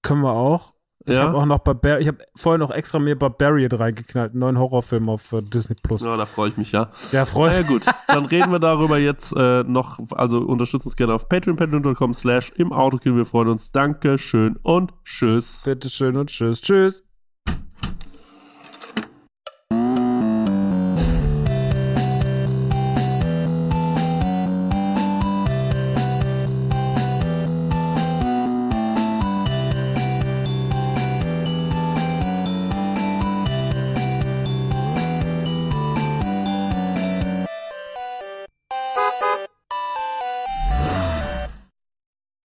[0.03, 0.74] Können wir auch.
[1.05, 1.23] Ich Ja?
[1.23, 5.07] habe auch noch Barbar ich habe vorher noch extra mir Barbarian reingeknallt, einen neuen Horrorfilm
[5.09, 6.03] auf äh, Disney Plus.
[6.03, 6.89] Ja, da freue ich mich ja.
[7.11, 7.83] Der freut Na ja, gut.
[8.07, 9.99] Dann reden wir darüber jetzt äh, noch.
[10.11, 13.15] Also unterstützt uns gerne auf patreon, patreon.com slash im Autokill.
[13.15, 13.71] Wir freuen uns.
[13.71, 15.61] Danke, schön und tschüss.
[15.63, 16.61] Bitteschön und tschüss.
[16.61, 17.04] Tschüss.